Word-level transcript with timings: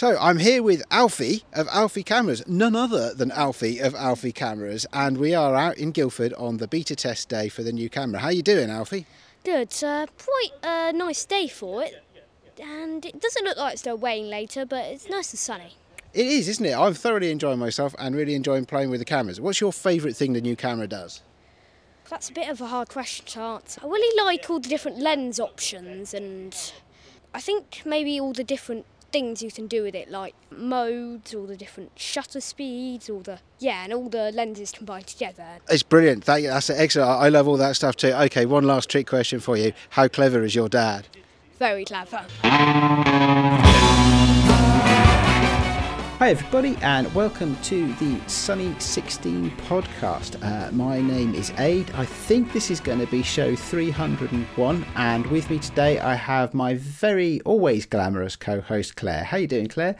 So 0.00 0.16
I'm 0.18 0.38
here 0.38 0.62
with 0.62 0.82
Alfie 0.90 1.42
of 1.52 1.68
Alfie 1.68 2.02
Cameras, 2.02 2.42
none 2.48 2.74
other 2.74 3.12
than 3.12 3.30
Alfie 3.32 3.80
of 3.80 3.94
Alfie 3.94 4.32
Cameras, 4.32 4.86
and 4.94 5.18
we 5.18 5.34
are 5.34 5.54
out 5.54 5.76
in 5.76 5.90
Guildford 5.90 6.32
on 6.38 6.56
the 6.56 6.66
beta 6.66 6.96
test 6.96 7.28
day 7.28 7.50
for 7.50 7.62
the 7.62 7.70
new 7.70 7.90
camera. 7.90 8.20
How 8.20 8.28
are 8.28 8.32
you 8.32 8.42
doing, 8.42 8.70
Alfie? 8.70 9.04
Good. 9.44 9.60
It's 9.60 9.82
uh, 9.82 10.06
quite 10.16 10.52
a 10.62 10.94
nice 10.94 11.26
day 11.26 11.48
for 11.48 11.82
it, 11.82 12.02
and 12.58 13.04
it 13.04 13.20
doesn't 13.20 13.44
look 13.44 13.58
like 13.58 13.72
it's 13.74 13.82
still 13.82 13.98
raining 13.98 14.30
later, 14.30 14.64
but 14.64 14.86
it's 14.86 15.06
nice 15.10 15.32
and 15.32 15.38
sunny. 15.38 15.74
It 16.14 16.26
is, 16.26 16.48
isn't 16.48 16.64
it? 16.64 16.72
I'm 16.72 16.94
thoroughly 16.94 17.30
enjoying 17.30 17.58
myself 17.58 17.94
and 17.98 18.16
really 18.16 18.34
enjoying 18.34 18.64
playing 18.64 18.88
with 18.88 19.00
the 19.00 19.04
cameras. 19.04 19.38
What's 19.38 19.60
your 19.60 19.70
favourite 19.70 20.16
thing 20.16 20.32
the 20.32 20.40
new 20.40 20.56
camera 20.56 20.86
does? 20.86 21.20
That's 22.08 22.30
a 22.30 22.32
bit 22.32 22.48
of 22.48 22.62
a 22.62 22.68
hard 22.68 22.88
question 22.88 23.26
to 23.26 23.40
answer. 23.40 23.82
I 23.84 23.86
really 23.86 24.24
like 24.24 24.48
all 24.48 24.60
the 24.60 24.68
different 24.70 24.98
lens 24.98 25.38
options, 25.38 26.14
and 26.14 26.56
I 27.34 27.40
think 27.42 27.82
maybe 27.84 28.18
all 28.18 28.32
the 28.32 28.44
different 28.44 28.86
things 29.12 29.42
you 29.42 29.50
can 29.50 29.66
do 29.66 29.82
with 29.82 29.94
it, 29.94 30.10
like 30.10 30.34
modes, 30.50 31.34
all 31.34 31.46
the 31.46 31.56
different 31.56 31.92
shutter 31.96 32.40
speeds, 32.40 33.10
all 33.10 33.20
the 33.20 33.40
yeah, 33.58 33.84
and 33.84 33.92
all 33.92 34.08
the 34.08 34.32
lenses 34.32 34.72
combined 34.72 35.06
together. 35.06 35.58
It's 35.68 35.82
brilliant. 35.82 36.24
That, 36.24 36.42
that's 36.42 36.70
excellent. 36.70 37.10
I 37.10 37.28
love 37.28 37.48
all 37.48 37.56
that 37.56 37.76
stuff 37.76 37.96
too. 37.96 38.12
Okay, 38.12 38.46
one 38.46 38.64
last 38.64 38.88
trick 38.88 39.06
question 39.06 39.40
for 39.40 39.56
you. 39.56 39.72
How 39.90 40.08
clever 40.08 40.42
is 40.42 40.54
your 40.54 40.68
dad? 40.68 41.06
Very 41.58 41.84
clever. 41.84 42.24
Hi, 46.20 46.28
everybody, 46.28 46.76
and 46.82 47.10
welcome 47.14 47.56
to 47.62 47.94
the 47.94 48.20
Sunny 48.26 48.78
16 48.78 49.50
podcast. 49.52 50.36
Uh, 50.44 50.70
my 50.70 51.00
name 51.00 51.34
is 51.34 51.50
Aid. 51.56 51.90
I 51.92 52.04
think 52.04 52.52
this 52.52 52.70
is 52.70 52.78
going 52.78 52.98
to 52.98 53.06
be 53.06 53.22
show 53.22 53.56
301, 53.56 54.86
and 54.96 55.26
with 55.28 55.48
me 55.48 55.58
today 55.58 55.98
I 55.98 56.14
have 56.16 56.52
my 56.52 56.74
very 56.74 57.40
always 57.46 57.86
glamorous 57.86 58.36
co-host 58.36 58.96
Claire. 58.96 59.24
How 59.24 59.38
you 59.38 59.46
doing, 59.46 59.68
Claire? 59.68 59.96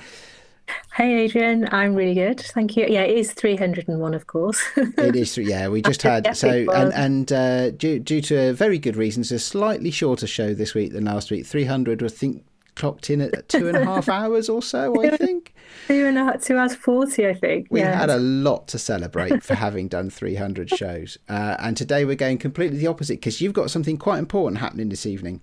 Hey 0.93 1.23
Adrian, 1.23 1.67
I'm 1.73 1.95
really 1.95 2.13
good, 2.13 2.39
thank 2.39 2.77
you. 2.77 2.85
Yeah, 2.87 3.05
it 3.05 3.17
is 3.17 3.33
301, 3.33 4.13
of 4.13 4.27
course. 4.27 4.63
it 4.77 5.17
is, 5.17 5.39
yeah. 5.39 5.69
We 5.69 5.81
just 5.81 6.03
had 6.03 6.37
so 6.37 6.67
and 6.71 6.93
and 6.93 7.33
uh, 7.33 7.71
due 7.71 7.99
due 7.99 8.21
to 8.21 8.53
very 8.53 8.79
good 8.79 8.97
reasons, 8.97 9.33
a 9.33 9.39
slightly 9.39 9.91
shorter 9.91 10.27
show 10.27 10.53
this 10.53 10.75
week 10.75 10.93
than 10.93 11.07
last 11.07 11.31
week. 11.31 11.47
300, 11.47 12.03
I 12.03 12.09
think, 12.09 12.45
clocked 12.81 13.11
in 13.11 13.21
at 13.21 13.47
two 13.49 13.69
and 13.69 13.77
a 13.77 13.85
half 13.85 14.09
hours 14.21 14.49
or 14.49 14.63
so, 14.63 15.05
I 15.05 15.15
think. 15.17 15.55
Two 15.87 16.07
and 16.07 16.17
a 16.17 16.25
half, 16.25 16.43
two 16.43 16.57
hours 16.57 16.75
40, 16.75 17.29
I 17.29 17.35
think. 17.35 17.69
We 17.71 17.81
had 17.81 18.09
a 18.09 18.19
lot 18.19 18.69
to 18.69 18.79
celebrate 18.79 19.43
for 19.43 19.55
having 19.55 19.87
done 19.87 20.09
300 20.09 20.71
shows. 20.77 21.19
Uh, 21.29 21.57
and 21.59 21.77
today 21.77 22.07
we're 22.07 22.17
going 22.17 22.39
completely 22.39 22.79
the 22.79 22.87
opposite 22.87 23.15
because 23.15 23.43
you've 23.43 23.53
got 23.53 23.71
something 23.71 23.99
quite 23.99 24.19
important 24.19 24.61
happening 24.61 24.89
this 24.89 25.05
evening. 25.05 25.43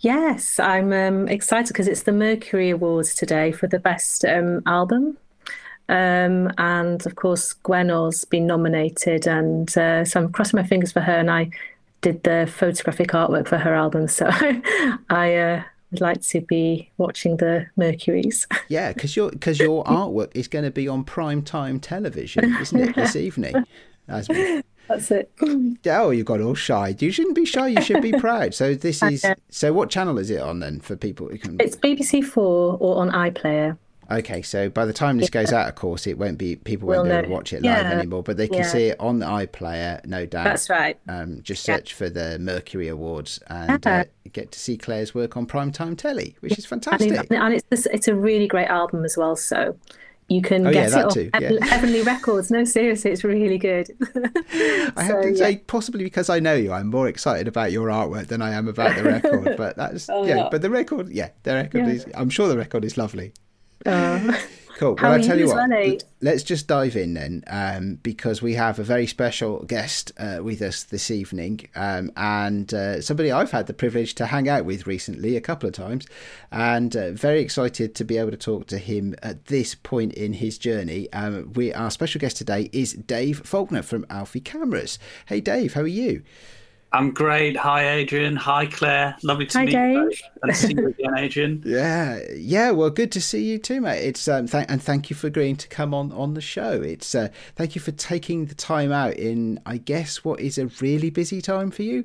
Yes, 0.00 0.58
I'm 0.58 0.90
um, 0.92 1.28
excited 1.28 1.68
because 1.68 1.86
it's 1.86 2.02
the 2.04 2.12
Mercury 2.12 2.70
Awards 2.70 3.14
today 3.14 3.52
for 3.52 3.66
the 3.66 3.78
best 3.78 4.24
um, 4.24 4.62
album. 4.66 5.18
Um, 5.90 6.50
and 6.56 7.04
of 7.04 7.14
course, 7.16 7.52
Gwenno's 7.52 8.24
been 8.24 8.46
nominated, 8.46 9.26
and 9.26 9.76
uh, 9.76 10.04
so 10.04 10.20
I'm 10.20 10.32
crossing 10.32 10.58
my 10.58 10.66
fingers 10.66 10.92
for 10.92 11.00
her. 11.00 11.18
And 11.18 11.30
I 11.30 11.50
did 12.00 12.22
the 12.22 12.50
photographic 12.50 13.08
artwork 13.08 13.46
for 13.48 13.58
her 13.58 13.74
album, 13.74 14.08
so 14.08 14.28
I 15.10 15.36
uh, 15.36 15.62
would 15.90 16.00
like 16.00 16.22
to 16.22 16.40
be 16.40 16.90
watching 16.98 17.36
the 17.36 17.66
Mercuries. 17.76 18.46
Yeah, 18.68 18.92
because 18.92 19.16
your 19.16 19.30
because 19.30 19.58
your 19.58 19.82
artwork 19.84 20.30
is 20.34 20.46
going 20.46 20.64
to 20.64 20.70
be 20.70 20.86
on 20.86 21.02
prime 21.02 21.42
time 21.42 21.80
television, 21.80 22.54
isn't 22.60 22.80
it, 22.80 22.94
this 22.94 23.16
evening? 23.16 23.64
As 24.06 24.28
That's 24.88 25.10
it. 25.12 25.30
Oh, 25.86 26.10
you 26.10 26.24
got 26.24 26.40
all 26.40 26.54
shy. 26.54 26.96
You 26.98 27.12
shouldn't 27.12 27.36
be 27.36 27.44
shy. 27.44 27.68
You 27.68 27.80
should 27.80 28.02
be 28.02 28.12
proud. 28.12 28.54
So 28.54 28.74
this 28.74 29.02
is. 29.04 29.24
So 29.48 29.72
what 29.72 29.88
channel 29.90 30.18
is 30.18 30.30
it 30.30 30.40
on 30.40 30.60
then 30.60 30.80
for 30.80 30.96
people 30.96 31.28
who 31.28 31.38
can? 31.38 31.56
It's 31.60 31.76
BBC 31.76 32.24
Four 32.24 32.76
or 32.80 32.96
on 32.98 33.10
iPlayer. 33.10 33.76
Okay, 34.10 34.42
so 34.42 34.68
by 34.68 34.84
the 34.84 34.92
time 34.92 35.18
this 35.18 35.30
goes 35.30 35.52
out, 35.52 35.68
of 35.68 35.76
course, 35.76 36.06
it 36.06 36.18
won't 36.18 36.36
be 36.36 36.56
people 36.56 36.88
won't 36.88 37.02
we'll 37.02 37.12
be 37.12 37.18
able 37.18 37.28
to 37.28 37.32
watch 37.32 37.52
it 37.52 37.62
live 37.62 37.84
yeah. 37.84 37.92
anymore, 37.92 38.22
but 38.22 38.36
they 38.36 38.48
can 38.48 38.58
yeah. 38.58 38.66
see 38.66 38.86
it 38.86 38.98
on 38.98 39.20
the 39.20 39.26
iPlayer, 39.26 40.04
no 40.04 40.26
doubt. 40.26 40.44
That's 40.44 40.68
right. 40.68 40.98
Um, 41.08 41.42
just 41.42 41.62
search 41.62 41.92
yeah. 41.92 41.96
for 41.96 42.10
the 42.10 42.38
Mercury 42.40 42.88
Awards 42.88 43.38
and 43.46 43.86
uh, 43.86 44.04
get 44.32 44.50
to 44.52 44.58
see 44.58 44.76
Claire's 44.76 45.14
work 45.14 45.36
on 45.36 45.46
primetime 45.46 45.96
telly, 45.96 46.36
which 46.40 46.58
is 46.58 46.66
fantastic. 46.66 47.30
And, 47.30 47.54
it's 47.70 47.86
it's 47.86 48.08
a 48.08 48.14
really 48.14 48.48
great 48.48 48.66
album 48.66 49.04
as 49.04 49.16
well. 49.16 49.36
So 49.36 49.76
you 50.30 50.42
can 50.42 50.66
oh, 50.66 50.72
get 50.72 50.92
it 50.92 51.10
too, 51.10 51.30
yeah. 51.40 51.64
Heavenly 51.64 52.02
Records. 52.02 52.50
No, 52.50 52.64
seriously, 52.64 53.10
it's 53.10 53.22
really 53.24 53.58
good. 53.58 53.90
I 54.96 55.02
have 55.02 55.22
to 55.22 55.36
say, 55.36 55.56
possibly 55.66 56.04
because 56.04 56.30
I 56.30 56.38
know 56.38 56.54
you, 56.54 56.72
I'm 56.72 56.86
more 56.86 57.08
excited 57.08 57.48
about 57.48 57.72
your 57.72 57.88
artwork 57.88 58.28
than 58.28 58.40
I 58.42 58.52
am 58.52 58.68
about 58.68 58.96
the 58.96 59.02
record. 59.02 59.56
But 59.56 59.76
that's 59.76 60.08
oh, 60.10 60.24
yeah. 60.24 60.48
But 60.48 60.62
the 60.62 60.70
record, 60.70 61.10
yeah, 61.10 61.30
the 61.42 61.54
record 61.54 61.88
is. 61.88 62.06
I'm 62.14 62.30
sure 62.30 62.48
the 62.48 62.58
record 62.58 62.84
is 62.84 62.96
lovely. 62.96 63.34
Uh, 63.86 64.34
cool. 64.76 64.96
Well, 65.00 65.12
I 65.12 65.20
tell 65.20 65.38
you 65.38 65.48
what, 65.48 66.04
let's 66.20 66.42
just 66.42 66.66
dive 66.66 66.96
in 66.96 67.14
then, 67.14 67.44
um, 67.46 67.94
because 68.02 68.42
we 68.42 68.54
have 68.54 68.78
a 68.78 68.82
very 68.82 69.06
special 69.06 69.64
guest 69.64 70.12
uh, 70.18 70.40
with 70.42 70.60
us 70.62 70.84
this 70.84 71.10
evening, 71.10 71.68
um, 71.74 72.12
and 72.16 72.72
uh, 72.74 73.00
somebody 73.00 73.32
I've 73.32 73.50
had 73.50 73.66
the 73.66 73.72
privilege 73.74 74.14
to 74.16 74.26
hang 74.26 74.48
out 74.48 74.64
with 74.64 74.86
recently 74.86 75.36
a 75.36 75.40
couple 75.40 75.68
of 75.68 75.74
times, 75.74 76.06
and 76.50 76.94
uh, 76.94 77.12
very 77.12 77.40
excited 77.40 77.94
to 77.94 78.04
be 78.04 78.18
able 78.18 78.32
to 78.32 78.36
talk 78.36 78.66
to 78.68 78.78
him 78.78 79.14
at 79.22 79.46
this 79.46 79.74
point 79.74 80.12
in 80.14 80.34
his 80.34 80.58
journey. 80.58 81.10
Um, 81.12 81.52
we 81.54 81.72
our 81.72 81.90
special 81.90 82.20
guest 82.20 82.36
today 82.36 82.68
is 82.72 82.92
Dave 82.92 83.40
Faulkner 83.44 83.82
from 83.82 84.06
Alfie 84.10 84.40
Cameras. 84.40 84.98
Hey, 85.26 85.40
Dave, 85.40 85.74
how 85.74 85.82
are 85.82 85.86
you? 85.86 86.22
I'm 86.92 87.12
great. 87.12 87.56
Hi, 87.56 87.88
Adrian. 87.88 88.34
Hi, 88.34 88.66
Claire. 88.66 89.16
Lovely 89.22 89.46
to 89.46 89.58
Hi, 89.58 89.64
meet 89.64 89.72
Dave. 89.72 89.94
you. 89.94 90.12
And 90.42 90.56
see 90.56 90.74
you 90.74 90.88
again, 90.88 91.18
Adrian. 91.18 91.62
yeah, 91.66 92.20
yeah. 92.34 92.72
Well, 92.72 92.90
good 92.90 93.12
to 93.12 93.20
see 93.20 93.44
you 93.44 93.58
too, 93.58 93.80
mate. 93.80 94.02
It's 94.04 94.26
um, 94.26 94.48
th- 94.48 94.66
and 94.68 94.82
thank 94.82 95.08
you 95.08 95.14
for 95.14 95.28
agreeing 95.28 95.56
to 95.56 95.68
come 95.68 95.94
on 95.94 96.10
on 96.10 96.34
the 96.34 96.40
show. 96.40 96.82
It's 96.82 97.14
uh, 97.14 97.28
thank 97.54 97.76
you 97.76 97.80
for 97.80 97.92
taking 97.92 98.46
the 98.46 98.56
time 98.56 98.90
out 98.90 99.14
in, 99.14 99.60
I 99.64 99.76
guess, 99.76 100.24
what 100.24 100.40
is 100.40 100.58
a 100.58 100.66
really 100.80 101.10
busy 101.10 101.40
time 101.40 101.70
for 101.70 101.82
you. 101.82 102.04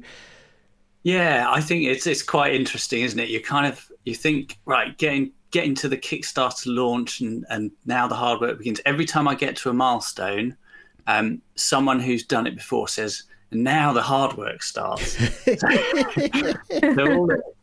Yeah, 1.02 1.48
I 1.50 1.62
think 1.62 1.86
it's 1.86 2.06
it's 2.06 2.24
quite 2.24 2.54
interesting, 2.54 3.02
isn't 3.02 3.20
it? 3.20 3.30
You 3.30 3.42
kind 3.42 3.66
of 3.66 3.92
you 4.04 4.14
think 4.14 4.60
right, 4.66 4.96
getting 5.00 5.32
getting 5.50 5.74
to 5.76 5.90
the 5.90 5.98
Kickstarter 5.98 6.68
launch 6.68 7.22
and 7.22 7.44
and 7.50 7.72
now 7.86 8.08
the 8.08 8.16
hard 8.16 8.40
work 8.40 8.60
begins. 8.60 8.82
Every 8.86 9.06
time 9.06 9.28
I 9.28 9.34
get 9.34 9.56
to 9.58 9.70
a 9.72 9.74
milestone, 9.74 10.56
um, 11.08 11.42
someone 11.56 12.00
who's 12.00 12.24
done 12.24 12.46
it 12.46 12.56
before 12.56 12.88
says 12.88 13.24
and 13.24 13.35
now 13.52 13.94
the 13.94 14.02
hard 14.02 14.38
work 14.38 14.64
starts. 14.64 15.18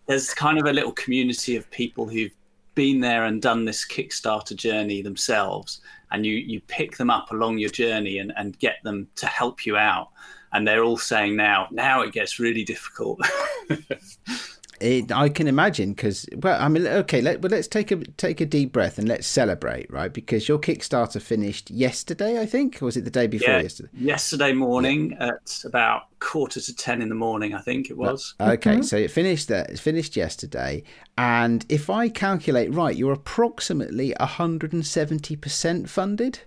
there's 0.07 0.35
kind 0.35 0.59
of 0.59 0.67
a 0.67 0.73
little 0.73 0.93
community 0.93 1.57
of 1.57 1.71
people 1.71 2.09
who've 2.09 2.33
been 2.75 3.01
there 3.01 3.25
and 3.25 3.43
done 3.43 3.65
this 3.65 3.87
Kickstarter 3.87 4.57
journey 4.57 5.03
themselves, 5.03 5.81
and 6.11 6.25
you 6.25 6.35
you 6.35 6.61
pick 6.63 6.97
them 6.97 7.11
up 7.11 7.31
along 7.31 7.59
your 7.59 7.71
journey 7.71 8.19
and, 8.19 8.33
and 8.37 8.59
get 8.59 8.77
them 8.85 9.09
to 9.17 9.27
help 9.27 9.67
you 9.67 9.77
out. 9.77 10.09
And 10.55 10.69
they're 10.69 10.85
all 10.85 10.99
saying 10.99 11.37
now, 11.37 11.69
now 11.71 12.03
it 12.03 12.13
gets 12.13 12.39
really 12.39 12.63
difficult. 12.63 13.21
It, 14.83 15.13
I 15.13 15.29
can 15.29 15.47
imagine 15.47 15.93
because 15.93 16.27
well, 16.37 16.61
I 16.61 16.69
mean, 16.69 16.87
okay, 16.87 17.21
let, 17.21 17.41
well, 17.41 17.51
let's 17.51 17.69
take 17.69 17.93
a 17.93 17.97
take 17.97 18.41
a 18.41 18.47
deep 18.47 18.73
breath 18.73 18.99
and 18.99 19.07
let's 19.07 19.29
celebrate, 19.29 19.91
right? 19.93 20.13
Because 20.13 20.49
your 20.49 20.59
Kickstarter 20.59 21.23
finished 21.23 21.71
yesterday, 21.71 22.41
I 22.41 22.47
think, 22.47 22.83
or 22.83 22.87
was 22.87 22.97
it 22.97 23.05
the 23.05 23.11
day 23.11 23.29
before 23.29 23.55
yeah, 23.55 23.63
yesterday? 23.63 23.89
Yesterday 23.95 24.53
morning 24.53 25.13
yeah. 25.13 25.29
at 25.29 25.63
about 25.65 26.03
quarter 26.19 26.61
to 26.61 26.75
ten 26.75 27.01
in 27.01 27.09
the 27.09 27.15
morning, 27.15 27.55
I 27.55 27.61
think 27.61 27.91
it 27.91 27.97
was. 27.97 28.35
Okay, 28.41 28.73
mm-hmm. 28.73 28.83
so 28.83 28.97
it 28.97 29.13
finished 29.13 29.47
there. 29.47 29.67
It 29.69 29.79
finished 29.79 30.17
yesterday, 30.17 30.83
and 31.17 31.65
if 31.69 31.89
I 31.89 32.09
calculate 32.09 32.75
right, 32.75 32.97
you're 32.97 33.13
approximately 33.13 34.15
170 34.19 35.37
percent 35.37 35.89
funded. 35.89 36.41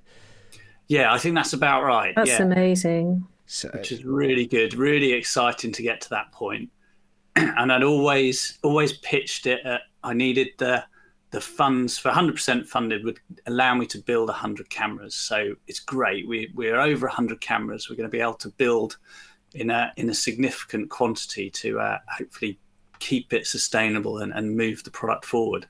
Yeah, 0.88 1.14
I 1.14 1.18
think 1.18 1.36
that's 1.36 1.54
about 1.54 1.84
right. 1.84 2.14
That's 2.16 2.32
yeah. 2.32 2.44
amazing. 2.44 3.28
So, 3.48 3.70
which 3.74 3.92
is 3.92 4.04
really 4.04 4.46
good, 4.46 4.74
really 4.74 5.14
exciting 5.14 5.72
to 5.74 5.84
get 5.84 6.02
to 6.02 6.10
that 6.10 6.32
point. 6.32 6.70
and 7.58 7.72
I'd 7.72 7.84
always 7.84 8.60
always 8.64 8.94
pitched 8.94 9.46
it. 9.46 9.66
At, 9.66 9.82
I 10.04 10.14
needed 10.14 10.50
the 10.58 10.84
the 11.32 11.42
funds 11.42 11.98
for 11.98 12.12
100% 12.12 12.66
funded 12.66 13.04
would 13.04 13.20
allow 13.46 13.76
me 13.76 13.86
to 13.88 13.98
build 13.98 14.30
100 14.30 14.70
cameras. 14.70 15.16
So 15.16 15.56
it's 15.68 15.80
great. 15.80 16.28
We 16.28 16.52
we're 16.54 16.80
over 16.80 17.08
100 17.08 17.42
cameras. 17.42 17.90
We're 17.90 17.98
going 17.98 18.10
to 18.10 18.18
be 18.18 18.22
able 18.22 18.36
to 18.36 18.50
build 18.50 18.98
in 19.54 19.70
a 19.70 19.92
in 19.98 20.10
a 20.10 20.14
significant 20.14 20.90
quantity 20.90 21.50
to 21.50 21.80
uh, 21.80 21.98
hopefully 22.08 22.60
keep 23.00 23.34
it 23.34 23.46
sustainable 23.46 24.20
and, 24.20 24.34
and 24.34 24.56
move 24.56 24.84
the 24.84 24.92
product 24.92 25.26
forward 25.26 25.68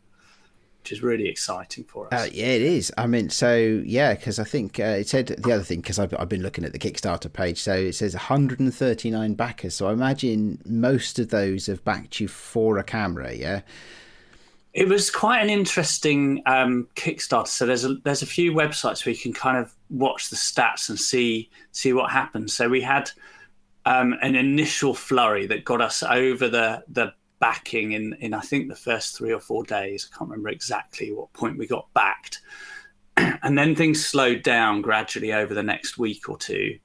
which 0.85 0.91
is 0.91 1.01
really 1.01 1.27
exciting 1.27 1.83
for 1.83 2.13
us. 2.13 2.27
Uh, 2.27 2.29
yeah, 2.31 2.45
it 2.45 2.61
is. 2.61 2.93
I 2.95 3.07
mean, 3.07 3.31
so 3.31 3.81
yeah, 3.83 4.13
because 4.13 4.37
I 4.37 4.43
think 4.43 4.79
uh, 4.79 4.83
it 4.83 5.09
said 5.09 5.29
the 5.29 5.51
other 5.51 5.63
thing 5.63 5.81
because 5.81 5.97
I've, 5.97 6.13
I've 6.19 6.29
been 6.29 6.43
looking 6.43 6.63
at 6.63 6.73
the 6.73 6.79
Kickstarter 6.79 7.33
page. 7.33 7.59
So 7.59 7.73
it 7.73 7.93
says 7.93 8.13
139 8.13 9.33
backers. 9.33 9.73
So 9.73 9.87
I 9.87 9.93
imagine 9.93 10.61
most 10.63 11.17
of 11.17 11.29
those 11.31 11.65
have 11.65 11.83
backed 11.83 12.19
you 12.19 12.27
for 12.27 12.77
a 12.77 12.83
camera. 12.83 13.33
Yeah. 13.33 13.61
It 14.73 14.87
was 14.87 15.09
quite 15.09 15.39
an 15.39 15.49
interesting 15.49 16.43
um, 16.45 16.87
Kickstarter. 16.95 17.47
So 17.47 17.65
there's 17.65 17.83
a 17.83 17.95
there's 18.03 18.21
a 18.21 18.27
few 18.27 18.53
websites 18.53 19.07
where 19.07 19.13
you 19.13 19.19
can 19.19 19.33
kind 19.33 19.57
of 19.57 19.73
watch 19.89 20.29
the 20.29 20.35
stats 20.35 20.89
and 20.89 20.99
see 20.99 21.49
see 21.71 21.93
what 21.93 22.11
happens. 22.11 22.55
So 22.55 22.69
we 22.69 22.81
had 22.81 23.09
um, 23.87 24.13
an 24.21 24.35
initial 24.35 24.93
flurry 24.93 25.47
that 25.47 25.65
got 25.65 25.81
us 25.81 26.03
over 26.03 26.47
the 26.47 26.83
the 26.89 27.11
backing 27.45 27.91
in 27.91 28.13
in 28.21 28.33
I 28.33 28.41
think 28.41 28.69
the 28.69 28.75
first 28.75 29.15
three 29.15 29.31
or 29.31 29.39
four 29.39 29.63
days. 29.63 30.09
I 30.09 30.17
can't 30.17 30.31
remember 30.31 30.49
exactly 30.49 31.11
what 31.11 31.31
point 31.33 31.59
we 31.59 31.67
got 31.67 31.93
backed, 31.93 32.41
and 33.17 33.55
then 33.55 33.75
things 33.75 34.03
slowed 34.03 34.41
down 34.41 34.81
gradually 34.81 35.31
over 35.31 35.53
the 35.53 35.61
next 35.61 35.99
week 35.99 36.27
or 36.27 36.39
two, 36.39 36.79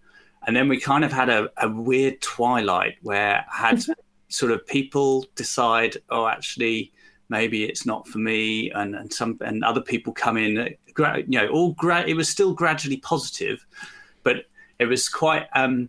and 0.46 0.54
then 0.54 0.68
we 0.68 0.78
kind 0.78 1.02
of 1.02 1.12
had 1.12 1.30
a, 1.30 1.48
a 1.56 1.70
weird 1.70 2.20
twilight 2.20 2.98
where 3.00 3.46
I 3.50 3.56
had 3.56 3.82
sort 4.28 4.52
of 4.52 4.66
people 4.66 5.24
decide, 5.34 5.96
oh, 6.10 6.26
actually 6.26 6.92
maybe 7.30 7.64
it's 7.64 7.86
not 7.86 8.06
for 8.08 8.18
me 8.18 8.70
and, 8.72 8.94
and 8.96 9.10
some 9.12 9.38
and 9.40 9.64
other 9.64 9.80
people 9.80 10.12
come 10.12 10.36
in 10.36 10.74
you 10.98 11.24
know 11.38 11.48
all 11.48 11.72
gra- 11.74 12.04
it 12.04 12.14
was 12.14 12.28
still 12.28 12.52
gradually 12.52 12.96
positive 12.96 13.64
but 14.24 14.46
it 14.80 14.86
was 14.86 15.08
quite 15.08 15.46
um 15.54 15.88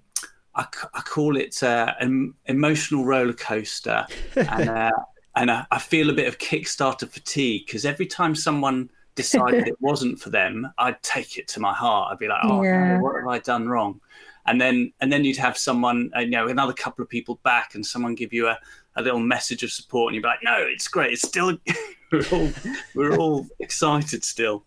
I, 0.62 0.68
I 0.94 1.02
call 1.02 1.38
it 1.38 1.62
uh, 1.64 1.94
an 2.00 2.34
emotional 2.46 3.06
roller 3.06 3.34
coaster. 3.34 4.06
And 4.36 4.70
uh, 4.70 4.92
and 5.36 5.50
I, 5.50 5.66
I, 5.72 5.80
feel 5.80 6.10
a 6.10 6.14
bit 6.14 6.28
of 6.28 6.38
kickstarter 6.38 7.10
fatigue 7.10 7.66
because 7.66 7.86
every 7.86 8.06
time 8.06 8.36
someone 8.36 8.90
decided 9.16 9.68
it 9.68 9.80
wasn't 9.82 10.20
for 10.20 10.30
them 10.30 10.70
i'd 10.78 11.02
take 11.04 11.38
it 11.38 11.48
to 11.50 11.60
my 11.60 11.74
heart. 11.74 12.12
I'd 12.12 12.20
be 12.20 12.28
like 12.28 12.40
oh 12.44 12.64
yeah. 12.64 13.00
what 13.00 13.16
have 13.16 13.28
i 13.28 13.40
done 13.40 13.68
wrong? 13.68 14.00
And 14.46 14.60
then 14.60 14.92
and 15.00 15.12
then 15.12 15.24
you'd 15.24 15.38
have 15.38 15.58
someone 15.58 16.12
uh, 16.16 16.20
you 16.22 16.32
know 16.32 16.48
another 16.48 16.74
couple 16.74 17.04
of 17.04 17.10
people 17.10 17.40
back 17.44 17.76
and 17.76 17.86
someone 17.86 18.16
give 18.16 18.34
you 18.34 18.48
a, 18.48 18.58
a 18.96 19.02
little 19.02 19.20
message 19.20 19.64
of 19.64 19.72
support 19.72 20.10
and 20.10 20.16
you'd 20.16 20.24
be 20.24 20.28
like 20.28 20.44
no 20.44 20.58
it's 20.58 20.88
great. 20.88 21.14
It's 21.14 21.28
still 21.28 21.58
we're 22.12 22.26
all 22.32 22.50
we're 22.96 23.16
all 23.18 23.48
excited 23.60 24.24
still. 24.24 24.64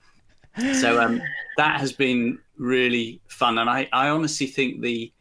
So 0.74 1.00
um, 1.02 1.20
that 1.56 1.80
has 1.80 1.92
been 1.92 2.38
really 2.56 3.20
fun. 3.26 3.58
And 3.58 3.68
I, 3.68 3.88
I 3.92 4.08
honestly 4.08 4.46
think 4.46 4.80
the 4.80 5.12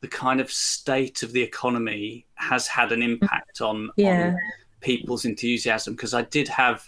the 0.00 0.08
kind 0.08 0.40
of 0.40 0.50
state 0.50 1.22
of 1.22 1.32
the 1.32 1.42
economy 1.42 2.26
has 2.34 2.66
had 2.66 2.92
an 2.92 3.02
impact 3.02 3.60
on, 3.60 3.90
yeah. 3.96 4.28
on 4.28 4.38
people's 4.80 5.24
enthusiasm 5.24 5.94
because 5.94 6.14
I 6.14 6.22
did 6.22 6.48
have 6.48 6.84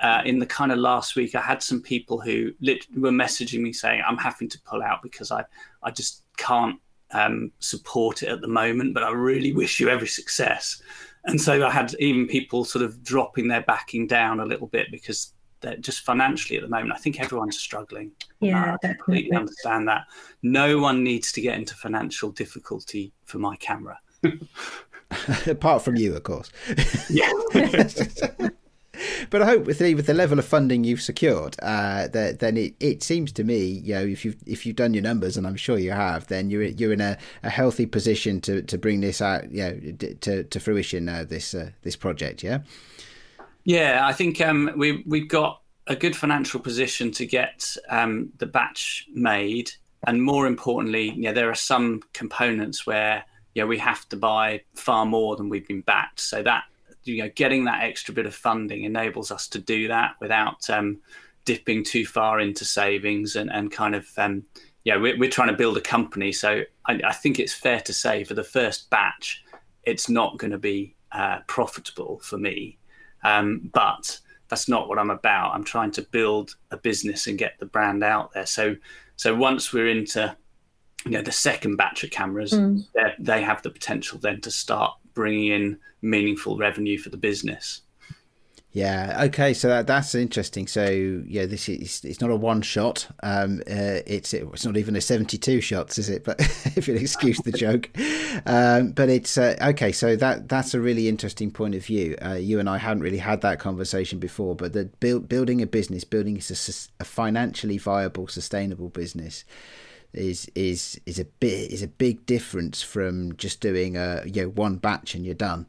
uh, 0.00 0.20
in 0.24 0.38
the 0.38 0.46
kind 0.46 0.72
of 0.72 0.78
last 0.78 1.16
week 1.16 1.34
I 1.34 1.40
had 1.40 1.62
some 1.62 1.80
people 1.80 2.20
who 2.20 2.52
lit- 2.60 2.86
were 2.96 3.10
messaging 3.10 3.60
me 3.60 3.72
saying 3.72 4.02
I'm 4.06 4.16
having 4.16 4.48
to 4.50 4.60
pull 4.62 4.82
out 4.82 5.02
because 5.02 5.30
I 5.30 5.44
I 5.82 5.90
just 5.90 6.24
can't 6.36 6.78
um, 7.12 7.52
support 7.60 8.22
it 8.22 8.28
at 8.28 8.40
the 8.40 8.48
moment 8.48 8.94
but 8.94 9.02
I 9.02 9.10
really 9.10 9.52
wish 9.52 9.80
you 9.80 9.88
every 9.88 10.08
success 10.08 10.82
and 11.24 11.40
so 11.40 11.64
I 11.64 11.70
had 11.70 11.94
even 12.00 12.26
people 12.26 12.64
sort 12.64 12.84
of 12.84 13.02
dropping 13.02 13.48
their 13.48 13.62
backing 13.62 14.06
down 14.06 14.40
a 14.40 14.46
little 14.46 14.66
bit 14.66 14.88
because 14.90 15.32
they're 15.62 15.76
just 15.76 16.00
financially 16.00 16.56
at 16.56 16.62
the 16.62 16.68
moment. 16.68 16.92
I 16.92 16.96
think 16.96 17.20
everyone's 17.20 17.58
struggling. 17.58 18.12
Yeah, 18.40 18.76
I 18.82 18.86
completely 18.86 19.36
understand 19.36 19.88
that. 19.88 20.06
No 20.42 20.78
one 20.78 21.02
needs 21.02 21.32
to 21.32 21.40
get 21.40 21.56
into 21.56 21.74
financial 21.74 22.30
difficulty 22.30 23.12
for 23.24 23.38
my 23.38 23.56
camera. 23.56 23.98
Apart 25.46 25.82
from 25.82 25.96
you, 25.96 26.14
of 26.14 26.22
course. 26.22 26.50
Yeah. 27.08 27.30
but 29.30 29.42
I 29.42 29.46
hope 29.46 29.64
with 29.64 29.78
the, 29.78 29.94
with 29.94 30.06
the 30.06 30.14
level 30.14 30.38
of 30.38 30.44
funding 30.44 30.84
you've 30.84 31.02
secured, 31.02 31.56
uh, 31.62 32.08
that, 32.08 32.38
then 32.40 32.56
it, 32.56 32.74
it 32.80 33.02
seems 33.02 33.32
to 33.32 33.44
me, 33.44 33.64
you 33.64 33.94
know, 33.94 34.02
if 34.02 34.24
you've 34.24 34.36
if 34.46 34.66
you've 34.66 34.76
done 34.76 34.94
your 34.94 35.02
numbers, 35.02 35.36
and 35.36 35.46
I'm 35.46 35.56
sure 35.56 35.78
you 35.78 35.92
have, 35.92 36.26
then 36.28 36.50
you're 36.50 36.64
you're 36.64 36.92
in 36.92 37.00
a, 37.00 37.16
a 37.42 37.50
healthy 37.50 37.86
position 37.86 38.40
to, 38.42 38.62
to 38.62 38.78
bring 38.78 39.00
this 39.00 39.20
out, 39.20 39.50
you 39.50 39.62
know, 39.62 39.92
to, 40.20 40.44
to 40.44 40.60
fruition. 40.60 41.08
Uh, 41.08 41.24
this 41.28 41.54
uh, 41.54 41.70
this 41.82 41.96
project, 41.96 42.42
yeah. 42.42 42.60
Yeah, 43.64 44.06
I 44.06 44.12
think 44.12 44.40
um, 44.40 44.72
we 44.76 45.04
we've 45.06 45.28
got 45.28 45.62
a 45.86 45.96
good 45.96 46.16
financial 46.16 46.60
position 46.60 47.10
to 47.12 47.26
get 47.26 47.76
um, 47.88 48.32
the 48.38 48.46
batch 48.46 49.06
made, 49.12 49.70
and 50.06 50.22
more 50.22 50.46
importantly, 50.46 51.14
yeah, 51.16 51.32
there 51.32 51.50
are 51.50 51.54
some 51.54 52.02
components 52.12 52.86
where 52.86 53.24
yeah 53.54 53.64
we 53.64 53.78
have 53.78 54.08
to 54.08 54.16
buy 54.16 54.62
far 54.74 55.06
more 55.06 55.36
than 55.36 55.48
we've 55.48 55.66
been 55.68 55.82
backed. 55.82 56.20
So 56.20 56.42
that 56.42 56.64
you 57.04 57.22
know, 57.22 57.30
getting 57.34 57.64
that 57.64 57.82
extra 57.82 58.14
bit 58.14 58.26
of 58.26 58.34
funding 58.34 58.84
enables 58.84 59.30
us 59.30 59.48
to 59.48 59.58
do 59.58 59.88
that 59.88 60.14
without 60.20 60.68
um, 60.70 61.00
dipping 61.44 61.84
too 61.84 62.06
far 62.06 62.40
into 62.40 62.64
savings 62.64 63.36
and 63.36 63.50
and 63.52 63.70
kind 63.70 63.94
of 63.94 64.06
um, 64.16 64.44
yeah, 64.84 64.96
we're, 64.96 65.16
we're 65.16 65.30
trying 65.30 65.48
to 65.48 65.56
build 65.56 65.76
a 65.76 65.80
company. 65.80 66.32
So 66.32 66.64
I, 66.86 67.00
I 67.04 67.12
think 67.12 67.38
it's 67.38 67.54
fair 67.54 67.80
to 67.82 67.92
say 67.92 68.24
for 68.24 68.34
the 68.34 68.42
first 68.42 68.90
batch, 68.90 69.44
it's 69.84 70.08
not 70.08 70.38
going 70.38 70.50
to 70.50 70.58
be 70.58 70.96
uh, 71.12 71.38
profitable 71.46 72.18
for 72.24 72.38
me 72.38 72.78
um, 73.22 73.70
but 73.72 74.18
that's 74.48 74.68
not 74.68 74.88
what 74.88 74.98
I'm 74.98 75.10
about. 75.10 75.54
I'm 75.54 75.64
trying 75.64 75.92
to 75.92 76.02
build 76.02 76.56
a 76.70 76.76
business 76.76 77.26
and 77.26 77.38
get 77.38 77.58
the 77.58 77.66
brand 77.66 78.04
out 78.04 78.32
there. 78.32 78.46
So, 78.46 78.76
so 79.16 79.34
once 79.34 79.72
we're 79.72 79.88
into, 79.88 80.36
you 81.04 81.12
know, 81.12 81.22
the 81.22 81.32
second 81.32 81.76
batch 81.76 82.04
of 82.04 82.10
cameras, 82.10 82.52
mm. 82.52 82.84
they 83.18 83.42
have 83.42 83.62
the 83.62 83.70
potential 83.70 84.18
then 84.18 84.40
to 84.42 84.50
start 84.50 84.94
bringing 85.14 85.52
in 85.52 85.78
meaningful 86.02 86.56
revenue 86.56 86.98
for 86.98 87.08
the 87.08 87.16
business. 87.16 87.82
Yeah. 88.74 89.24
Okay. 89.24 89.52
So 89.52 89.68
that 89.68 89.86
that's 89.86 90.14
interesting. 90.14 90.66
So 90.66 90.88
yeah, 91.26 91.44
this 91.44 91.68
is 91.68 92.02
it's 92.04 92.22
not 92.22 92.30
a 92.30 92.36
one 92.36 92.62
shot. 92.62 93.06
Um, 93.22 93.60
uh, 93.70 94.00
it's 94.06 94.32
it's 94.32 94.64
not 94.64 94.78
even 94.78 94.96
a 94.96 95.00
seventy-two 95.02 95.60
shots, 95.60 95.98
is 95.98 96.08
it? 96.08 96.24
But 96.24 96.40
if 96.76 96.88
you'll 96.88 96.96
excuse 96.96 97.38
the 97.38 97.52
joke, 97.66 97.90
um, 98.46 98.92
but 98.92 99.10
it's 99.10 99.36
uh, 99.36 99.56
okay. 99.60 99.92
So 99.92 100.16
that 100.16 100.48
that's 100.48 100.72
a 100.72 100.80
really 100.80 101.06
interesting 101.06 101.50
point 101.50 101.74
of 101.74 101.84
view. 101.84 102.16
Uh, 102.24 102.34
you 102.34 102.58
and 102.58 102.68
I 102.68 102.78
hadn't 102.78 103.02
really 103.02 103.18
had 103.18 103.42
that 103.42 103.58
conversation 103.58 104.18
before, 104.18 104.56
but 104.56 104.72
the 104.72 104.86
build, 105.00 105.28
building 105.28 105.60
a 105.60 105.66
business, 105.66 106.04
building 106.04 106.38
a, 106.38 106.54
a 107.00 107.04
financially 107.04 107.76
viable, 107.76 108.26
sustainable 108.26 108.88
business 108.88 109.44
is 110.14 110.50
is 110.54 110.98
is 111.04 111.18
a 111.18 111.24
bit 111.24 111.70
is 111.70 111.82
a 111.82 111.88
big 111.88 112.24
difference 112.26 112.82
from 112.82 113.34
just 113.36 113.60
doing 113.60 113.96
a 113.96 114.22
you 114.26 114.42
know 114.42 114.48
one 114.48 114.76
batch 114.76 115.14
and 115.14 115.26
you're 115.26 115.34
done. 115.34 115.66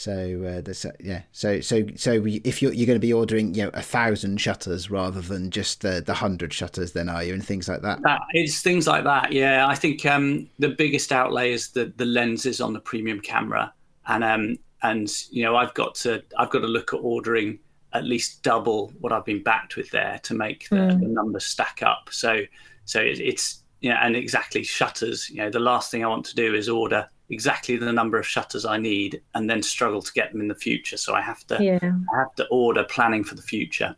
So 0.00 0.12
uh, 0.12 0.62
there's 0.62 0.86
uh, 0.86 0.92
yeah. 0.98 1.24
So 1.30 1.60
so 1.60 1.84
so 1.94 2.20
we, 2.22 2.36
if 2.36 2.62
you're 2.62 2.72
you're 2.72 2.86
going 2.86 2.96
to 2.96 3.06
be 3.06 3.12
ordering 3.12 3.54
you 3.54 3.64
know 3.64 3.70
a 3.74 3.82
thousand 3.82 4.40
shutters 4.40 4.90
rather 4.90 5.20
than 5.20 5.50
just 5.50 5.82
the 5.82 6.00
the 6.00 6.14
hundred 6.14 6.54
shutters, 6.54 6.92
then 6.92 7.10
are 7.10 7.22
you 7.22 7.34
and 7.34 7.44
things 7.44 7.68
like 7.68 7.82
that? 7.82 8.00
that? 8.04 8.22
It's 8.32 8.62
things 8.62 8.86
like 8.86 9.04
that. 9.04 9.30
Yeah, 9.30 9.66
I 9.68 9.74
think 9.74 10.06
um, 10.06 10.48
the 10.58 10.70
biggest 10.70 11.12
outlay 11.12 11.52
is 11.52 11.68
the 11.72 11.92
the 11.98 12.06
lenses 12.06 12.62
on 12.62 12.72
the 12.72 12.80
premium 12.80 13.20
camera, 13.20 13.74
and 14.06 14.24
um 14.24 14.58
and 14.82 15.12
you 15.30 15.42
know 15.42 15.54
I've 15.54 15.74
got 15.74 15.96
to 15.96 16.22
I've 16.38 16.48
got 16.48 16.60
to 16.60 16.66
look 16.66 16.94
at 16.94 17.00
ordering 17.02 17.58
at 17.92 18.04
least 18.04 18.42
double 18.42 18.94
what 19.00 19.12
I've 19.12 19.26
been 19.26 19.42
backed 19.42 19.76
with 19.76 19.90
there 19.90 20.18
to 20.22 20.32
make 20.32 20.66
the, 20.70 20.76
mm. 20.76 21.00
the 21.00 21.08
numbers 21.08 21.44
stack 21.44 21.82
up. 21.82 22.08
So 22.10 22.40
so 22.86 23.02
it, 23.02 23.20
it's 23.20 23.64
yeah, 23.82 23.98
and 24.02 24.16
exactly 24.16 24.62
shutters. 24.62 25.28
You 25.28 25.42
know, 25.42 25.50
the 25.50 25.60
last 25.60 25.90
thing 25.90 26.02
I 26.02 26.08
want 26.08 26.24
to 26.24 26.34
do 26.34 26.54
is 26.54 26.70
order 26.70 27.06
exactly 27.30 27.76
the 27.76 27.92
number 27.92 28.18
of 28.18 28.26
shutters 28.26 28.64
I 28.64 28.76
need 28.76 29.22
and 29.34 29.48
then 29.48 29.62
struggle 29.62 30.02
to 30.02 30.12
get 30.12 30.32
them 30.32 30.40
in 30.40 30.48
the 30.48 30.54
future. 30.54 30.96
So 30.96 31.14
I 31.14 31.20
have 31.20 31.46
to 31.46 31.62
yeah. 31.62 31.78
I 31.82 32.18
have 32.18 32.34
to 32.36 32.46
order 32.50 32.84
planning 32.84 33.24
for 33.24 33.34
the 33.34 33.42
future. 33.42 33.96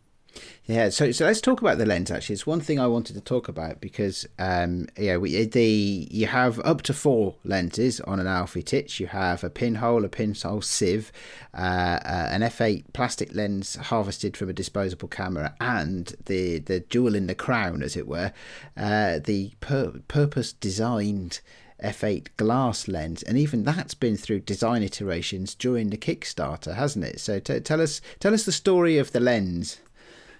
Yeah, 0.65 0.91
so 0.91 1.11
so 1.11 1.27
let's 1.27 1.41
talk 1.41 1.61
about 1.61 1.79
the 1.79 1.87
lens. 1.87 2.11
Actually, 2.11 2.35
it's 2.35 2.47
one 2.47 2.61
thing 2.61 2.79
I 2.79 2.87
wanted 2.87 3.15
to 3.15 3.21
talk 3.21 3.49
about 3.49 3.81
because 3.81 4.27
um, 4.39 4.87
yeah, 4.97 5.17
we, 5.17 5.45
the 5.45 6.09
you 6.11 6.29
have 6.29 6.61
up 6.61 6.83
to 6.83 6.95
four 6.95 7.35
lenses 7.45 8.01
on 8.03 8.21
an 8.21 8.29
Alfie 8.29 8.63
Titch. 8.63 9.01
You 9.01 9.09
have 9.09 9.43
a 9.43 9.51
pinhole, 9.51 10.05
a 10.05 10.09
pinhole 10.09 10.63
sieve, 10.63 11.11
uh, 11.53 11.99
uh, 12.05 12.29
an 12.31 12.43
f8 12.43 12.85
plastic 12.93 13.35
lens 13.35 13.75
harvested 13.75 14.37
from 14.37 14.49
a 14.51 14.53
disposable 14.53 15.09
camera, 15.09 15.55
and 15.61 16.15
the 16.27 16.61
the 16.61 16.81
jewel 16.81 17.17
in 17.17 17.27
the 17.27 17.35
crown, 17.35 17.83
as 17.83 17.97
it 17.97 18.07
were, 18.07 18.33
uh, 18.77 19.19
the 19.19 19.53
pur- 19.61 20.01
purpose 20.07 20.53
designed 20.53 21.41
f8 21.83 22.29
glass 22.37 22.89
lens, 22.89 23.23
and 23.23 23.37
even 23.37 23.65
that's 23.65 23.95
been 23.95 24.17
through 24.17 24.41
design 24.41 24.83
iterations 24.83 25.55
during 25.55 25.91
the 25.91 25.97
Kickstarter, 25.97 26.75
hasn't 26.75 27.05
it? 27.05 27.21
So 27.21 27.39
t- 27.39 27.61
tell 27.61 27.81
us 27.81 28.01
tell 28.21 28.35
us 28.35 28.45
the 28.45 28.53
story 28.53 28.99
of 28.99 29.13
the 29.13 29.21
lens. 29.21 29.79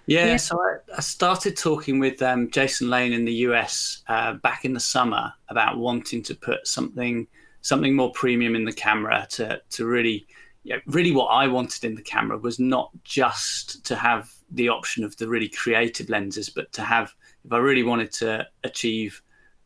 Yeah, 0.05 0.25
yeah. 0.25 0.37
so 0.37 0.59
I, 0.59 0.97
I, 0.97 1.01
started 1.01 1.55
talking 1.55 1.97
with 1.97 2.21
um, 2.21 2.51
Jason 2.51 2.89
Lane 2.89 3.13
in 3.13 3.23
the 3.23 3.33
US 3.47 4.03
uh, 4.09 4.33
back 4.33 4.65
in 4.65 4.73
the 4.73 4.79
summer 4.79 5.31
about 5.47 5.77
wanting 5.77 6.21
to 6.23 6.35
put 6.35 6.67
something 6.67 7.25
something 7.61 7.95
more 7.95 8.11
premium 8.11 8.55
in 8.55 8.65
the 8.65 8.73
camera 8.73 9.27
to 9.31 9.61
to 9.71 9.85
really. 9.85 10.27
Yeah, 10.65 10.77
really, 10.85 11.11
what 11.11 11.25
I 11.25 11.47
wanted 11.47 11.83
in 11.83 11.93
the 11.93 12.01
camera 12.01 12.37
was 12.37 12.57
not 12.57 12.89
just 13.03 13.85
to 13.85 13.97
have 13.97 14.31
the 14.49 14.69
option 14.69 15.03
of 15.03 15.17
the 15.17 15.27
really 15.27 15.49
creative 15.49 16.09
lenses, 16.09 16.49
but 16.49 16.71
to 16.71 16.81
have, 16.83 17.13
if 17.43 17.51
I 17.51 17.57
really 17.57 17.83
wanted 17.83 18.13
to 18.13 18.47
achieve 18.63 19.21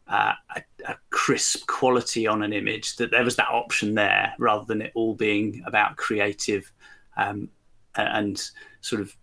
uh, 0.10 0.34
a, 0.56 0.64
a, 0.88 0.96
crisp 1.10 1.68
quality 1.68 2.28
on 2.28 2.44
an 2.44 2.54
image, 2.54 2.96
that 2.96 3.12
there 3.12 3.24
was 3.24 3.36
that 3.36 3.50
option 3.50 3.96
there 3.96 4.34
rather 4.40 4.66
than 4.66 4.82
it 4.82 4.92
all 4.96 5.14
being 5.14 5.62
about 5.66 5.98
creative 5.98 6.72
um, 7.18 7.50
and 7.96 8.50
sort 8.82 9.02
of 9.02 9.16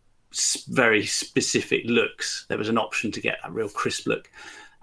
very 0.69 1.07
specific 1.07 1.83
looks. 1.87 2.47
There 2.49 2.59
was 2.59 2.69
an 2.69 2.79
option 2.79 3.13
to 3.13 3.21
get 3.21 3.39
a 3.45 3.51
real 3.51 3.69
crisp 3.69 4.07
look. 4.07 4.31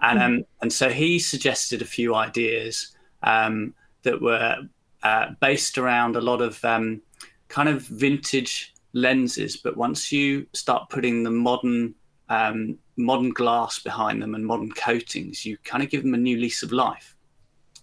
And, 0.00 0.18
mm. 0.18 0.24
um, 0.24 0.44
and 0.60 0.72
so 0.72 0.88
he 0.88 1.18
suggested 1.18 1.82
a 1.82 1.86
few 1.86 2.14
ideas 2.14 2.96
um, 3.22 3.74
that 4.02 4.20
were 4.20 4.56
uh, 5.02 5.26
based 5.40 5.78
around 5.78 6.16
a 6.16 6.20
lot 6.20 6.40
of 6.40 6.64
um, 6.64 7.02
kind 7.48 7.68
of 7.68 7.82
vintage 7.82 8.74
lenses. 8.92 9.56
But 9.56 9.76
once 9.76 10.10
you 10.10 10.46
start 10.52 10.90
putting 10.90 11.22
the 11.22 11.30
modern 11.30 11.94
um, 12.32 12.78
modern 12.96 13.30
glass 13.30 13.78
behind 13.78 14.22
them 14.22 14.34
and 14.34 14.46
modern 14.46 14.72
coatings, 14.72 15.44
you 15.44 15.58
kind 15.64 15.82
of 15.82 15.90
give 15.90 16.02
them 16.02 16.14
a 16.14 16.18
new 16.18 16.38
lease 16.38 16.62
of 16.62 16.72
life. 16.72 17.14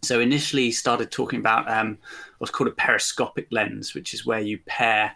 So 0.02 0.20
initially, 0.20 0.64
he 0.64 0.72
started 0.72 1.12
talking 1.12 1.40
about 1.40 1.70
um, 1.70 2.00
what's 2.40 2.52
called 2.52 2.70
a 2.70 2.74
periscopic 2.74 3.48
lens, 3.52 3.94
which 3.94 4.14
is 4.14 4.26
where 4.26 4.40
you 4.40 4.58
pair 4.66 5.16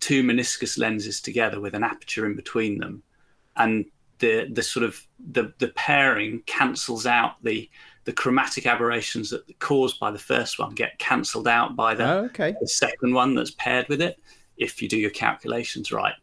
two 0.00 0.22
meniscus 0.22 0.76
lenses 0.76 1.22
together 1.22 1.60
with 1.60 1.74
an 1.74 1.82
aperture 1.82 2.26
in 2.26 2.36
between 2.36 2.78
them, 2.78 3.02
and 3.56 3.86
the 4.18 4.48
the 4.52 4.62
sort 4.62 4.84
of 4.84 5.00
the 5.32 5.54
the 5.60 5.68
pairing 5.68 6.42
cancels 6.46 7.06
out 7.06 7.42
the 7.42 7.70
the 8.04 8.12
chromatic 8.12 8.66
aberrations 8.66 9.30
that 9.30 9.58
caused 9.60 9.98
by 9.98 10.10
the 10.10 10.18
first 10.18 10.58
one 10.58 10.74
get 10.74 10.98
cancelled 10.98 11.48
out 11.48 11.74
by 11.74 11.94
the, 11.94 12.04
oh, 12.04 12.24
okay. 12.24 12.54
the 12.60 12.68
second 12.68 13.14
one 13.14 13.34
that's 13.34 13.52
paired 13.52 13.88
with 13.88 14.02
it 14.02 14.20
if 14.58 14.82
you 14.82 14.88
do 14.88 14.98
your 14.98 15.10
calculations 15.10 15.90
right. 15.90 16.14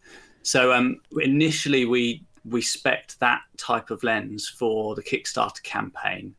So 0.44 0.72
um, 0.74 1.02
initially 1.20 1.86
we 1.86 2.24
we 2.46 2.62
spec'd 2.62 3.20
that 3.20 3.42
type 3.58 3.92
of 3.92 4.04
lens 4.04 4.48
for 4.48 4.96
the 4.96 5.04
Kickstarter 5.04 5.62
campaign, 5.64 6.36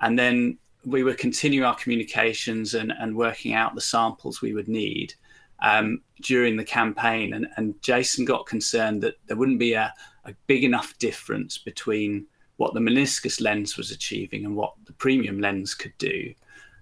and 0.00 0.18
then 0.18 0.58
we 0.84 1.02
were 1.02 1.14
continuing 1.14 1.66
our 1.66 1.74
communications 1.74 2.74
and, 2.74 2.92
and 2.98 3.14
working 3.14 3.52
out 3.52 3.74
the 3.74 3.80
samples 3.80 4.40
we 4.40 4.54
would 4.54 4.68
need 4.68 5.14
um, 5.60 6.00
during 6.22 6.56
the 6.56 6.64
campaign. 6.64 7.34
And, 7.34 7.46
and 7.56 7.80
Jason 7.82 8.24
got 8.24 8.46
concerned 8.46 9.02
that 9.02 9.16
there 9.26 9.36
wouldn't 9.36 9.58
be 9.58 9.74
a, 9.74 9.92
a 10.24 10.34
big 10.46 10.64
enough 10.64 10.96
difference 10.98 11.58
between 11.58 12.26
what 12.56 12.74
the 12.74 12.80
meniscus 12.80 13.40
lens 13.40 13.76
was 13.76 13.90
achieving 13.90 14.44
and 14.44 14.56
what 14.56 14.74
the 14.86 14.92
premium 14.94 15.40
lens 15.40 15.74
could 15.74 15.96
do. 15.98 16.32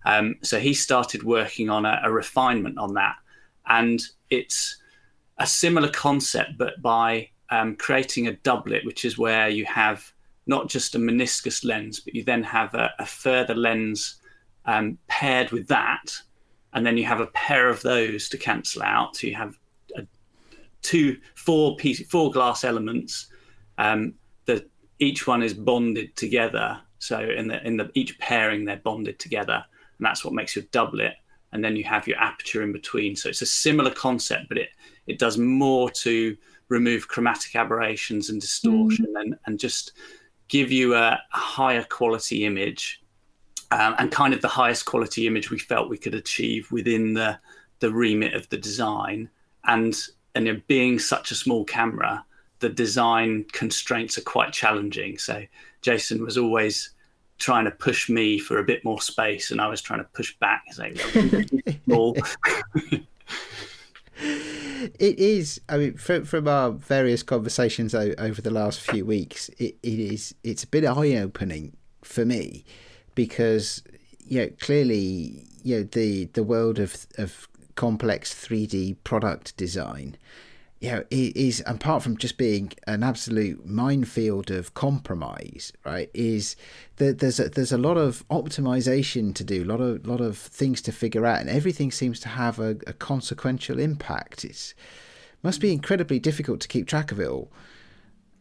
Um, 0.04 0.36
so 0.42 0.58
he 0.58 0.74
started 0.74 1.22
working 1.22 1.70
on 1.70 1.84
a, 1.84 2.00
a, 2.04 2.10
refinement 2.10 2.78
on 2.78 2.94
that. 2.94 3.16
And 3.66 4.00
it's 4.30 4.76
a 5.38 5.46
similar 5.46 5.88
concept, 5.88 6.56
but 6.56 6.80
by 6.80 7.30
um, 7.50 7.76
creating 7.76 8.26
a 8.28 8.36
doublet, 8.36 8.84
which 8.84 9.04
is 9.04 9.18
where 9.18 9.48
you 9.48 9.64
have 9.64 10.12
not 10.46 10.68
just 10.68 10.94
a 10.94 10.98
meniscus 10.98 11.64
lens, 11.64 12.00
but 12.00 12.14
you 12.14 12.24
then 12.24 12.42
have 12.42 12.74
a, 12.74 12.90
a 12.98 13.06
further 13.06 13.54
lens 13.54 14.20
um, 14.64 14.98
paired 15.06 15.50
with 15.50 15.68
that. 15.68 16.12
And 16.72 16.86
then 16.86 16.96
you 16.96 17.04
have 17.04 17.20
a 17.20 17.26
pair 17.28 17.68
of 17.68 17.82
those 17.82 18.28
to 18.30 18.38
cancel 18.38 18.82
out. 18.82 19.16
So 19.16 19.26
you 19.26 19.34
have 19.34 19.58
a, 19.96 20.06
two, 20.82 21.18
four 21.34 21.76
piece, 21.76 22.06
four 22.08 22.30
glass 22.30 22.64
elements. 22.64 23.28
Um, 23.78 24.14
that 24.46 24.68
each 24.98 25.26
one 25.26 25.42
is 25.42 25.54
bonded 25.54 26.16
together. 26.16 26.80
So 26.98 27.20
in 27.20 27.46
the 27.48 27.64
in 27.64 27.76
the 27.76 27.90
each 27.94 28.18
pairing, 28.18 28.64
they're 28.64 28.76
bonded 28.76 29.20
together, 29.20 29.64
and 29.98 30.06
that's 30.06 30.24
what 30.24 30.34
makes 30.34 30.56
your 30.56 30.64
doublet. 30.72 31.14
And 31.52 31.64
then 31.64 31.76
you 31.76 31.84
have 31.84 32.08
your 32.08 32.18
aperture 32.18 32.62
in 32.62 32.72
between. 32.72 33.14
So 33.16 33.28
it's 33.28 33.42
a 33.42 33.46
similar 33.46 33.90
concept, 33.90 34.48
but 34.48 34.58
it 34.58 34.70
it 35.06 35.18
does 35.18 35.38
more 35.38 35.90
to 35.90 36.36
remove 36.68 37.08
chromatic 37.08 37.56
aberrations 37.56 38.30
and 38.30 38.40
distortion 38.40 39.06
mm. 39.14 39.20
and, 39.20 39.38
and 39.46 39.58
just 39.58 39.92
give 40.48 40.70
you 40.70 40.94
a, 40.94 41.20
a 41.32 41.36
higher 41.36 41.84
quality 41.84 42.44
image 42.44 43.02
um, 43.70 43.94
and 43.98 44.10
kind 44.10 44.32
of 44.32 44.40
the 44.40 44.48
highest 44.48 44.86
quality 44.86 45.26
image 45.26 45.50
we 45.50 45.58
felt 45.58 45.90
we 45.90 45.98
could 45.98 46.14
achieve 46.14 46.70
within 46.72 47.14
the 47.14 47.38
the 47.80 47.92
remit 47.92 48.34
of 48.34 48.48
the 48.48 48.56
design. 48.56 49.28
And 49.64 49.96
and 50.34 50.66
being 50.66 50.98
such 50.98 51.30
a 51.30 51.34
small 51.34 51.64
camera 51.64 52.24
the 52.60 52.68
design 52.68 53.44
constraints 53.52 54.18
are 54.18 54.22
quite 54.22 54.52
challenging. 54.52 55.18
So 55.18 55.44
jason 55.82 56.24
was 56.24 56.38
always 56.38 56.90
trying 57.38 57.64
to 57.64 57.70
push 57.70 58.08
me 58.08 58.38
for 58.38 58.58
a 58.58 58.64
bit 58.64 58.84
more 58.84 59.00
space 59.00 59.52
and 59.52 59.60
i 59.60 59.68
was 59.68 59.80
trying 59.80 60.00
to 60.00 60.08
push 60.12 60.36
back 60.38 60.64
say 60.72 60.92
small 61.84 62.16
it 64.20 65.18
is. 65.18 65.60
I 65.68 65.76
mean, 65.78 65.96
from, 65.96 66.24
from 66.24 66.48
our 66.48 66.70
various 66.70 67.22
conversations 67.22 67.94
o- 67.94 68.14
over 68.18 68.42
the 68.42 68.50
last 68.50 68.80
few 68.80 69.04
weeks, 69.04 69.48
it, 69.58 69.76
it 69.82 69.98
is. 69.98 70.34
It's 70.42 70.64
a 70.64 70.68
bit 70.68 70.84
eye 70.84 71.16
opening 71.16 71.76
for 72.02 72.24
me 72.24 72.64
because 73.14 73.82
you 74.24 74.40
know 74.40 74.50
clearly 74.60 75.44
you 75.62 75.78
know 75.78 75.82
the 75.82 76.26
the 76.26 76.42
world 76.42 76.78
of 76.78 77.06
of 77.16 77.48
complex 77.74 78.34
3D 78.34 78.96
product 79.04 79.56
design 79.56 80.16
you 80.80 80.90
know, 80.92 81.04
is 81.10 81.62
apart 81.66 82.02
from 82.02 82.16
just 82.16 82.38
being 82.38 82.72
an 82.86 83.02
absolute 83.02 83.66
minefield 83.66 84.50
of 84.50 84.74
compromise, 84.74 85.72
right? 85.84 86.08
Is 86.14 86.54
that 86.96 87.18
there's 87.18 87.40
a, 87.40 87.48
there's 87.48 87.72
a 87.72 87.78
lot 87.78 87.96
of 87.96 88.26
optimization 88.28 89.34
to 89.34 89.44
do, 89.44 89.64
a 89.64 89.66
lot 89.66 89.80
of 89.80 90.06
lot 90.06 90.20
of 90.20 90.38
things 90.38 90.80
to 90.82 90.92
figure 90.92 91.26
out, 91.26 91.40
and 91.40 91.50
everything 91.50 91.90
seems 91.90 92.20
to 92.20 92.28
have 92.28 92.60
a, 92.60 92.76
a 92.86 92.92
consequential 92.92 93.80
impact. 93.80 94.44
It's 94.44 94.74
must 95.42 95.60
be 95.60 95.72
incredibly 95.72 96.18
difficult 96.20 96.60
to 96.60 96.68
keep 96.68 96.86
track 96.86 97.10
of 97.10 97.20
it 97.20 97.28
all. 97.28 97.50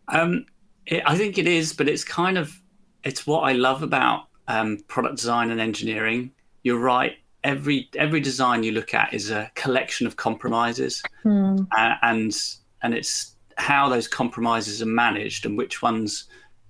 Um, 0.07 0.45
it, 0.85 1.03
I 1.05 1.17
think 1.17 1.37
it 1.37 1.47
is, 1.47 1.73
but 1.73 1.89
it's 1.89 2.03
kind 2.03 2.37
of 2.37 2.61
it's 3.03 3.25
what 3.25 3.41
I 3.41 3.53
love 3.53 3.81
about 3.81 4.27
um, 4.47 4.77
product 4.87 5.15
design 5.15 5.49
and 5.49 5.59
engineering. 5.59 6.31
You're 6.61 6.79
right 6.79 7.17
every 7.47 7.89
every 7.95 8.19
design 8.19 8.61
you 8.61 8.73
look 8.73 8.93
at 8.93 9.13
is 9.13 9.31
a 9.31 9.49
collection 9.55 10.05
of 10.05 10.17
compromises, 10.17 11.01
mm. 11.23 11.65
uh, 11.75 11.95
and 12.03 12.37
and 12.83 12.93
it's 12.93 13.35
how 13.57 13.89
those 13.89 14.07
compromises 14.07 14.81
are 14.81 14.93
managed 15.07 15.45
and 15.45 15.57
which 15.57 15.81
ones 15.81 16.25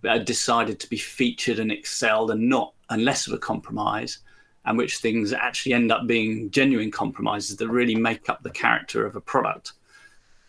are 0.07 0.19
decided 0.19 0.79
to 0.79 0.89
be 0.89 0.95
featured 0.97 1.59
and 1.59 1.71
excelled 1.71 2.31
and 2.31 2.47
not 2.47 2.73
and 2.89 3.03
less 3.03 3.27
of 3.27 3.33
a 3.33 3.37
compromise, 3.37 4.19
and 4.65 4.77
which 4.77 4.99
things 4.99 5.33
actually 5.33 5.73
end 5.73 5.91
up 5.91 6.05
being 6.07 6.49
genuine 6.51 6.91
compromises 6.91 7.57
that 7.57 7.67
really 7.67 7.95
make 7.95 8.29
up 8.29 8.43
the 8.43 8.51
character 8.51 9.05
of 9.05 9.15
a 9.15 9.21
product. 9.21 9.73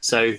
So, 0.00 0.34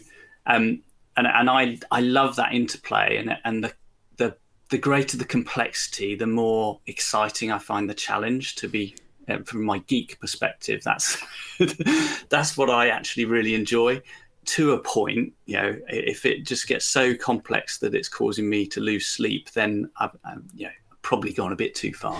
um, 0.45 0.83
and 1.17 1.27
and 1.27 1.49
I 1.49 1.79
I 1.91 2.01
love 2.01 2.35
that 2.35 2.53
interplay 2.53 3.17
and 3.17 3.35
and 3.43 3.63
the 3.63 3.73
the 4.17 4.37
the 4.69 4.77
greater 4.77 5.17
the 5.17 5.25
complexity, 5.25 6.15
the 6.15 6.27
more 6.27 6.79
exciting 6.85 7.51
I 7.51 7.57
find 7.57 7.89
the 7.89 7.95
challenge 7.95 8.55
to 8.57 8.69
be 8.69 8.95
uh, 9.29 9.39
from 9.45 9.63
my 9.63 9.79
geek 9.79 10.19
perspective, 10.19 10.83
that's 10.83 11.17
that's 12.29 12.57
what 12.57 12.69
I 12.69 12.89
actually 12.89 13.25
really 13.25 13.55
enjoy. 13.55 14.01
To 14.45 14.71
a 14.71 14.79
point, 14.79 15.33
you 15.45 15.57
know, 15.57 15.77
if 15.89 16.25
it 16.25 16.43
just 16.43 16.67
gets 16.67 16.85
so 16.85 17.13
complex 17.13 17.77
that 17.79 17.93
it's 17.93 18.09
causing 18.09 18.49
me 18.49 18.65
to 18.67 18.79
lose 18.79 19.05
sleep, 19.05 19.51
then 19.51 19.91
I've, 19.97 20.15
I've 20.25 20.41
you 20.55 20.65
know, 20.65 20.71
probably 21.03 21.33
gone 21.33 21.51
a 21.51 21.55
bit 21.55 21.75
too 21.75 21.93
far. 21.93 22.19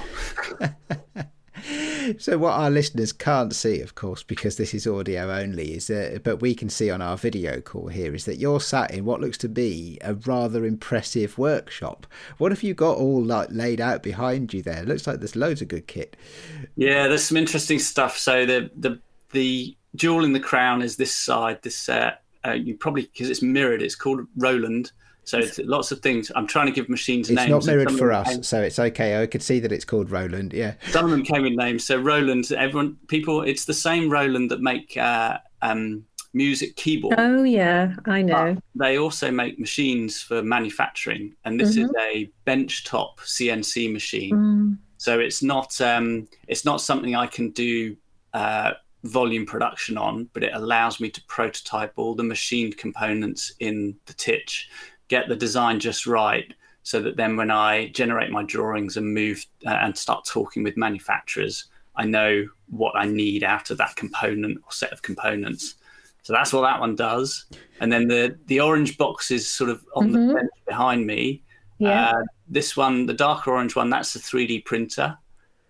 so 2.17 2.37
what 2.37 2.53
our 2.53 2.69
listeners 2.69 3.11
can't 3.11 3.53
see 3.53 3.81
of 3.81 3.95
course 3.95 4.23
because 4.23 4.57
this 4.57 4.73
is 4.73 4.87
audio 4.87 5.31
only 5.31 5.73
is 5.73 5.87
that 5.87 6.23
but 6.23 6.37
we 6.37 6.55
can 6.55 6.69
see 6.69 6.89
on 6.89 7.01
our 7.01 7.17
video 7.17 7.61
call 7.61 7.87
here 7.87 8.13
is 8.13 8.25
that 8.25 8.37
you're 8.37 8.59
sat 8.59 8.91
in 8.91 9.05
what 9.05 9.21
looks 9.21 9.37
to 9.37 9.49
be 9.49 9.97
a 10.01 10.13
rather 10.13 10.65
impressive 10.65 11.37
workshop. 11.37 12.05
What 12.37 12.51
have 12.51 12.63
you 12.63 12.73
got 12.73 12.97
all 12.97 13.23
like 13.23 13.49
laid 13.51 13.81
out 13.81 14.03
behind 14.03 14.53
you 14.53 14.61
there? 14.61 14.83
It 14.83 14.87
looks 14.87 15.07
like 15.07 15.19
there's 15.19 15.35
loads 15.35 15.61
of 15.61 15.67
good 15.67 15.87
kit. 15.87 16.15
Yeah 16.75 17.07
there's 17.07 17.23
some 17.23 17.37
interesting 17.37 17.79
stuff. 17.79 18.17
So 18.17 18.45
the 18.45 18.69
the 18.75 18.99
the 19.31 19.75
jewel 19.95 20.23
in 20.23 20.33
the 20.33 20.39
crown 20.39 20.81
is 20.81 20.95
this 20.95 21.15
side 21.15 21.61
this 21.63 21.89
uh, 21.89 22.11
uh 22.45 22.51
you 22.51 22.75
probably 22.75 23.03
because 23.03 23.29
it's 23.29 23.41
mirrored 23.41 23.81
it's 23.81 23.95
called 23.95 24.21
roland 24.37 24.91
so 25.29 25.37
it's 25.37 25.59
lots 25.59 25.91
of 25.91 25.99
things. 25.99 26.31
I'm 26.35 26.47
trying 26.47 26.65
to 26.65 26.71
give 26.71 26.89
machines 26.89 27.29
it's 27.29 27.35
names. 27.35 27.51
It's 27.51 27.67
not 27.67 27.71
mirrored 27.71 27.91
for 27.91 28.11
us, 28.11 28.27
came, 28.27 28.41
so 28.41 28.63
it's 28.63 28.79
okay. 28.79 29.21
I 29.21 29.27
could 29.27 29.43
see 29.43 29.59
that 29.59 29.71
it's 29.71 29.85
called 29.85 30.09
Roland. 30.09 30.53
Yeah. 30.53 30.73
Some 30.89 31.05
of 31.05 31.11
them 31.11 31.23
came 31.23 31.45
in 31.45 31.55
names. 31.55 31.85
So 31.85 31.99
Roland, 31.99 32.51
everyone, 32.51 32.97
people, 33.07 33.43
it's 33.43 33.65
the 33.65 33.73
same 33.73 34.09
Roland 34.09 34.49
that 34.49 34.61
make 34.61 34.97
uh, 34.97 35.37
um, 35.61 36.03
music 36.33 36.75
keyboard. 36.77 37.13
Oh 37.19 37.43
yeah, 37.43 37.95
I 38.05 38.23
know. 38.23 38.55
But 38.55 38.83
they 38.83 38.97
also 38.97 39.29
make 39.29 39.59
machines 39.59 40.19
for 40.19 40.41
manufacturing, 40.41 41.35
and 41.45 41.59
this 41.59 41.77
mm-hmm. 41.77 41.85
is 41.85 41.91
a 41.99 42.31
benchtop 42.47 43.17
CNC 43.19 43.93
machine. 43.93 44.35
Mm. 44.35 44.77
So 44.97 45.19
it's 45.19 45.43
not 45.43 45.79
um, 45.79 46.27
it's 46.47 46.65
not 46.65 46.81
something 46.81 47.15
I 47.15 47.27
can 47.27 47.51
do. 47.51 47.95
Uh, 48.33 48.71
volume 49.05 49.45
production 49.45 49.97
on, 49.97 50.29
but 50.33 50.43
it 50.43 50.51
allows 50.53 50.99
me 50.99 51.09
to 51.09 51.23
prototype 51.23 51.93
all 51.95 52.13
the 52.13 52.21
machined 52.21 52.75
components 52.75 53.53
in 53.61 53.95
the 54.07 54.13
Titch 54.13 54.69
get 55.09 55.27
the 55.27 55.35
design 55.35 55.79
just 55.79 56.07
right 56.07 56.53
so 56.83 57.01
that 57.01 57.17
then 57.17 57.35
when 57.35 57.51
I 57.51 57.89
generate 57.89 58.31
my 58.31 58.43
drawings 58.43 58.97
and 58.97 59.13
move 59.13 59.45
uh, 59.65 59.71
and 59.81 59.95
start 59.95 60.25
talking 60.25 60.63
with 60.63 60.77
manufacturers, 60.77 61.65
I 61.95 62.05
know 62.05 62.47
what 62.69 62.95
I 62.95 63.05
need 63.05 63.43
out 63.43 63.69
of 63.69 63.77
that 63.79 63.95
component 63.95 64.57
or 64.63 64.71
set 64.71 64.93
of 64.93 65.01
components. 65.01 65.75
So 66.23 66.33
that's 66.33 66.53
what 66.53 66.61
that 66.61 66.79
one 66.79 66.95
does. 66.95 67.45
And 67.79 67.91
then 67.91 68.07
the 68.07 68.37
the 68.45 68.59
orange 68.59 68.97
box 68.97 69.31
is 69.31 69.49
sort 69.49 69.69
of 69.69 69.83
on 69.95 70.09
mm-hmm. 70.09 70.27
the 70.27 70.33
bench 70.33 70.51
behind 70.67 71.05
me. 71.05 71.43
Yeah. 71.79 72.09
Uh, 72.09 72.23
this 72.47 72.75
one, 72.77 73.05
the 73.05 73.13
darker 73.13 73.51
orange 73.51 73.75
one, 73.75 73.89
that's 73.89 74.15
a 74.15 74.19
3D 74.19 74.65
printer. 74.65 75.17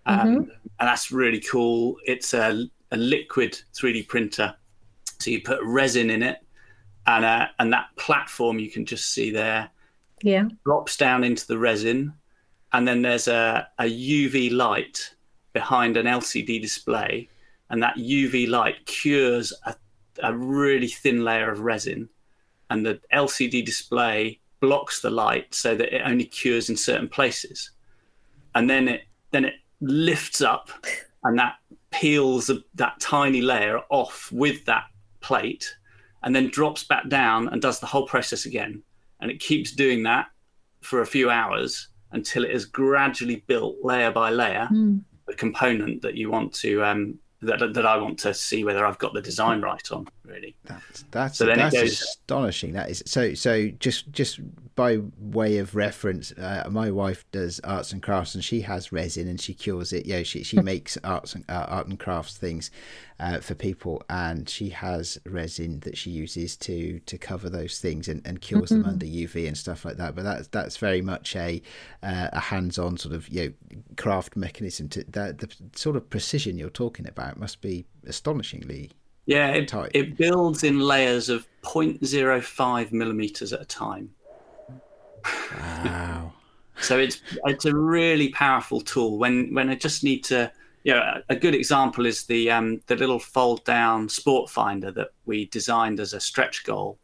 Um, 0.06 0.20
mm-hmm. 0.20 0.50
And 0.80 0.88
that's 0.88 1.12
really 1.12 1.40
cool. 1.40 1.98
It's 2.06 2.34
a, 2.34 2.66
a 2.92 2.98
liquid 2.98 3.60
3D 3.74 4.08
printer. 4.08 4.56
So 5.20 5.32
you 5.32 5.42
put 5.42 5.60
resin 5.64 6.10
in 6.10 6.24
it 6.24 6.38
and 7.10 7.26
uh, 7.26 7.48
and 7.58 7.74
that 7.74 7.88
platform 7.98 8.60
you 8.60 8.70
can 8.70 8.86
just 8.86 9.12
see 9.12 9.32
there 9.32 9.70
yeah. 10.22 10.46
drops 10.64 10.96
down 10.96 11.24
into 11.24 11.46
the 11.48 11.58
resin. 11.58 12.14
And 12.72 12.88
then 12.88 13.02
there's 13.02 13.28
a, 13.28 13.68
a 13.80 13.86
uv 13.86 14.52
light 14.52 15.16
behind 15.54 15.98
an 15.98 16.06
lcd 16.06 16.62
display. 16.62 17.28
And 17.70 17.82
that 17.82 17.96
uv 17.98 18.48
light 18.48 18.86
cures 18.86 19.52
a, 19.66 19.76
a 20.22 20.36
really 20.36 20.88
thin 20.88 21.24
layer 21.24 21.52
of 21.52 21.62
resin. 21.62 22.10
And 22.70 22.86
the 22.86 23.00
lcd 23.12 23.66
display 23.66 24.40
blocks 24.60 25.02
the 25.02 25.10
light 25.10 25.56
so 25.56 25.76
that 25.76 25.96
it 25.96 26.04
only 26.06 26.26
cures 26.26 26.70
in 26.70 26.78
certain 26.78 27.10
places. 27.10 27.72
And 28.54 28.70
then 28.70 28.88
it 28.88 29.02
then 29.32 29.46
it 29.46 29.56
lifts 29.82 30.42
up 30.42 30.70
and 31.24 31.40
that 31.40 31.56
peels 31.92 32.52
that 32.76 33.00
tiny 33.00 33.42
layer 33.42 33.80
off 33.90 34.32
with 34.32 34.66
that 34.66 34.86
plate 35.22 35.76
and 36.24 36.36
then 36.36 36.50
drops 36.50 36.84
back 36.84 37.08
down 37.10 37.48
and 37.50 37.62
does 37.62 37.80
the 37.80 37.86
whole 37.86 38.06
process 38.06 38.46
again. 38.46 38.82
And 39.22 39.30
it 39.32 39.40
keeps 39.40 39.72
doing 39.72 40.04
that 40.04 40.28
for 40.82 41.02
a 41.02 41.06
few 41.06 41.30
hours 41.30 41.90
until 42.12 42.44
it 42.44 42.52
has 42.52 42.66
gradually 42.66 43.44
built 43.48 43.78
layer 43.84 44.12
by 44.12 44.30
layer 44.30 44.68
mm. 44.72 45.02
the 45.28 45.34
component 45.34 46.02
that 46.02 46.16
you 46.16 46.30
want 46.30 46.54
to 46.54 46.84
um, 46.84 47.20
that, 47.42 47.74
that 47.74 47.86
I 47.86 47.98
want 47.98 48.18
to 48.20 48.34
see 48.34 48.64
whether 48.64 48.86
I've 48.86 48.98
got 48.98 49.14
the 49.14 49.22
design 49.22 49.62
right 49.62 49.92
on. 49.92 50.08
Really, 50.30 50.56
that's 50.64 51.06
that's 51.10 51.38
so 51.40 51.46
that's 51.48 51.74
goes... 51.74 51.92
astonishing. 51.92 52.74
That 52.74 52.90
is 52.90 53.02
so. 53.08 53.34
So 53.34 53.70
just 53.80 54.12
just 54.12 54.40
by 54.76 55.00
way 55.18 55.58
of 55.58 55.76
reference, 55.76 56.32
uh, 56.34 56.68
my 56.70 56.92
wife 56.92 57.26
does 57.32 57.60
arts 57.62 57.92
and 57.92 58.02
crafts, 58.02 58.36
and 58.36 58.44
she 58.44 58.62
has 58.62 58.92
resin, 58.92 59.28
and 59.28 59.42
she 59.42 59.56
cures 59.56 59.92
it. 59.92 60.06
Yeah, 60.06 60.22
she 60.22 60.44
she 60.44 60.58
makes 60.62 60.98
arts 61.04 61.34
and 61.34 61.46
uh, 61.50 61.66
art 61.68 61.88
and 61.88 62.00
crafts 62.00 62.38
things 62.38 62.70
uh, 63.20 63.40
for 63.40 63.56
people, 63.56 64.04
and 64.08 64.48
she 64.48 64.70
has 64.70 65.18
resin 65.26 65.80
that 65.80 65.98
she 65.98 66.12
uses 66.12 66.56
to 66.58 67.00
to 67.00 67.18
cover 67.18 67.50
those 67.50 67.80
things 67.80 68.08
and, 68.08 68.22
and 68.26 68.40
cures 68.42 68.70
mm-hmm. 68.70 68.84
them 68.84 68.92
under 68.92 69.08
UV 69.08 69.48
and 69.48 69.58
stuff 69.58 69.84
like 69.84 69.98
that. 69.98 70.14
But 70.14 70.26
that's 70.26 70.48
that's 70.50 70.78
very 70.78 71.02
much 71.02 71.36
a 71.36 71.60
uh, 72.04 72.30
a 72.34 72.40
hands-on 72.40 72.98
sort 72.98 73.16
of 73.16 73.28
you 73.30 73.46
know 73.46 73.76
craft 73.98 74.36
mechanism. 74.36 74.90
To 74.90 75.04
that 75.06 75.40
the 75.40 75.52
sort 75.76 75.96
of 75.96 76.08
precision 76.12 76.60
you're 76.60 76.70
talking 76.70 77.08
about 77.08 77.40
must 77.40 77.62
be 77.62 77.86
astonishingly 78.06 78.92
yeah, 79.30 79.50
it, 79.50 79.72
it 79.94 80.18
builds 80.18 80.64
in 80.64 80.80
layers 80.80 81.30
of 81.30 81.48
0.05 81.62 82.92
millimeters 82.92 83.54
at 83.54 83.62
a 83.62 83.66
time. 83.66 84.10
Wow. 85.54 86.34
so 86.82 86.98
it's 86.98 87.22
it's 87.46 87.66
a 87.66 87.76
really 87.76 88.30
powerful 88.30 88.82
tool 88.82 89.20
when 89.20 89.54
when 89.54 89.70
I 89.70 89.76
just 89.76 90.04
need 90.04 90.24
to 90.26 90.52
you 90.84 90.94
know 90.94 91.22
a 91.30 91.36
good 91.36 91.54
example 91.54 92.08
is 92.08 92.24
the 92.24 92.50
um, 92.50 92.82
the 92.88 92.96
little 92.96 93.20
fold 93.20 93.64
down 93.66 94.10
sport 94.10 94.50
finder 94.50 94.90
that 94.94 95.10
we 95.28 95.46
designed 95.46 96.00
as 96.00 96.14
a 96.14 96.20
stretch 96.20 96.64
goal 96.64 96.98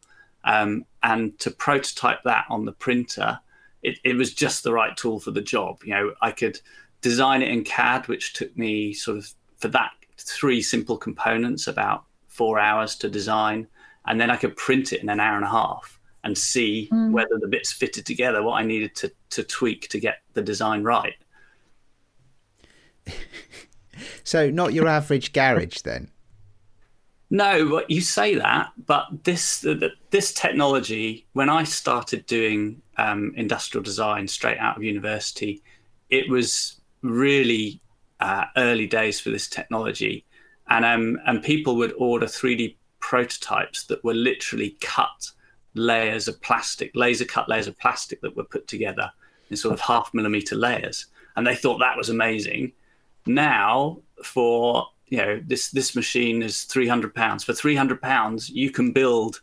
um, 0.46 0.84
and 1.04 1.38
to 1.40 1.52
prototype 1.52 2.24
that 2.24 2.46
on 2.50 2.66
the 2.66 2.72
printer 2.72 3.38
it, 3.84 4.00
it 4.04 4.16
was 4.16 4.34
just 4.34 4.64
the 4.64 4.74
right 4.74 4.98
tool 4.98 5.20
for 5.20 5.30
the 5.30 5.42
job 5.42 5.84
you 5.84 5.94
know 5.94 6.16
I 6.24 6.32
could 6.32 6.60
design 7.02 7.44
it 7.44 7.50
in 7.50 7.64
CAD 7.64 8.08
which 8.08 8.34
took 8.34 8.58
me 8.58 8.94
sort 8.94 9.18
of 9.18 9.32
for 9.58 9.68
that 9.68 9.92
three 10.18 10.64
simple 10.64 10.98
components 10.98 11.68
about 11.68 12.06
four 12.36 12.60
hours 12.60 12.96
to 12.98 13.10
design 13.10 13.68
and 14.08 14.20
then 14.20 14.30
I 14.30 14.36
could 14.36 14.56
print 14.56 14.94
it 14.94 15.02
in 15.02 15.10
an 15.10 15.20
hour 15.20 15.36
and 15.36 15.46
a 15.46 15.50
half 15.50 16.00
and 16.24 16.38
see 16.38 16.90
mm. 16.92 17.12
whether 17.12 17.38
the 17.40 17.48
bits 17.48 17.72
fitted 17.72 18.06
together, 18.06 18.42
what 18.44 18.56
I 18.56 18.64
needed 18.64 18.96
to, 18.96 19.12
to 19.32 19.44
tweak 19.44 19.90
to 19.90 20.00
get 20.00 20.20
the 20.34 20.42
design 20.42 20.84
right. 20.84 21.16
so, 24.24 24.50
not 24.50 24.74
your 24.74 24.88
average 24.88 25.34
garage 25.34 25.82
then? 25.82 26.10
No, 27.30 27.84
you 27.88 28.02
say 28.02 28.36
that, 28.36 28.72
but 28.86 29.08
this 29.24 29.62
the, 29.62 29.92
this 30.12 30.34
technology. 30.34 31.26
When 31.34 31.50
I 31.50 31.64
started 31.64 32.26
doing 32.28 32.82
um, 32.98 33.34
industrial 33.36 33.84
design 33.84 34.28
straight 34.28 34.58
out 34.60 34.78
of 34.78 34.84
university, 34.84 35.64
it 36.10 36.30
was 36.30 36.80
really 37.02 37.82
uh, 38.20 38.46
early 38.58 38.88
days 38.88 39.20
for 39.20 39.32
this 39.32 39.48
technology, 39.48 40.26
and 40.70 40.86
um, 40.86 41.20
and 41.26 41.44
people 41.44 41.76
would 41.78 41.94
order 41.98 42.26
3D 42.26 42.76
prototypes 43.00 43.84
that 43.86 44.04
were 44.04 44.14
literally 44.14 44.78
cut 44.82 45.32
layers 45.76 46.28
of 46.28 46.42
plastic, 46.42 46.92
laser 46.96 47.26
cut 47.26 47.48
layers 47.50 47.68
of 47.68 47.78
plastic 47.78 48.22
that 48.22 48.36
were 48.36 48.44
put 48.44 48.68
together 48.68 49.12
in 49.50 49.58
sort 49.58 49.74
of 49.74 49.80
half 49.80 50.14
millimeter 50.14 50.56
layers. 50.56 51.08
And 51.36 51.46
they 51.46 51.56
thought 51.56 51.80
that 51.80 51.98
was 51.98 52.10
amazing. 52.10 52.72
Now, 53.26 54.00
for 54.24 54.88
you 55.08 55.18
know, 55.18 55.42
this 55.46 55.70
this 55.70 55.96
machine 55.96 56.42
is 56.42 56.64
three 56.64 56.88
hundred 56.88 57.14
pounds. 57.14 57.44
For 57.44 57.54
three 57.54 57.76
hundred 57.76 58.02
pounds, 58.02 58.50
you 58.50 58.72
can 58.72 58.92
build 58.92 59.42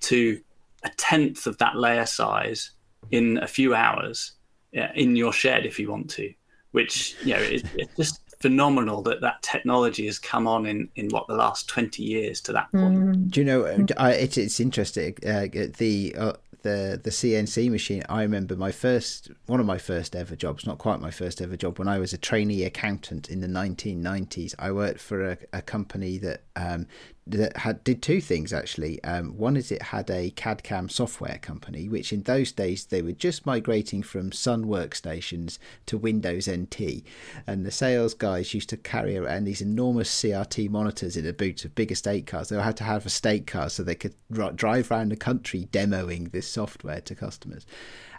to 0.00 0.40
a 0.82 0.88
tenth 0.90 1.46
of 1.46 1.58
that 1.58 1.76
layer 1.76 2.06
size 2.06 2.72
in 3.10 3.38
a 3.38 3.46
few 3.46 3.74
hours 3.74 4.32
yeah, 4.72 4.92
in 4.94 5.16
your 5.16 5.32
shed 5.32 5.64
if 5.64 5.78
you 5.78 5.90
want 5.90 6.10
to. 6.10 6.32
Which 6.72 7.16
you 7.24 7.34
know, 7.34 7.40
it, 7.40 7.64
it's 7.76 7.96
just 7.96 8.20
phenomenal 8.40 9.02
that 9.02 9.20
that 9.20 9.42
technology 9.42 10.06
has 10.06 10.18
come 10.18 10.46
on 10.46 10.66
in 10.66 10.88
in 10.96 11.08
what 11.08 11.26
the 11.26 11.34
last 11.34 11.68
20 11.68 12.02
years 12.02 12.40
to 12.40 12.52
that 12.52 12.70
point 12.70 12.94
mm. 12.94 13.30
do 13.30 13.40
you 13.40 13.46
know 13.46 13.64
uh, 13.64 14.08
it, 14.08 14.36
it's 14.36 14.60
interesting 14.60 15.14
uh, 15.26 15.46
the 15.78 16.14
uh, 16.18 16.32
the 16.66 17.00
the 17.02 17.10
CNC 17.10 17.70
machine. 17.70 18.02
I 18.08 18.22
remember 18.22 18.56
my 18.56 18.72
first 18.72 19.30
one 19.46 19.60
of 19.60 19.66
my 19.66 19.78
first 19.78 20.16
ever 20.16 20.34
jobs, 20.34 20.66
not 20.66 20.78
quite 20.78 21.00
my 21.00 21.12
first 21.12 21.40
ever 21.40 21.56
job, 21.56 21.78
when 21.78 21.86
I 21.86 21.98
was 21.98 22.12
a 22.12 22.18
trainee 22.18 22.64
accountant 22.64 23.28
in 23.28 23.40
the 23.40 23.46
1990s. 23.46 24.54
I 24.58 24.72
worked 24.72 25.00
for 25.00 25.30
a, 25.30 25.38
a 25.52 25.62
company 25.62 26.18
that 26.18 26.42
um, 26.56 26.86
that 27.26 27.58
had 27.58 27.82
did 27.82 28.02
two 28.02 28.20
things 28.20 28.52
actually. 28.52 29.02
Um, 29.02 29.36
one 29.36 29.56
is 29.56 29.72
it 29.72 29.82
had 29.82 30.08
a 30.10 30.30
CAD 30.30 30.62
CAM 30.62 30.88
software 30.88 31.38
company, 31.42 31.88
which 31.88 32.12
in 32.12 32.22
those 32.22 32.52
days 32.52 32.86
they 32.86 33.02
were 33.02 33.12
just 33.12 33.44
migrating 33.44 34.02
from 34.02 34.30
Sun 34.30 34.66
workstations 34.66 35.58
to 35.86 35.98
Windows 35.98 36.48
NT, 36.48 37.02
and 37.46 37.66
the 37.66 37.70
sales 37.70 38.14
guys 38.14 38.54
used 38.54 38.68
to 38.68 38.76
carry 38.76 39.16
around 39.16 39.44
these 39.44 39.60
enormous 39.60 40.10
CRT 40.10 40.70
monitors 40.70 41.16
in 41.16 41.24
the 41.24 41.32
boot 41.32 41.64
of 41.64 41.74
big 41.74 41.90
estate 41.90 42.26
cars. 42.26 42.48
They 42.48 42.60
had 42.60 42.76
to 42.76 42.84
have 42.84 43.04
a 43.04 43.16
estate 43.16 43.46
cars 43.46 43.72
so 43.72 43.82
they 43.82 43.94
could 43.94 44.14
drive 44.54 44.90
around 44.90 45.10
the 45.10 45.16
country 45.16 45.68
demoing 45.72 46.30
this 46.32 46.46
software 46.46 47.00
to 47.00 47.14
customers. 47.14 47.66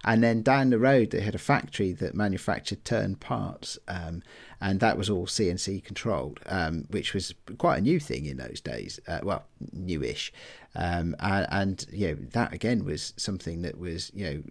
And 0.04 0.24
then 0.24 0.42
down 0.42 0.70
the 0.70 0.80
road, 0.80 1.12
they 1.12 1.22
had 1.22 1.36
a 1.36 1.40
factory 1.40 1.92
that 1.94 2.16
manufactured 2.16 2.84
turn 2.86 3.16
parts, 3.16 3.78
um, 3.88 4.24
and 4.62 4.80
that 4.80 4.98
was 4.98 5.10
all 5.10 5.26
CNC 5.26 5.84
controlled, 5.84 6.40
um, 6.48 6.86
which 6.90 7.14
was 7.14 7.34
quite 7.58 7.78
a 7.78 7.82
new 7.82 8.00
thing 8.00 8.26
in 8.26 8.38
those 8.38 8.60
days. 8.62 9.00
Uh, 9.08 9.20
well, 9.24 9.46
newish, 9.72 10.32
um, 10.76 11.16
and, 11.20 11.48
and 11.52 11.86
you 11.92 12.08
know 12.08 12.18
that 12.32 12.54
again 12.54 12.86
was 12.86 13.14
something 13.18 13.62
that 13.62 13.78
was 13.78 14.12
you 14.14 14.26
know 14.26 14.44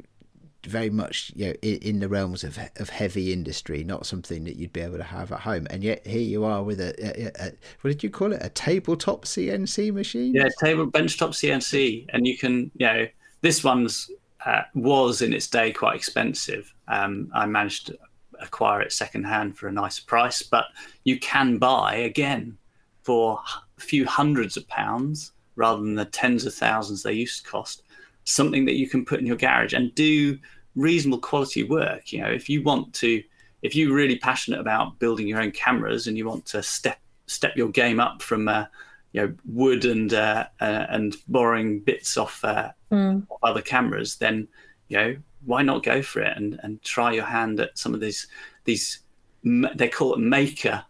very 0.64 0.90
much 0.90 1.32
you 1.36 1.46
know 1.46 1.54
in, 1.62 1.76
in, 1.78 2.00
the 2.00 2.08
realms 2.08 2.44
of 2.44 2.58
of 2.76 2.90
heavy 2.90 3.32
industry, 3.32 3.84
not 3.84 4.06
something 4.06 4.44
that 4.44 4.56
you'd 4.56 4.72
be 4.72 4.80
able 4.80 4.98
to 4.98 5.04
have 5.04 5.32
at 5.32 5.40
home. 5.40 5.66
And 5.70 5.82
yet 5.82 6.06
here 6.06 6.20
you 6.20 6.44
are 6.44 6.62
with 6.62 6.80
a, 6.80 6.94
a, 7.00 7.46
a 7.46 7.52
what 7.80 7.90
did 7.90 8.02
you 8.02 8.10
call 8.10 8.32
it? 8.32 8.40
A 8.42 8.48
tabletop 8.48 9.24
CNC 9.24 9.92
machine? 9.92 10.34
Yeah, 10.34 10.48
table 10.60 10.86
benchtop 10.86 11.30
CNC, 11.30 12.06
and 12.10 12.26
you 12.26 12.36
can 12.36 12.70
you 12.76 12.86
know 12.86 13.06
this 13.40 13.64
one's 13.64 14.10
uh, 14.44 14.62
was 14.74 15.22
in 15.22 15.32
its 15.32 15.48
day 15.48 15.72
quite 15.72 15.96
expensive. 15.96 16.72
Um, 16.88 17.30
I 17.34 17.46
managed 17.46 17.88
to 17.88 17.98
acquire 18.40 18.80
it 18.80 18.92
secondhand 18.92 19.56
for 19.56 19.68
a 19.68 19.72
nice 19.72 20.00
price, 20.00 20.42
but 20.42 20.66
you 21.04 21.18
can 21.18 21.58
buy 21.58 21.94
again 21.94 22.56
for 23.02 23.40
a 23.78 23.80
few 23.80 24.04
hundreds 24.06 24.56
of 24.56 24.66
pounds 24.68 25.32
rather 25.54 25.80
than 25.80 25.94
the 25.94 26.04
tens 26.04 26.44
of 26.44 26.54
thousands 26.54 27.02
they 27.02 27.12
used 27.12 27.44
to 27.44 27.50
cost. 27.50 27.82
Something 28.24 28.64
that 28.66 28.74
you 28.74 28.88
can 28.88 29.04
put 29.04 29.20
in 29.20 29.26
your 29.26 29.36
garage 29.36 29.72
and 29.72 29.94
do 29.94 30.38
reasonable 30.74 31.20
quality 31.20 31.62
work. 31.62 32.12
You 32.12 32.20
know, 32.20 32.30
if 32.30 32.48
you 32.48 32.62
want 32.62 32.92
to, 32.94 33.22
if 33.62 33.74
you're 33.74 33.94
really 33.94 34.18
passionate 34.18 34.60
about 34.60 34.98
building 34.98 35.26
your 35.26 35.40
own 35.40 35.52
cameras 35.52 36.06
and 36.06 36.16
you 36.16 36.26
want 36.26 36.46
to 36.46 36.62
step 36.62 36.98
step 37.28 37.56
your 37.56 37.68
game 37.68 37.98
up 37.98 38.22
from 38.22 38.48
uh, 38.48 38.66
you 39.12 39.22
know 39.22 39.34
wood 39.46 39.84
and 39.84 40.14
uh, 40.14 40.46
uh, 40.60 40.86
and 40.90 41.16
borrowing 41.28 41.80
bits 41.80 42.16
off 42.16 42.44
uh, 42.44 42.70
mm. 42.92 43.26
other 43.42 43.62
cameras, 43.62 44.16
then 44.16 44.46
you 44.88 44.96
know 44.96 45.16
why 45.46 45.62
not 45.62 45.82
go 45.82 46.02
for 46.02 46.20
it 46.20 46.36
and 46.36 46.60
and 46.62 46.82
try 46.82 47.12
your 47.12 47.24
hand 47.24 47.58
at 47.60 47.78
some 47.78 47.94
of 47.94 48.00
these 48.00 48.26
these 48.64 49.00
they 49.42 49.88
call 49.88 50.14
it 50.14 50.18
maker 50.18 50.84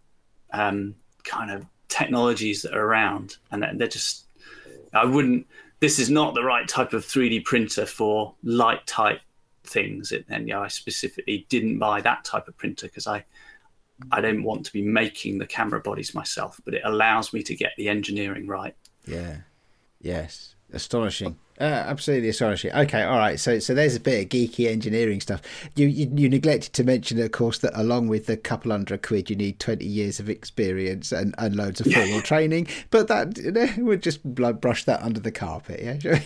um, 0.52 0.94
kind 1.24 1.50
of 1.50 1.66
technologies 1.88 2.62
that 2.62 2.74
are 2.74 2.84
around, 2.84 3.36
and 3.50 3.64
they're 3.78 3.88
just 3.88 4.26
I 4.92 5.04
wouldn't. 5.04 5.46
This 5.80 5.98
is 5.98 6.08
not 6.08 6.34
the 6.34 6.42
right 6.42 6.66
type 6.66 6.94
of 6.94 7.04
3D 7.04 7.44
printer 7.44 7.84
for 7.84 8.34
light 8.42 8.86
type 8.86 9.20
things. 9.64 10.12
And 10.28 10.48
you 10.48 10.54
know, 10.54 10.62
I 10.62 10.68
specifically 10.68 11.46
didn't 11.50 11.78
buy 11.78 12.00
that 12.00 12.24
type 12.24 12.48
of 12.48 12.56
printer 12.56 12.86
because 12.86 13.06
I 13.06 13.24
I 14.10 14.20
don't 14.20 14.42
want 14.42 14.66
to 14.66 14.72
be 14.72 14.82
making 14.82 15.38
the 15.38 15.46
camera 15.46 15.80
bodies 15.80 16.14
myself, 16.14 16.60
but 16.64 16.74
it 16.74 16.82
allows 16.84 17.32
me 17.32 17.42
to 17.42 17.54
get 17.54 17.72
the 17.76 17.88
engineering 17.88 18.46
right. 18.46 18.74
Yeah. 19.06 19.38
Yes. 20.00 20.55
Astonishing. 20.76 21.36
Uh, 21.58 21.64
absolutely 21.64 22.28
astonishing. 22.28 22.70
Okay, 22.72 23.02
all 23.02 23.16
right. 23.16 23.40
So, 23.40 23.58
so 23.58 23.72
there's 23.72 23.96
a 23.96 24.00
bit 24.00 24.24
of 24.24 24.28
geeky 24.28 24.68
engineering 24.68 25.20
stuff. 25.20 25.40
You, 25.74 25.86
you, 25.86 26.10
you 26.14 26.28
neglected 26.28 26.74
to 26.74 26.84
mention, 26.84 27.18
of 27.20 27.32
course, 27.32 27.58
that 27.60 27.72
along 27.74 28.08
with 28.08 28.26
the 28.26 28.36
couple 28.36 28.70
hundred 28.72 29.02
quid, 29.02 29.30
you 29.30 29.36
need 29.36 29.58
twenty 29.58 29.86
years 29.86 30.20
of 30.20 30.28
experience 30.28 31.12
and, 31.12 31.34
and 31.38 31.56
loads 31.56 31.80
of 31.80 31.90
formal 31.92 32.20
training. 32.20 32.68
But 32.90 33.08
that 33.08 33.38
you 33.38 33.52
know, 33.52 33.68
we'll 33.78 33.98
just 33.98 34.22
brush 34.22 34.84
that 34.84 35.02
under 35.02 35.20
the 35.20 35.32
carpet. 35.32 36.00
Yeah. 36.02 36.20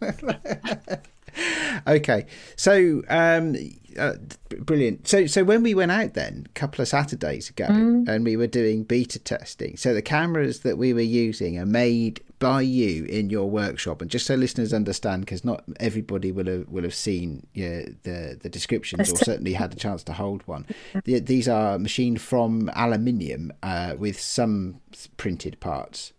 okay, 1.86 2.26
so 2.56 3.02
um, 3.08 3.56
uh, 3.98 4.14
brilliant. 4.60 5.06
So, 5.06 5.26
so 5.26 5.44
when 5.44 5.62
we 5.62 5.74
went 5.74 5.92
out 5.92 6.14
then, 6.14 6.46
a 6.46 6.48
couple 6.50 6.82
of 6.82 6.88
Saturdays 6.88 7.50
ago, 7.50 7.66
mm. 7.66 8.08
and 8.08 8.24
we 8.24 8.36
were 8.36 8.46
doing 8.46 8.84
beta 8.84 9.18
testing. 9.18 9.76
So 9.76 9.94
the 9.94 10.02
cameras 10.02 10.60
that 10.60 10.78
we 10.78 10.92
were 10.92 11.00
using 11.00 11.58
are 11.58 11.66
made 11.66 12.22
by 12.38 12.62
you 12.62 13.04
in 13.04 13.30
your 13.30 13.48
workshop, 13.48 14.02
and 14.02 14.10
just 14.10 14.26
so 14.26 14.34
listeners 14.34 14.72
understand, 14.72 15.22
because 15.22 15.44
not 15.44 15.64
everybody 15.80 16.32
will 16.32 16.46
have 16.46 16.68
will 16.68 16.82
have 16.82 16.94
seen 16.94 17.46
you 17.54 17.68
know, 17.68 17.84
the 18.02 18.38
the 18.42 18.48
descriptions 18.48 19.12
or 19.12 19.16
certainly 19.16 19.52
had 19.52 19.72
a 19.72 19.76
chance 19.76 20.02
to 20.04 20.12
hold 20.12 20.42
one. 20.42 20.66
The, 21.04 21.20
these 21.20 21.48
are 21.48 21.78
machined 21.78 22.20
from 22.20 22.70
aluminium 22.74 23.52
uh, 23.62 23.94
with 23.98 24.20
some 24.20 24.80
printed 25.16 25.60
parts. 25.60 26.12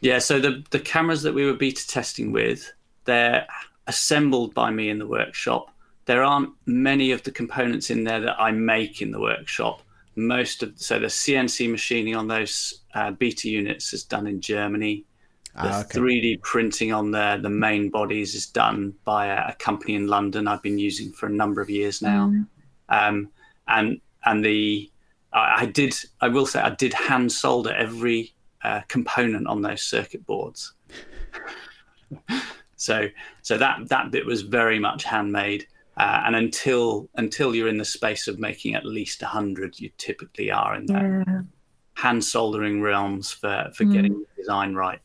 Yeah. 0.00 0.18
So 0.18 0.38
the 0.40 0.64
the 0.70 0.80
cameras 0.80 1.22
that 1.22 1.34
we 1.34 1.44
were 1.44 1.54
beta 1.54 1.86
testing 1.86 2.32
with, 2.32 2.72
they're 3.04 3.46
assembled 3.86 4.54
by 4.54 4.70
me 4.70 4.88
in 4.88 4.98
the 4.98 5.06
workshop 5.06 5.74
there 6.06 6.22
aren't 6.22 6.50
many 6.66 7.12
of 7.12 7.22
the 7.22 7.30
components 7.30 7.90
in 7.90 8.04
there 8.04 8.20
that 8.20 8.40
I 8.40 8.50
make 8.50 9.00
in 9.00 9.10
the 9.10 9.20
workshop. 9.20 9.82
Most 10.16 10.62
of 10.62 10.72
so 10.76 10.98
the 10.98 11.06
CNC 11.06 11.70
machining 11.70 12.14
on 12.14 12.28
those 12.28 12.82
uh, 12.94 13.10
beta 13.12 13.48
units 13.48 13.92
is 13.92 14.04
done 14.04 14.26
in 14.26 14.40
Germany. 14.40 15.04
The 15.54 15.68
ah, 15.68 15.80
okay. 15.80 15.98
3D 15.98 16.42
printing 16.42 16.92
on 16.92 17.10
there, 17.12 17.38
the 17.38 17.48
main 17.48 17.88
bodies 17.88 18.34
is 18.34 18.46
done 18.46 18.94
by 19.04 19.26
a, 19.26 19.50
a, 19.50 19.56
company 19.58 19.94
in 19.94 20.08
London 20.08 20.48
I've 20.48 20.62
been 20.62 20.78
using 20.78 21.12
for 21.12 21.26
a 21.26 21.30
number 21.30 21.60
of 21.60 21.70
years 21.70 22.02
now. 22.02 22.28
Mm. 22.28 22.46
Um, 22.88 23.28
and 23.68 24.00
and 24.24 24.44
the 24.44 24.90
I, 25.32 25.62
I, 25.62 25.66
did 25.66 25.94
I 26.20 26.28
will 26.28 26.46
say 26.46 26.60
I 26.60 26.70
did 26.70 26.92
hand 26.92 27.30
solder 27.30 27.72
every 27.72 28.34
uh, 28.62 28.80
component 28.88 29.46
on 29.46 29.62
those 29.62 29.82
circuit 29.82 30.26
boards. 30.26 30.72
so 32.76 33.08
so 33.42 33.58
that 33.58 33.88
that 33.88 34.10
bit 34.10 34.26
was 34.26 34.42
very 34.42 34.78
much 34.78 35.04
handmade. 35.04 35.66
Uh, 35.96 36.22
and 36.26 36.34
until 36.34 37.08
until 37.14 37.54
you're 37.54 37.68
in 37.68 37.78
the 37.78 37.84
space 37.84 38.26
of 38.26 38.40
making 38.40 38.74
at 38.74 38.84
least 38.84 39.22
100 39.22 39.78
you 39.78 39.88
typically 39.96 40.50
are 40.50 40.74
in 40.74 40.86
that 40.86 41.24
yeah. 41.28 41.42
hand 41.94 42.24
soldering 42.24 42.82
realms 42.82 43.30
for 43.30 43.70
for 43.72 43.84
mm. 43.84 43.92
getting 43.92 44.12
the 44.18 44.26
design 44.36 44.74
right 44.74 44.98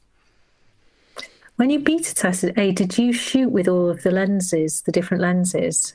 when 1.58 1.70
you 1.70 1.78
beta 1.78 2.16
tested 2.16 2.58
a 2.58 2.72
did 2.72 2.98
you 2.98 3.14
shoot 3.14 3.50
with 3.50 3.68
all 3.68 3.88
of 3.88 4.02
the 4.02 4.10
lenses 4.10 4.82
the 4.82 4.92
different 4.92 5.22
lenses 5.22 5.94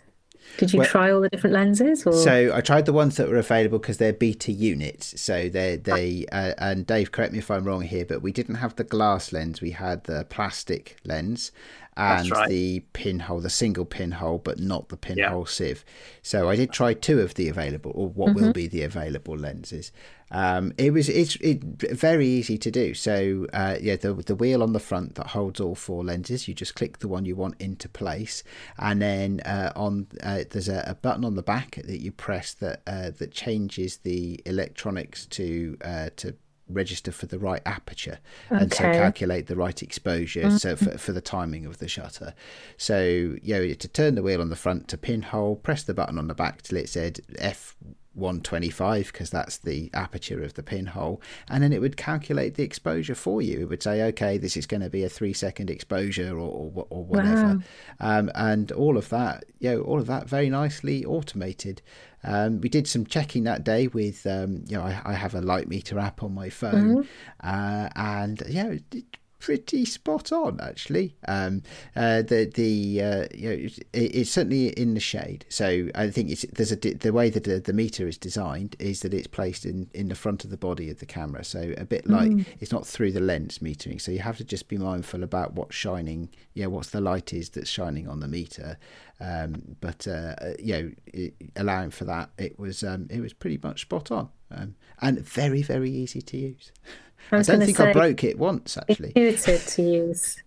did 0.57 0.73
you 0.73 0.81
well, 0.81 0.89
try 0.89 1.11
all 1.11 1.21
the 1.21 1.29
different 1.29 1.55
lenses? 1.55 2.07
Or? 2.07 2.13
So 2.13 2.53
I 2.55 2.61
tried 2.61 2.87
the 2.87 2.93
ones 2.93 3.17
that 3.17 3.29
were 3.29 3.37
available 3.37 3.79
because 3.79 3.99
they're 3.99 4.13
beta 4.13 4.53
units. 4.53 5.21
So 5.21 5.49
they 5.49 5.77
they 5.77 6.27
uh, 6.31 6.55
and 6.59 6.87
Dave, 6.87 7.13
correct 7.13 7.33
me 7.33 7.39
if 7.39 7.51
I'm 7.51 7.65
wrong 7.65 7.83
here, 7.83 8.05
but 8.05 8.23
we 8.23 8.33
didn't 8.33 8.57
have 8.57 8.77
the 8.77 8.85
glass 8.85 9.33
lens. 9.33 9.61
We 9.61 9.73
had 9.73 10.05
the 10.05 10.27
plastic 10.29 10.97
lens, 11.05 11.53
and 11.97 12.31
right. 12.31 12.49
the 12.49 12.81
pinhole, 12.93 13.41
the 13.41 13.51
single 13.51 13.85
pinhole, 13.85 14.39
but 14.39 14.59
not 14.59 14.89
the 14.89 14.97
pinhole 14.97 15.41
yeah. 15.41 15.51
sieve. 15.51 15.85
So 16.23 16.49
I 16.49 16.57
did 16.57 16.73
try 16.73 16.95
two 16.95 17.21
of 17.21 17.35
the 17.35 17.49
available, 17.49 17.93
or 17.95 18.09
what 18.09 18.31
mm-hmm. 18.31 18.47
will 18.47 18.53
be 18.53 18.67
the 18.67 18.83
available 18.83 19.37
lenses. 19.37 19.93
Um, 20.31 20.73
it 20.79 20.93
was 20.93 21.09
it's 21.09 21.37
it, 21.37 21.63
very 21.63 22.27
easy 22.27 22.59
to 22.59 22.71
do. 22.71 22.95
So 22.95 23.47
uh, 23.53 23.77
yeah, 23.81 23.97
the 23.97 24.15
the 24.15 24.35
wheel 24.35 24.63
on 24.63 24.73
the 24.73 24.81
front 24.81 25.15
that 25.15 25.29
holds 25.29 25.61
all 25.61 25.77
four 25.77 26.03
lenses. 26.03 26.49
You 26.49 26.55
just 26.55 26.75
click 26.75 26.99
the 26.99 27.09
one 27.09 27.25
you 27.25 27.37
want 27.37 27.61
into 27.61 27.89
place, 27.89 28.43
and 28.79 29.01
then 29.01 29.41
uh, 29.41 29.73
on 29.77 30.09
uh, 30.23 30.45
there's 30.51 30.69
a, 30.69 30.83
a, 30.87 30.95
button 30.95 31.25
on 31.25 31.37
the 31.37 31.43
back 31.43 31.79
that 31.85 32.01
you 32.01 32.11
press 32.11 32.55
that 32.55 32.83
uh, 32.87 33.11
that 33.19 33.31
changes 33.31 33.99
the 33.99 34.41
electronics 34.45 35.27
to 35.27 35.77
uh, 35.85 36.11
to 36.17 36.35
register 36.69 37.13
for 37.13 37.27
the 37.27 37.39
right 37.39 37.63
aperture 37.67 38.19
okay. 38.51 38.63
and 38.63 38.73
so 38.73 38.83
calculate 38.83 39.47
the 39.47 39.57
right 39.57 39.83
exposure 39.83 40.45
mm-hmm. 40.45 40.57
so 40.57 40.77
for, 40.77 40.97
for 40.97 41.13
the 41.13 41.21
timing 41.21 41.67
of 41.67 41.79
the 41.79 41.89
shutter 41.89 42.35
so 42.77 43.03
you 43.43 43.55
know 43.55 43.75
to 43.75 43.89
turn 43.89 44.15
the 44.15 44.23
wheel 44.23 44.41
on 44.41 44.49
the 44.49 44.57
front 44.57 44.89
to 44.89 44.97
pinhole 44.97 45.57
press 45.57 45.83
the 45.83 45.95
button 45.95 46.19
on 46.19 46.29
the 46.29 46.35
back 46.35 46.63
till 46.63 46.79
it 46.79 46.89
said 46.89 47.21
f 47.39 47.77
125 48.15 49.13
because 49.13 49.31
that's 49.31 49.59
the 49.59 49.91
aperture 49.93 50.43
of 50.43 50.55
the 50.55 50.63
pinhole 50.63 51.21
and 51.49 51.63
then 51.63 51.73
it 51.73 51.81
would 51.81 51.97
calculate 51.97 52.55
the 52.55 52.63
exposure 52.63 53.15
for 53.15 53.43
you 53.43 53.61
it 53.61 53.69
would 53.69 53.83
say 53.83 54.03
okay 54.03 54.39
this 54.39 54.57
is 54.57 54.67
going 54.67 54.81
to 54.81 54.91
be 54.91 55.05
a 55.05 55.09
three 55.09 55.33
second 55.33 55.71
exposure 55.71 56.33
or, 56.39 56.73
or, 56.75 56.87
or 56.91 57.05
whatever 57.05 57.61
wow. 58.01 58.19
um, 58.19 58.31
and 58.35 58.71
all 58.73 58.97
of 58.97 59.09
that 59.09 59.45
you 59.59 59.71
know 59.71 59.81
all 59.83 59.99
of 59.99 60.07
that 60.07 60.29
very 60.29 60.49
nicely 60.49 61.05
automated 61.05 61.83
um, 62.23 62.61
we 62.61 62.69
did 62.69 62.87
some 62.89 63.05
checking 63.05 63.45
that 63.45 63.65
day 63.65 63.87
with 63.89 64.27
um, 64.27 64.65
you 64.67 64.77
know 64.77 64.83
I, 64.83 65.01
I, 65.05 65.13
have 65.13 65.35
a 65.35 65.43
light 65.43 65.69
meter 65.69 65.99
app 65.99 66.23
on 66.23 66.35
my 66.35 66.49
phone 66.49 67.05
mm-hmm. 67.05 67.47
uh, 67.47 67.89
and 67.97 68.43
yeah 68.49 68.75
it, 68.93 69.19
pretty 69.45 69.85
spot 69.85 70.33
on 70.33 70.59
actually. 70.59 71.15
Um, 71.29 71.63
uh, 71.95 72.23
the 72.23 72.51
the 72.55 73.03
uh, 73.03 73.27
you 73.35 73.49
know 73.49 73.55
it, 73.55 73.85
it's 73.93 74.31
certainly 74.31 74.69
in 74.69 74.95
the 74.95 75.01
shade. 75.01 75.45
So 75.51 75.91
I 75.95 76.09
think 76.09 76.31
it's 76.31 76.47
there's 76.55 76.73
a 76.73 76.77
the 76.77 77.13
way 77.13 77.29
that 77.29 77.45
the, 77.45 77.61
the, 77.61 77.75
meter 77.75 78.09
is 78.09 78.17
designed 78.17 78.75
is 78.79 79.01
that 79.01 79.13
it's 79.13 79.27
placed 79.27 79.67
in 79.67 79.91
in 79.93 80.09
the 80.09 80.15
front 80.15 80.45
of 80.45 80.51
the 80.51 80.57
body 80.57 80.89
of 80.89 80.99
the 80.99 81.05
camera. 81.05 81.45
So 81.45 81.75
a 81.77 81.85
bit 81.85 82.09
like 82.09 82.31
mm. 82.31 82.47
it's 82.59 82.73
not 82.73 82.87
through 82.87 83.13
the 83.13 83.21
lens 83.21 83.59
metering. 83.59 84.01
So 84.01 84.13
you 84.13 84.21
have 84.21 84.39
to 84.39 84.45
just 84.45 84.69
be 84.69 84.79
mindful 84.79 85.23
about 85.23 85.53
what's 85.53 85.77
shining. 85.77 86.31
Yeah, 86.55 86.67
what's 86.67 86.89
the 86.89 87.03
light 87.03 87.35
is 87.35 87.51
that's 87.51 87.69
shining 87.69 88.09
on 88.09 88.21
the 88.21 88.29
meter. 88.29 88.79
Um, 89.21 89.77
but 89.83 90.09
uh, 90.09 90.37
you 90.59 90.73
know, 90.73 90.91
it, 91.07 91.35
allowing 91.55 91.91
for 91.91 92.07
that, 92.07 92.31
it 92.39 92.59
was 92.59 92.83
um, 92.83 93.09
it 93.11 93.21
was 93.21 93.35
pretty 93.35 93.61
much 93.63 93.83
spot 93.83 94.11
on 94.11 94.31
um, 94.51 94.75
and 95.03 95.21
very 95.21 95.61
very 95.61 95.91
easy 95.91 96.23
to 96.23 96.37
use. 96.39 96.73
I, 97.33 97.39
I 97.39 97.43
don't 97.43 97.61
think 97.61 97.81
I 97.81 97.93
broke 97.93 98.25
it 98.25 98.39
once 98.39 98.77
actually. 98.77 99.13
Intuitive 99.17 99.67
to 99.67 99.83
use. 99.83 100.43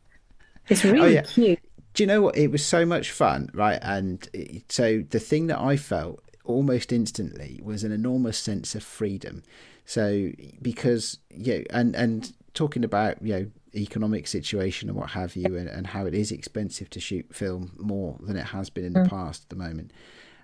It's 0.69 0.83
really 0.83 0.99
oh, 0.99 1.05
yeah. 1.05 1.21
cute. 1.21 1.59
Do 1.93 2.03
you 2.03 2.07
know 2.07 2.21
what? 2.21 2.37
It 2.37 2.51
was 2.51 2.65
so 2.65 2.85
much 2.85 3.11
fun, 3.11 3.49
right? 3.53 3.79
And 3.81 4.27
it, 4.33 4.71
so 4.71 5.03
the 5.09 5.19
thing 5.19 5.47
that 5.47 5.59
I 5.59 5.77
felt 5.77 6.21
almost 6.43 6.91
instantly 6.91 7.59
was 7.63 7.83
an 7.83 7.91
enormous 7.91 8.37
sense 8.37 8.75
of 8.75 8.83
freedom. 8.83 9.43
So 9.85 10.31
because 10.61 11.19
yeah, 11.31 11.59
and 11.69 11.95
and 11.95 12.33
talking 12.53 12.83
about 12.83 13.21
you 13.21 13.33
know 13.33 13.47
economic 13.75 14.27
situation 14.27 14.89
and 14.89 14.97
what 14.97 15.11
have 15.11 15.35
you, 15.35 15.55
and, 15.55 15.67
and 15.67 15.87
how 15.87 16.05
it 16.05 16.13
is 16.13 16.31
expensive 16.31 16.89
to 16.91 16.99
shoot 16.99 17.33
film 17.33 17.71
more 17.77 18.17
than 18.21 18.35
it 18.35 18.45
has 18.45 18.69
been 18.69 18.85
in 18.85 18.93
the 18.93 18.99
mm. 19.01 19.09
past 19.09 19.43
at 19.43 19.49
the 19.49 19.55
moment. 19.55 19.91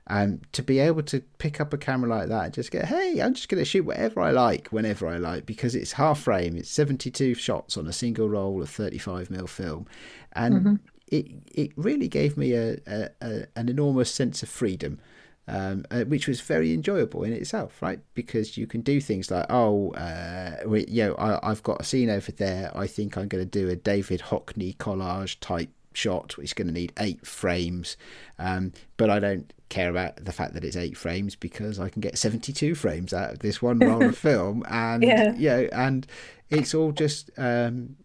Um, 0.07 0.41
to 0.51 0.61
be 0.61 0.79
able 0.79 1.03
to 1.03 1.21
pick 1.37 1.61
up 1.61 1.73
a 1.73 1.77
camera 1.77 2.09
like 2.09 2.27
that 2.27 2.45
and 2.45 2.53
just 2.53 2.71
go, 2.71 2.85
hey, 2.85 3.21
I'm 3.21 3.33
just 3.33 3.47
going 3.47 3.61
to 3.61 3.65
shoot 3.65 3.85
whatever 3.85 4.19
I 4.19 4.31
like, 4.31 4.67
whenever 4.67 5.07
I 5.07 5.15
like, 5.15 5.45
because 5.45 5.75
it's 5.75 5.93
half 5.93 6.19
frame, 6.19 6.57
it's 6.57 6.69
72 6.69 7.35
shots 7.35 7.77
on 7.77 7.87
a 7.87 7.93
single 7.93 8.27
roll 8.27 8.61
of 8.61 8.69
35 8.69 9.29
mil 9.29 9.47
film, 9.47 9.87
and 10.33 10.55
mm-hmm. 10.55 10.75
it 11.07 11.27
it 11.53 11.71
really 11.77 12.09
gave 12.09 12.35
me 12.35 12.51
a, 12.53 12.77
a, 12.85 13.09
a 13.21 13.45
an 13.55 13.69
enormous 13.69 14.11
sense 14.11 14.43
of 14.43 14.49
freedom. 14.49 14.99
Um, 15.45 15.83
uh, 15.91 16.05
which 16.05 16.25
was 16.25 16.39
very 16.39 16.73
enjoyable 16.73 17.25
in 17.25 17.33
itself, 17.33 17.81
right? 17.81 17.99
Because 18.13 18.57
you 18.57 18.65
can 18.65 18.79
do 18.79 19.01
things 19.01 19.29
like, 19.29 19.45
oh, 19.49 19.91
uh, 19.91 20.55
we, 20.65 20.85
you 20.87 21.03
know, 21.03 21.15
I, 21.17 21.49
have 21.49 21.61
got 21.63 21.81
a 21.81 21.83
scene 21.83 22.09
over 22.09 22.31
there. 22.31 22.71
I 22.73 22.87
think 22.87 23.17
I'm 23.17 23.27
going 23.27 23.43
to 23.43 23.49
do 23.49 23.67
a 23.67 23.75
David 23.75 24.21
Hockney 24.21 24.77
collage 24.77 25.41
type 25.41 25.69
shot. 25.97 26.35
It's 26.37 26.53
going 26.53 26.67
to 26.67 26.73
need 26.73 26.93
eight 26.99 27.25
frames, 27.25 27.97
um, 28.39 28.73
but 28.97 29.09
I 29.09 29.19
don't 29.19 29.51
care 29.73 29.89
about 29.89 30.23
the 30.23 30.31
fact 30.31 30.53
that 30.53 30.63
it's 30.63 30.75
eight 30.75 30.95
frames 30.95 31.35
because 31.35 31.79
I 31.79 31.89
can 31.89 31.99
get 31.99 32.17
72 32.17 32.75
frames 32.75 33.11
out 33.11 33.31
of 33.33 33.39
this 33.39 33.59
one 33.59 33.79
roll 33.79 34.03
of 34.07 34.17
film 34.17 34.63
and 34.69 35.01
yeah. 35.01 35.33
you 35.35 35.49
know, 35.49 35.69
and 35.71 36.05
it's 36.51 36.75
all 36.75 36.91
just 36.91 37.31
um, 37.37 37.95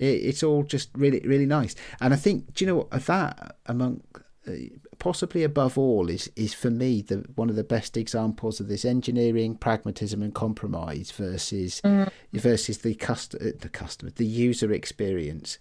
it, 0.00 0.06
it's 0.06 0.42
all 0.42 0.62
just 0.62 0.88
really 0.94 1.20
really 1.20 1.44
nice 1.44 1.74
and 2.00 2.14
I 2.14 2.16
think 2.16 2.54
do 2.54 2.64
you 2.64 2.70
know 2.70 2.76
what 2.76 3.04
that 3.04 3.56
among 3.66 4.02
uh, 4.48 4.52
possibly 4.98 5.44
above 5.44 5.76
all 5.76 6.08
is 6.08 6.30
is 6.34 6.54
for 6.54 6.70
me 6.70 7.02
the 7.02 7.24
one 7.34 7.50
of 7.50 7.56
the 7.56 7.64
best 7.64 7.96
examples 7.96 8.58
of 8.58 8.68
this 8.68 8.84
engineering 8.84 9.54
pragmatism 9.54 10.22
and 10.22 10.34
compromise 10.34 11.10
versus 11.10 11.80
mm. 11.84 12.10
versus 12.32 12.78
the 12.78 12.94
cust- 12.94 13.34
uh, 13.34 13.52
the 13.60 13.68
customer 13.68 14.10
the 14.16 14.26
user 14.26 14.72
experience 14.72 15.58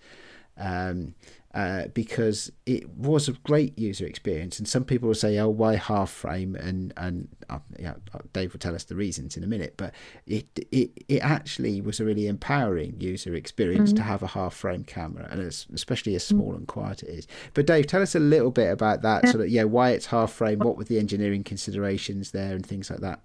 um, 0.58 1.13
uh, 1.58 1.88
because 1.96 2.52
it 2.67 2.88
was 2.88 3.28
a 3.28 3.32
great 3.32 3.80
user 3.80 4.06
experience. 4.06 4.60
And 4.60 4.67
some 4.67 4.86
people 4.86 5.08
will 5.08 5.15
say, 5.15 5.39
"Oh, 5.39 5.50
why 5.50 5.76
half 5.76 6.12
frame?" 6.12 6.56
And 6.56 6.93
and 6.98 7.28
uh, 7.50 7.58
yeah, 7.80 7.96
uh, 8.13 8.20
Dave 8.32 8.54
will 8.54 8.60
tell 8.60 8.76
us 8.76 8.84
the 8.84 8.93
reasons 8.93 9.36
in 9.36 9.43
a 9.43 9.48
minute. 9.48 9.74
But 9.76 9.96
it 10.28 10.46
it 10.72 10.91
it 11.08 11.17
actually 11.17 11.82
was 11.82 12.00
a 12.00 12.06
really 12.06 12.28
empowering 12.28 13.02
user 13.02 13.34
experience 13.34 13.89
mm-hmm. 13.89 13.98
to 13.98 14.04
have 14.04 14.22
a 14.22 14.28
half 14.28 14.54
frame 14.54 14.84
camera, 14.84 15.28
and 15.32 15.41
especially 15.41 16.13
as 16.13 16.24
small 16.24 16.50
mm-hmm. 16.50 16.58
and 16.58 16.67
quiet 16.67 17.02
it 17.02 17.10
is. 17.10 17.28
But 17.56 17.65
Dave, 17.65 17.88
tell 17.88 18.04
us 18.04 18.13
a 18.13 18.20
little 18.20 18.52
bit 18.52 18.72
about 18.72 19.02
that. 19.02 19.24
Yeah. 19.24 19.32
Sort 19.32 19.43
of 19.43 19.50
yeah, 19.50 19.63
why 19.63 19.89
it's 19.89 20.06
half 20.06 20.32
frame, 20.32 20.60
what 20.60 20.78
were 20.78 20.84
the 20.84 21.00
engineering 21.00 21.43
considerations 21.43 22.30
there, 22.34 22.54
and 22.54 22.63
things 22.63 22.91
like 22.91 23.00
that. 23.00 23.22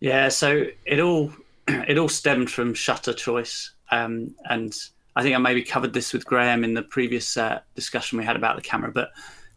Yeah, 0.00 0.30
so 0.30 0.64
it 0.84 0.98
all 0.98 1.32
it 1.68 1.96
all 1.96 2.08
stemmed 2.08 2.50
from 2.50 2.74
shutter 2.74 3.12
choice, 3.12 3.70
um, 3.92 4.34
and 4.46 4.76
I 5.14 5.22
think 5.22 5.34
I 5.34 5.38
maybe 5.38 5.62
covered 5.62 5.92
this 5.92 6.12
with 6.12 6.24
Graham 6.24 6.64
in 6.64 6.74
the 6.74 6.82
previous 6.82 7.36
uh, 7.36 7.60
discussion 7.74 8.18
we 8.18 8.24
had 8.24 8.36
about 8.36 8.56
the 8.56 8.62
camera, 8.62 8.90
but 8.90 9.10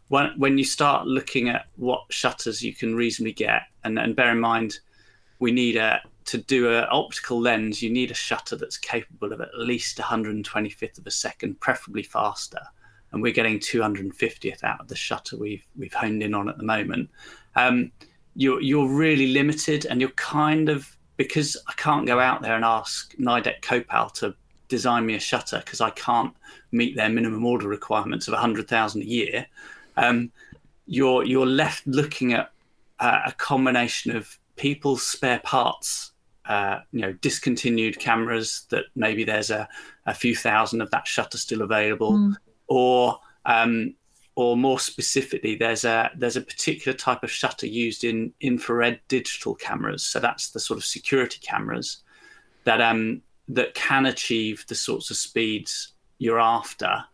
when 0.08 0.32
when 0.38 0.58
you 0.58 0.64
start 0.64 1.06
looking 1.06 1.48
at 1.48 1.66
what 1.76 2.04
shutters 2.10 2.62
you 2.62 2.74
can 2.74 2.94
reasonably 2.94 3.32
get, 3.32 3.62
and, 3.84 3.98
and 3.98 4.14
bear 4.14 4.30
in 4.32 4.40
mind, 4.40 4.78
we 5.38 5.52
need 5.52 5.76
a 5.76 6.00
to 6.26 6.38
do 6.38 6.72
an 6.72 6.86
optical 6.90 7.40
lens, 7.40 7.82
you 7.82 7.90
need 7.90 8.10
a 8.10 8.14
shutter 8.14 8.56
that's 8.56 8.76
capable 8.76 9.32
of 9.32 9.40
at 9.40 9.56
least 9.56 9.96
125th 9.98 10.98
of 10.98 11.06
a 11.06 11.10
second, 11.10 11.60
preferably 11.60 12.02
faster. 12.02 12.60
and 13.12 13.22
we're 13.22 13.32
getting 13.32 13.60
250th 13.60 14.64
out 14.64 14.80
of 14.80 14.88
the 14.88 14.96
shutter 14.96 15.36
we've 15.36 15.64
we've 15.78 15.94
honed 15.94 16.22
in 16.22 16.34
on 16.34 16.48
at 16.48 16.58
the 16.58 16.64
moment. 16.64 17.08
Um, 17.54 17.92
you're 18.34 18.60
you're 18.60 18.88
really 18.88 19.28
limited, 19.28 19.86
and 19.86 20.00
you're 20.00 20.10
kind 20.10 20.68
of 20.68 20.96
because 21.16 21.56
I 21.66 21.72
can't 21.74 22.06
go 22.06 22.20
out 22.20 22.42
there 22.42 22.56
and 22.56 22.64
ask 22.64 23.16
Nidec 23.16 23.62
Copal 23.62 24.10
to 24.10 24.34
design 24.68 25.06
me 25.06 25.14
a 25.14 25.20
shutter 25.20 25.62
because 25.64 25.80
I 25.80 25.90
can't 25.90 26.34
meet 26.72 26.96
their 26.96 27.08
minimum 27.08 27.44
order 27.44 27.68
requirements 27.68 28.28
of 28.28 28.32
100,000 28.32 29.02
a 29.02 29.04
year. 29.04 29.46
Um, 29.96 30.30
you're 30.86 31.24
you're 31.24 31.46
left 31.46 31.86
looking 31.86 32.32
at 32.32 32.50
uh, 33.00 33.20
a 33.26 33.32
combination 33.32 34.14
of 34.14 34.38
people's 34.56 35.02
spare 35.04 35.40
parts, 35.40 36.12
uh, 36.46 36.80
you 36.92 37.00
know, 37.00 37.12
discontinued 37.14 37.98
cameras 37.98 38.66
that 38.70 38.84
maybe 38.94 39.24
there's 39.24 39.50
a, 39.50 39.68
a 40.06 40.14
few 40.14 40.34
thousand 40.34 40.80
of 40.80 40.90
that 40.90 41.06
shutter 41.06 41.38
still 41.38 41.62
available, 41.62 42.12
mm. 42.12 42.34
or 42.68 43.18
um, 43.44 43.94
or 44.36 44.56
more 44.56 44.78
specifically, 44.78 45.56
there's 45.56 45.84
a 45.84 46.10
there's 46.16 46.36
a 46.36 46.42
particular 46.42 46.96
type 46.96 47.22
of 47.22 47.30
shutter 47.30 47.66
used 47.66 48.04
in 48.04 48.32
infrared 48.40 49.00
digital 49.08 49.54
cameras. 49.54 50.04
So 50.04 50.20
that's 50.20 50.50
the 50.50 50.60
sort 50.60 50.78
of 50.78 50.84
security 50.84 51.38
cameras 51.40 52.02
that 52.64 52.80
um 52.80 53.22
that 53.48 53.74
can 53.74 54.06
achieve 54.06 54.64
the 54.68 54.74
sorts 54.74 55.10
of 55.10 55.16
speeds 55.16 55.92
you're 56.18 56.40
after, 56.40 57.04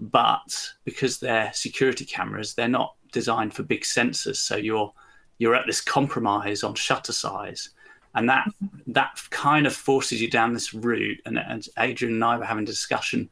but 0.00 0.72
because 0.84 1.18
they're 1.18 1.52
security 1.54 2.04
cameras, 2.04 2.54
they're 2.54 2.68
not 2.68 2.94
designed 3.12 3.54
for 3.54 3.62
big 3.62 3.82
sensors. 3.82 4.36
So 4.36 4.56
you're 4.56 4.92
you're 5.38 5.54
at 5.54 5.66
this 5.66 5.80
compromise 5.80 6.62
on 6.62 6.74
shutter 6.74 7.12
size, 7.12 7.70
and 8.14 8.28
that 8.28 8.48
that 8.88 9.20
kind 9.30 9.66
of 9.66 9.74
forces 9.74 10.20
you 10.20 10.30
down 10.30 10.52
this 10.52 10.74
route. 10.74 11.20
And, 11.24 11.38
and 11.38 11.66
Adrian 11.78 12.14
and 12.14 12.24
I 12.24 12.36
were 12.36 12.44
having 12.44 12.64
a 12.64 12.66
discussion. 12.66 13.30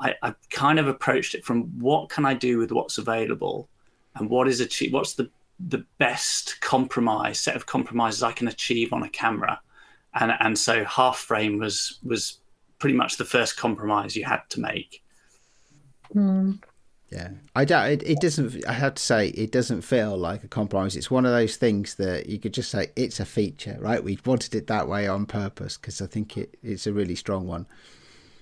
I, 0.00 0.14
I 0.22 0.34
kind 0.50 0.78
of 0.78 0.86
approached 0.86 1.34
it 1.34 1.44
from 1.44 1.64
what 1.80 2.08
can 2.08 2.24
I 2.24 2.34
do 2.34 2.58
with 2.58 2.72
what's 2.72 2.98
available, 2.98 3.68
and 4.16 4.28
what 4.30 4.48
is 4.48 4.60
achieve 4.60 4.92
what's 4.92 5.14
the 5.14 5.30
the 5.68 5.84
best 5.98 6.60
compromise 6.60 7.40
set 7.40 7.56
of 7.56 7.66
compromises 7.66 8.22
I 8.22 8.32
can 8.32 8.48
achieve 8.48 8.92
on 8.92 9.02
a 9.02 9.08
camera, 9.08 9.60
and 10.18 10.32
and 10.40 10.58
so 10.58 10.84
half 10.84 11.18
frame 11.18 11.58
was 11.58 11.98
was 12.02 12.40
pretty 12.78 12.96
much 12.96 13.16
the 13.16 13.24
first 13.24 13.56
compromise 13.56 14.16
you 14.16 14.24
had 14.24 14.42
to 14.50 14.60
make. 14.60 15.02
Mm. 16.14 16.62
Yeah, 17.10 17.30
I 17.54 17.64
don't. 17.64 17.86
It, 17.86 18.02
it 18.02 18.20
doesn't. 18.20 18.66
I 18.66 18.72
have 18.72 18.94
to 18.94 19.02
say, 19.02 19.28
it 19.28 19.50
doesn't 19.50 19.80
feel 19.80 20.16
like 20.16 20.44
a 20.44 20.48
compromise. 20.48 20.94
It's 20.94 21.10
one 21.10 21.24
of 21.24 21.32
those 21.32 21.56
things 21.56 21.94
that 21.94 22.28
you 22.28 22.38
could 22.38 22.52
just 22.52 22.70
say 22.70 22.88
it's 22.96 23.18
a 23.18 23.24
feature, 23.24 23.78
right? 23.80 24.04
We 24.04 24.18
wanted 24.26 24.54
it 24.54 24.66
that 24.66 24.88
way 24.88 25.08
on 25.08 25.24
purpose 25.24 25.78
because 25.78 26.02
I 26.02 26.06
think 26.06 26.36
it, 26.36 26.58
it's 26.62 26.86
a 26.86 26.92
really 26.92 27.14
strong 27.14 27.46
one. 27.46 27.66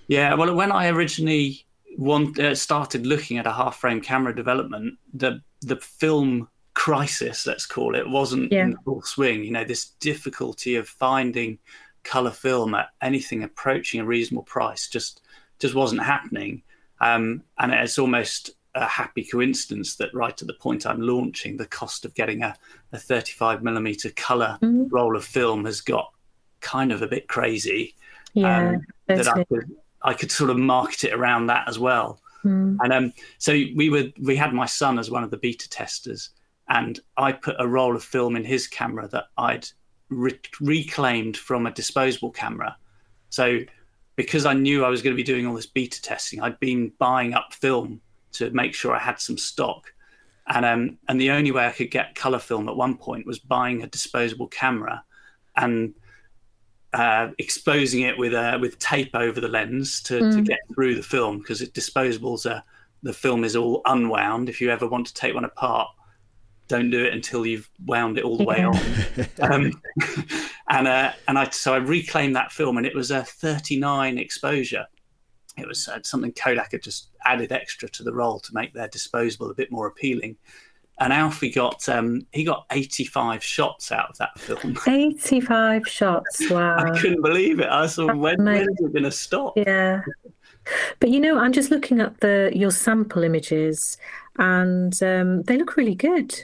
Yeah, 0.07 0.33
well, 0.33 0.53
when 0.53 0.73
I 0.73 0.89
originally 0.89 1.65
want, 1.97 2.39
uh, 2.39 2.55
started 2.55 3.05
looking 3.05 3.37
at 3.37 3.47
a 3.47 3.53
half 3.53 3.77
frame 3.77 4.01
camera 4.01 4.35
development, 4.35 4.95
the 5.13 5.41
the 5.61 5.77
film 5.77 6.49
crisis, 6.77 7.47
let's 7.47 7.65
call 7.65 7.95
it, 7.95 8.07
wasn't 8.07 8.51
yeah. 8.51 8.65
in 8.65 8.77
full 8.85 9.01
swing. 9.01 9.43
You 9.43 9.49
know, 9.49 9.63
this 9.63 9.89
difficulty 9.99 10.75
of 10.75 10.87
finding 10.87 11.57
color 12.03 12.29
film 12.29 12.75
at 12.75 12.89
anything 13.01 13.41
approaching 13.41 13.99
a 13.99 14.05
reasonable 14.05 14.43
price 14.43 14.87
just 14.87 15.21
just 15.57 15.73
wasn't 15.73 16.03
happening. 16.03 16.61
Um, 17.01 17.41
and 17.57 17.73
it's 17.73 17.97
almost 17.97 18.51
a 18.75 18.85
happy 18.85 19.23
coincidence 19.23 19.95
that 19.95 20.13
right 20.13 20.39
at 20.39 20.47
the 20.47 20.53
point 20.53 20.85
I'm 20.85 21.01
launching, 21.01 21.57
the 21.57 21.65
cost 21.65 22.05
of 22.05 22.13
getting 22.13 22.43
a, 22.43 22.55
a 22.91 22.99
35 22.99 23.63
millimeter 23.63 24.11
color 24.11 24.59
mm-hmm. 24.61 24.85
roll 24.89 25.17
of 25.17 25.25
film 25.25 25.65
has 25.65 25.81
got 25.81 26.13
kind 26.61 26.91
of 26.91 27.01
a 27.01 27.07
bit 27.07 27.27
crazy. 27.27 27.95
Yeah, 28.35 28.69
um, 28.69 28.85
that 29.07 29.27
I 29.27 29.43
could 29.45 29.75
I 30.03 30.13
could 30.13 30.31
sort 30.31 30.51
of 30.51 30.57
market 30.57 31.05
it 31.05 31.13
around 31.13 31.47
that 31.47 31.67
as 31.67 31.79
well. 31.79 32.21
Mm. 32.45 32.77
And 32.81 32.93
um, 32.93 33.13
so 33.39 33.51
we 33.51 33.89
were 33.89 34.09
we 34.21 34.35
had 34.35 34.53
my 34.53 34.67
son 34.67 34.99
as 34.99 35.09
one 35.09 35.23
of 35.23 35.31
the 35.31 35.37
beta 35.37 35.67
testers, 35.67 36.29
and 36.69 36.99
I 37.15 37.31
put 37.31 37.55
a 37.59 37.67
roll 37.67 37.95
of 37.95 38.03
film 38.03 38.35
in 38.35 38.43
his 38.43 38.67
camera 38.67 39.07
that 39.09 39.25
I'd 39.37 39.67
re- 40.09 40.39
reclaimed 40.59 41.37
from 41.37 41.65
a 41.65 41.71
disposable 41.71 42.31
camera. 42.31 42.75
So 43.29 43.59
because 44.15 44.45
I 44.45 44.53
knew 44.53 44.83
I 44.83 44.89
was 44.89 45.01
going 45.01 45.15
to 45.15 45.17
be 45.17 45.23
doing 45.23 45.47
all 45.47 45.53
this 45.53 45.65
beta 45.65 46.01
testing, 46.01 46.41
I'd 46.41 46.59
been 46.59 46.91
buying 46.97 47.33
up 47.33 47.53
film 47.53 48.01
to 48.33 48.49
make 48.51 48.73
sure 48.73 48.93
I 48.93 48.99
had 48.99 49.19
some 49.19 49.37
stock. 49.37 49.93
And 50.47 50.65
um, 50.65 50.97
and 51.07 51.19
the 51.19 51.31
only 51.31 51.51
way 51.51 51.67
I 51.67 51.71
could 51.71 51.91
get 51.91 52.15
color 52.15 52.39
film 52.39 52.69
at 52.69 52.75
one 52.75 52.97
point 52.97 53.25
was 53.25 53.39
buying 53.39 53.83
a 53.83 53.87
disposable 53.87 54.47
camera 54.47 55.03
and 55.55 55.93
uh, 56.93 57.29
exposing 57.37 58.01
it 58.01 58.17
with 58.17 58.33
uh, 58.33 58.57
with 58.61 58.79
tape 58.79 59.13
over 59.13 59.41
the 59.41 59.49
lens 59.49 60.01
to, 60.03 60.19
mm. 60.19 60.35
to 60.35 60.41
get 60.41 60.59
through 60.73 60.95
the 60.95 61.03
film 61.03 61.39
because 61.39 61.61
disposables 61.61 62.49
are 62.49 62.63
the 63.03 63.13
film 63.13 63.43
is 63.43 63.55
all 63.55 63.81
unwound. 63.85 64.49
If 64.49 64.61
you 64.61 64.69
ever 64.69 64.87
want 64.87 65.07
to 65.07 65.13
take 65.13 65.35
one 65.35 65.45
apart, 65.45 65.89
don't 66.67 66.89
do 66.89 67.03
it 67.03 67.13
until 67.13 67.45
you've 67.45 67.69
wound 67.85 68.17
it 68.17 68.23
all 68.23 68.37
the 68.37 68.43
way 68.43 68.63
on. 68.63 68.77
um, 69.51 69.81
and 70.69 70.87
uh, 70.87 71.11
and 71.27 71.39
I 71.39 71.49
so 71.49 71.73
I 71.73 71.77
reclaimed 71.77 72.35
that 72.35 72.51
film, 72.51 72.77
and 72.77 72.85
it 72.85 72.95
was 72.95 73.11
a 73.11 73.23
39 73.23 74.17
exposure 74.17 74.85
it 75.57 75.67
was 75.67 75.87
uh, 75.87 75.99
something 76.03 76.31
Kodak 76.31 76.71
had 76.71 76.83
just 76.83 77.09
added 77.25 77.51
extra 77.51 77.89
to 77.89 78.03
the 78.03 78.13
roll 78.13 78.39
to 78.39 78.53
make 78.53 78.73
their 78.73 78.87
disposable 78.87 79.49
a 79.49 79.55
bit 79.55 79.71
more 79.71 79.87
appealing. 79.87 80.37
And 80.99 81.13
Alfie 81.13 81.51
got 81.51 81.87
um, 81.89 82.25
he 82.31 82.43
got 82.43 82.65
85 82.71 83.43
shots 83.43 83.91
out 83.91 84.09
of 84.09 84.17
that 84.17 84.39
film. 84.39 84.77
85 84.87 85.87
shots! 85.87 86.49
Wow! 86.49 86.77
I 86.77 86.99
couldn't 86.99 87.21
believe 87.21 87.59
it. 87.59 87.69
I 87.69 87.85
thought, 87.87 88.17
when, 88.17 88.43
when 88.43 88.61
is 88.61 88.67
it 88.79 88.93
going 88.93 89.03
to 89.03 89.11
stop? 89.11 89.53
Yeah. 89.57 90.01
But 90.99 91.09
you 91.09 91.19
know, 91.19 91.37
I'm 91.37 91.53
just 91.53 91.69
looking 91.69 92.01
at 92.01 92.19
the 92.21 92.51
your 92.53 92.71
sample 92.71 93.23
images, 93.23 93.97
and 94.39 95.01
um, 95.03 95.43
they 95.43 95.57
look 95.57 95.77
really 95.77 95.95
good. 95.95 96.43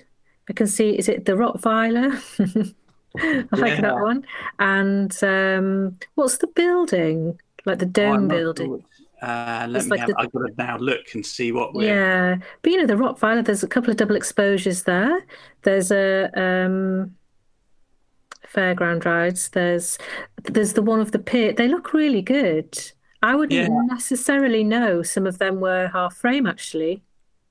I 0.50 0.54
can 0.54 0.68
see, 0.68 0.92
is 0.92 1.08
it 1.08 1.26
the 1.26 1.34
Rottweiler? 1.34 2.14
I 3.18 3.56
like 3.56 3.76
yeah. 3.76 3.82
that 3.82 3.96
one. 3.96 4.26
And 4.60 5.24
um, 5.24 5.98
what's 6.16 6.38
the 6.38 6.48
building? 6.48 7.40
Like 7.66 7.80
the 7.80 7.86
dome 7.86 8.26
oh, 8.26 8.28
building? 8.28 8.84
Uh, 9.22 9.68
let 9.70 9.84
me 9.86 9.92
like 9.92 10.00
have, 10.02 10.10
the, 10.10 10.16
I've 10.18 10.32
got 10.34 10.48
to 10.48 10.54
now 10.58 10.78
look 10.78 11.14
and 11.14 11.26
see 11.26 11.54
what 11.54 11.74
we're. 11.74 11.88
Yeah, 11.88 12.38
but 12.62 12.72
you 12.72 12.78
know 12.78 12.86
the 12.86 12.96
Rottweiler. 12.96 13.46
There's 13.46 13.64
a 13.64 13.68
couple 13.68 13.90
of 13.90 13.96
double 13.96 14.18
exposures 14.18 14.84
there. 14.84 15.26
There's 15.62 15.92
a 15.92 16.30
um, 16.38 17.16
fairground 18.54 19.06
rides. 19.06 19.50
There's 19.50 19.98
there's 20.44 20.74
the 20.74 20.82
one 20.82 21.00
of 21.00 21.14
the 21.14 21.20
pit. 21.20 21.56
They 21.56 21.70
look 21.70 21.94
really 21.94 22.22
good. 22.22 22.78
I 23.22 23.36
wouldn't 23.36 23.54
yeah. 23.54 23.70
necessarily 23.86 24.66
know 24.66 25.02
some 25.02 25.26
of 25.26 25.38
them 25.38 25.62
were 25.62 25.88
half 25.94 26.18
frame 26.18 26.46
actually. 26.46 27.02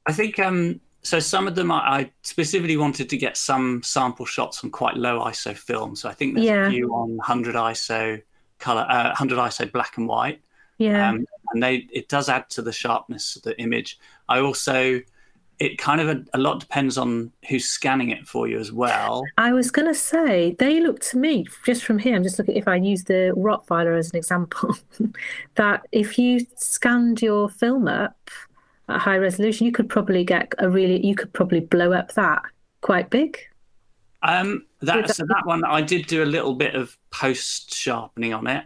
I 0.05 0.13
think 0.13 0.39
um, 0.39 0.81
so. 1.03 1.19
Some 1.19 1.47
of 1.47 1.55
them 1.55 1.71
I, 1.71 1.79
I, 1.79 2.11
specifically 2.23 2.77
wanted 2.77 3.09
to 3.11 3.17
get 3.17 3.37
some 3.37 3.83
sample 3.83 4.27
shots 4.27 4.59
from 4.59 4.71
quite 4.71 4.97
low 4.97 5.21
ISO 5.21 5.57
film. 5.57 5.97
So 5.97 6.09
I 6.09 6.15
think 6.15 6.35
there's 6.35 6.47
yeah. 6.47 6.67
a 6.67 6.71
few 6.71 6.93
on 6.95 7.17
100 7.17 7.55
ISO 7.55 8.23
color, 8.59 8.87
uh, 8.88 9.09
100 9.09 9.38
ISO 9.38 9.71
black 9.73 9.97
and 9.97 10.09
white. 10.09 10.41
Yeah. 10.79 11.09
Um, 11.09 11.27
and 11.53 11.62
they 11.62 11.87
it 11.93 12.09
does 12.09 12.29
add 12.29 12.49
to 12.51 12.62
the 12.62 12.73
sharpness 12.73 13.37
of 13.37 13.43
the 13.43 13.59
image. 13.61 13.99
I 14.29 14.41
also 14.41 15.01
it 15.59 15.79
kind 15.79 16.01
of 16.01 16.09
a, 16.09 16.25
a, 16.35 16.38
lot 16.38 16.59
depends 16.59 16.99
on 16.99 17.31
who's 17.49 17.67
scanning 17.67 18.11
it 18.11 18.27
for 18.27 18.49
you 18.49 18.59
as 18.59 18.73
well. 18.73 19.23
I 19.38 19.53
was 19.53 19.71
going 19.71 19.87
to 19.87 19.95
say 19.95 20.57
they 20.59 20.81
look 20.81 20.99
to 21.11 21.19
me 21.19 21.47
just 21.65 21.85
from 21.85 22.01
here. 22.01 22.17
I'm 22.17 22.25
just 22.25 22.37
looking 22.37 22.57
if 22.57 22.67
I 22.67 22.77
use 22.77 23.05
the 23.05 23.33
Rottweiler 23.37 23.97
as 23.97 24.11
an 24.11 24.17
example, 24.17 24.77
that 25.55 25.87
if 25.93 26.19
you 26.19 26.45
scanned 26.57 27.23
your 27.23 27.49
film 27.49 27.87
up 27.87 28.31
at 28.93 29.01
high 29.01 29.19
resolution, 29.19 29.67
you 29.67 29.73
could 29.73 29.89
probably 29.89 30.25
get 30.25 30.53
a 30.59 30.69
really 30.69 31.05
you 31.05 31.15
could 31.15 31.33
probably 31.33 31.61
blow 31.61 31.93
up 31.93 32.13
that 32.15 32.43
quite 32.81 33.11
big. 33.11 33.39
Um, 34.23 34.67
that 34.81 35.11
so 35.15 35.25
that 35.27 35.47
one 35.47 35.65
I 35.65 35.81
did 35.81 36.07
do 36.07 36.23
a 36.23 36.27
little 36.27 36.55
bit 36.55 36.75
of 36.75 36.97
post 37.11 37.75
sharpening 37.75 38.33
on 38.33 38.47
it 38.47 38.65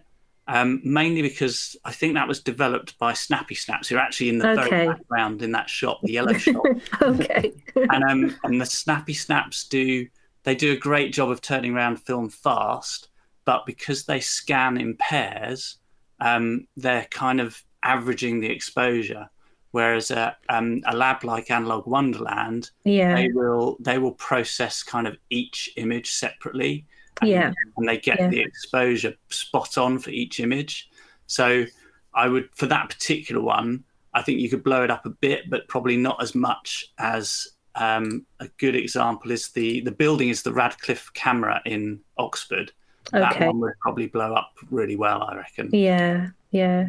um, 0.49 0.81
mainly 0.85 1.23
because 1.23 1.77
I 1.85 1.93
think 1.93 2.15
that 2.15 2.29
was 2.29 2.41
developed 2.41 2.99
by 2.99 3.15
Snappy 3.15 3.57
Snaps, 3.57 3.89
who 3.89 3.97
are 3.97 4.01
actually 4.01 4.29
in 4.29 4.39
the 4.39 4.51
okay. 4.51 4.69
very 4.69 4.87
background 4.89 5.43
in 5.43 5.53
that 5.53 5.69
shot, 5.69 6.01
the 6.03 6.13
yellow 6.13 6.35
shot. 6.35 6.65
okay. 7.03 7.53
and 7.75 8.05
um, 8.05 8.37
and 8.45 8.61
the 8.61 8.67
Snappy 8.67 9.15
Snaps 9.15 9.65
do 9.65 10.07
they 10.45 10.55
do 10.55 10.73
a 10.73 10.77
great 10.77 11.13
job 11.13 11.31
of 11.31 11.41
turning 11.41 11.75
around 11.75 11.97
film 11.97 12.29
fast, 12.29 13.09
but 13.45 13.67
because 13.67 14.05
they 14.05 14.21
scan 14.21 14.77
in 14.77 14.97
pairs, 14.97 15.79
um, 16.21 16.69
they're 16.77 17.07
kind 17.11 17.41
of 17.41 17.61
averaging 17.83 18.39
the 18.39 18.49
exposure. 18.49 19.29
Whereas 19.77 20.11
a, 20.11 20.35
um, 20.49 20.81
a 20.87 20.97
lab 20.97 21.23
like 21.23 21.51
Analog 21.51 21.87
Wonderland, 21.87 22.71
yeah. 22.85 23.15
they 23.15 23.29
will 23.29 23.77
they 23.79 23.99
will 23.99 24.13
process 24.13 24.83
kind 24.83 25.07
of 25.07 25.19
each 25.29 25.71
image 25.77 26.13
separately 26.13 26.87
and, 27.21 27.29
yeah. 27.29 27.53
and 27.77 27.87
they 27.87 27.99
get 27.99 28.19
yeah. 28.19 28.29
the 28.29 28.41
exposure 28.41 29.13
spot 29.29 29.77
on 29.77 29.99
for 29.99 30.09
each 30.09 30.41
image. 30.41 30.89
So 31.27 31.67
I 32.15 32.27
would, 32.27 32.49
for 32.55 32.65
that 32.65 32.89
particular 32.89 33.43
one, 33.43 33.85
I 34.15 34.23
think 34.23 34.41
you 34.41 34.49
could 34.49 34.65
blow 34.65 34.83
it 34.83 34.91
up 34.91 35.05
a 35.05 35.11
bit, 35.11 35.51
but 35.51 35.69
probably 35.69 35.99
not 35.99 36.23
as 36.23 36.35
much 36.35 36.87
as 36.97 37.47
um, 37.75 38.25
a 38.41 38.49
good 38.57 38.77
example 38.77 39.31
is 39.31 39.51
the 39.51 39.83
the 39.83 39.93
building 39.93 40.31
is 40.31 40.43
the 40.43 40.55
Radcliffe 40.55 41.13
camera 41.13 41.61
in 41.67 42.01
Oxford. 42.17 42.73
Okay. 43.13 43.21
That 43.21 43.47
one 43.47 43.61
would 43.61 43.79
probably 43.83 44.07
blow 44.07 44.33
up 44.33 44.55
really 44.71 44.97
well, 44.97 45.23
I 45.23 45.37
reckon. 45.37 45.69
Yeah, 45.71 46.29
yeah, 46.51 46.89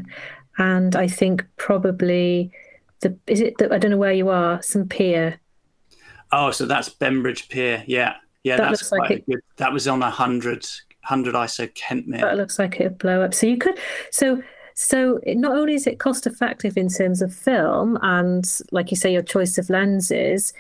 and 0.57 0.95
I 0.95 1.09
think 1.09 1.45
probably 1.57 2.53
the 3.01 3.17
is 3.27 3.41
it 3.41 3.57
the, 3.57 3.73
I 3.73 3.77
don't 3.77 3.91
know 3.91 3.97
where 3.97 4.13
you 4.13 4.29
are, 4.29 4.61
some 4.61 4.87
pier. 4.87 5.39
Oh, 6.31 6.51
so 6.51 6.65
that's 6.65 6.89
Bembridge 6.89 7.47
Pier. 7.49 7.83
Yeah, 7.87 8.15
yeah, 8.43 8.57
that 8.57 8.69
that's 8.69 8.89
quite 8.89 9.01
like 9.01 9.11
it, 9.11 9.25
good. 9.25 9.39
That 9.57 9.71
was 9.71 9.87
on 9.87 10.01
a 10.03 10.09
hundred 10.09 10.67
hundred 11.01 11.35
ISO 11.35 11.73
Kentmere. 11.73 12.21
That 12.21 12.37
looks 12.37 12.59
like 12.59 12.79
it'd 12.79 12.97
blow 12.97 13.21
up. 13.21 13.33
So 13.33 13.47
you 13.47 13.57
could 13.57 13.79
so 14.11 14.41
so 14.79 15.19
it, 15.23 15.37
not 15.37 15.57
only 15.57 15.73
is 15.73 15.87
it 15.87 15.99
cost 15.99 16.27
effective 16.27 16.77
in 16.77 16.87
terms 16.87 17.23
of 17.23 17.33
film 17.33 17.97
and, 18.03 18.45
like 18.71 18.91
you 18.91 18.97
say, 18.97 19.11
your 19.11 19.23
choice 19.23 19.57
of 19.57 19.71
lenses, 19.71 20.53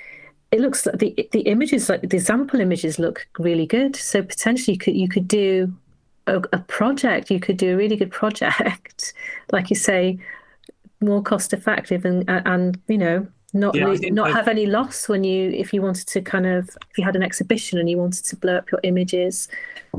it 0.51 0.59
looks 0.59 0.87
like 0.87 0.97
the 0.97 1.29
the 1.33 1.41
images, 1.41 1.87
like 1.87 2.01
the 2.01 2.19
sample 2.19 2.59
images, 2.59 2.97
look 2.97 3.27
really 3.37 3.67
good. 3.67 3.95
So 3.95 4.23
potentially 4.23 4.73
you 4.73 4.79
could 4.79 4.95
you 4.95 5.07
could 5.07 5.27
do 5.27 5.71
a, 6.25 6.37
a 6.51 6.59
project. 6.59 7.29
You 7.29 7.39
could 7.39 7.57
do 7.57 7.73
a 7.73 7.77
really 7.77 7.95
good 7.95 8.11
project, 8.11 9.13
like 9.51 9.69
you 9.69 9.75
say, 9.75 10.17
more 11.01 11.21
cost 11.21 11.53
effective 11.53 12.05
and 12.05 12.23
and 12.27 12.79
you 12.87 12.97
know 12.97 13.27
not 13.53 13.75
yeah, 13.75 13.85
really, 13.85 14.11
not 14.11 14.31
have 14.31 14.47
any 14.47 14.65
loss 14.65 15.07
when 15.07 15.23
you 15.23 15.49
if 15.51 15.73
you 15.73 15.81
wanted 15.81 16.05
to 16.07 16.21
kind 16.21 16.45
of 16.45 16.69
if 16.89 16.97
you 16.97 17.03
had 17.03 17.15
an 17.15 17.23
exhibition 17.23 17.79
and 17.79 17.89
you 17.89 17.97
wanted 17.97 18.25
to 18.25 18.35
blow 18.35 18.57
up 18.57 18.69
your 18.71 18.81
images 18.83 19.47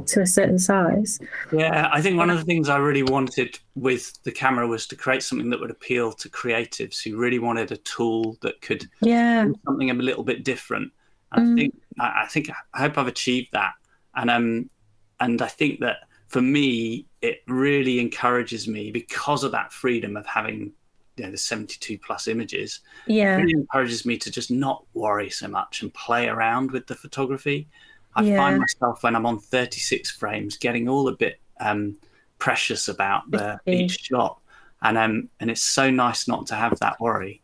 to 0.07 0.21
a 0.21 0.27
certain 0.27 0.59
size. 0.59 1.19
Yeah 1.51 1.89
i 1.93 2.03
think 2.03 2.19
one 2.19 2.31
of 2.31 2.39
the 2.39 2.45
things 2.45 2.69
i 2.69 2.77
really 2.77 3.03
wanted 3.03 3.59
with 3.75 4.23
the 4.25 4.33
camera 4.33 4.67
was 4.67 4.87
to 4.89 4.97
create 4.97 5.23
something 5.23 5.49
that 5.51 5.61
would 5.61 5.71
appeal 5.71 6.13
to 6.13 6.29
creatives 6.29 7.03
who 7.03 7.17
really 7.17 7.39
wanted 7.39 7.73
a 7.73 7.79
tool 7.79 8.37
that 8.43 8.61
could 8.61 8.89
yeah. 9.01 9.45
do 9.45 9.55
something 9.65 9.91
a 9.91 9.95
little 9.95 10.25
bit 10.25 10.45
different. 10.45 10.93
Mm. 11.35 11.53
i 11.53 11.55
think 11.55 11.75
I, 11.99 12.23
I 12.25 12.27
think 12.27 12.51
i 12.75 12.79
hope 12.79 12.99
i've 12.99 13.09
achieved 13.09 13.49
that. 13.53 13.73
And 14.15 14.31
um 14.31 14.71
and 15.21 15.41
i 15.41 15.49
think 15.49 15.81
that 15.81 15.99
for 16.29 16.43
me 16.43 17.07
it 17.23 17.39
really 17.49 17.99
encourages 17.99 18.69
me 18.69 18.91
because 18.91 19.43
of 19.43 19.53
that 19.53 19.73
freedom 19.73 20.17
of 20.17 20.27
having 20.27 20.73
you 21.19 21.25
know, 21.25 21.31
the 21.31 21.37
72 21.37 21.99
plus 21.99 22.29
images 22.29 22.81
yeah 23.07 23.37
really 23.37 23.53
encourages 23.53 24.07
me 24.07 24.17
to 24.17 24.31
just 24.31 24.51
not 24.51 24.85
worry 24.95 25.31
so 25.31 25.49
much 25.49 25.83
and 25.83 25.93
play 25.95 26.29
around 26.29 26.71
with 26.71 26.87
the 26.87 26.95
photography 26.95 27.69
i 28.15 28.23
yeah. 28.23 28.37
find 28.37 28.59
myself 28.59 29.03
when 29.03 29.17
i'm 29.17 29.27
on 29.27 29.39
36 29.39 30.11
frames 30.13 30.57
getting 30.57 30.89
all 30.89 31.09
a 31.09 31.17
bit 31.17 31.41
um, 31.61 31.97
precious 32.39 32.87
about 32.87 33.29
the, 33.33 33.59
each 33.67 33.99
shot 34.05 34.39
and 34.83 34.97
um 34.97 35.29
and 35.41 35.51
it's 35.51 35.63
so 35.63 35.91
nice 35.91 36.29
not 36.29 36.47
to 36.47 36.55
have 36.55 36.79
that 36.79 37.01
worry 37.01 37.43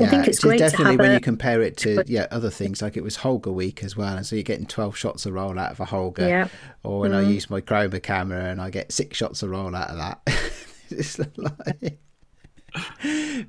yeah, 0.00 0.06
I 0.06 0.10
think 0.10 0.28
it's, 0.28 0.38
great 0.38 0.58
definitely 0.58 0.96
when 0.96 1.10
a... 1.10 1.14
you 1.14 1.20
compare 1.20 1.60
it 1.60 1.76
to 1.78 2.02
yeah 2.06 2.26
other 2.30 2.48
things 2.48 2.80
like 2.80 2.96
it 2.96 3.02
was 3.02 3.18
Holga 3.18 3.52
week 3.52 3.84
as 3.84 3.96
well, 3.96 4.16
and 4.16 4.24
so 4.24 4.34
you're 4.34 4.42
getting 4.42 4.66
12 4.66 4.96
shots 4.96 5.26
a 5.26 5.32
roll 5.32 5.58
out 5.58 5.72
of 5.72 5.80
a 5.80 5.84
Holga. 5.84 6.26
Yeah. 6.26 6.48
Or 6.82 7.00
when 7.00 7.10
mm. 7.12 7.18
I 7.18 7.20
use 7.22 7.50
my 7.50 7.60
Chroma 7.60 8.02
camera 8.02 8.44
and 8.46 8.62
I 8.62 8.70
get 8.70 8.92
six 8.92 9.18
shots 9.18 9.42
a 9.42 9.48
roll 9.48 9.74
out 9.74 9.90
of 9.90 9.98
that. 9.98 10.20
it's 10.92 11.18
like 11.36 12.00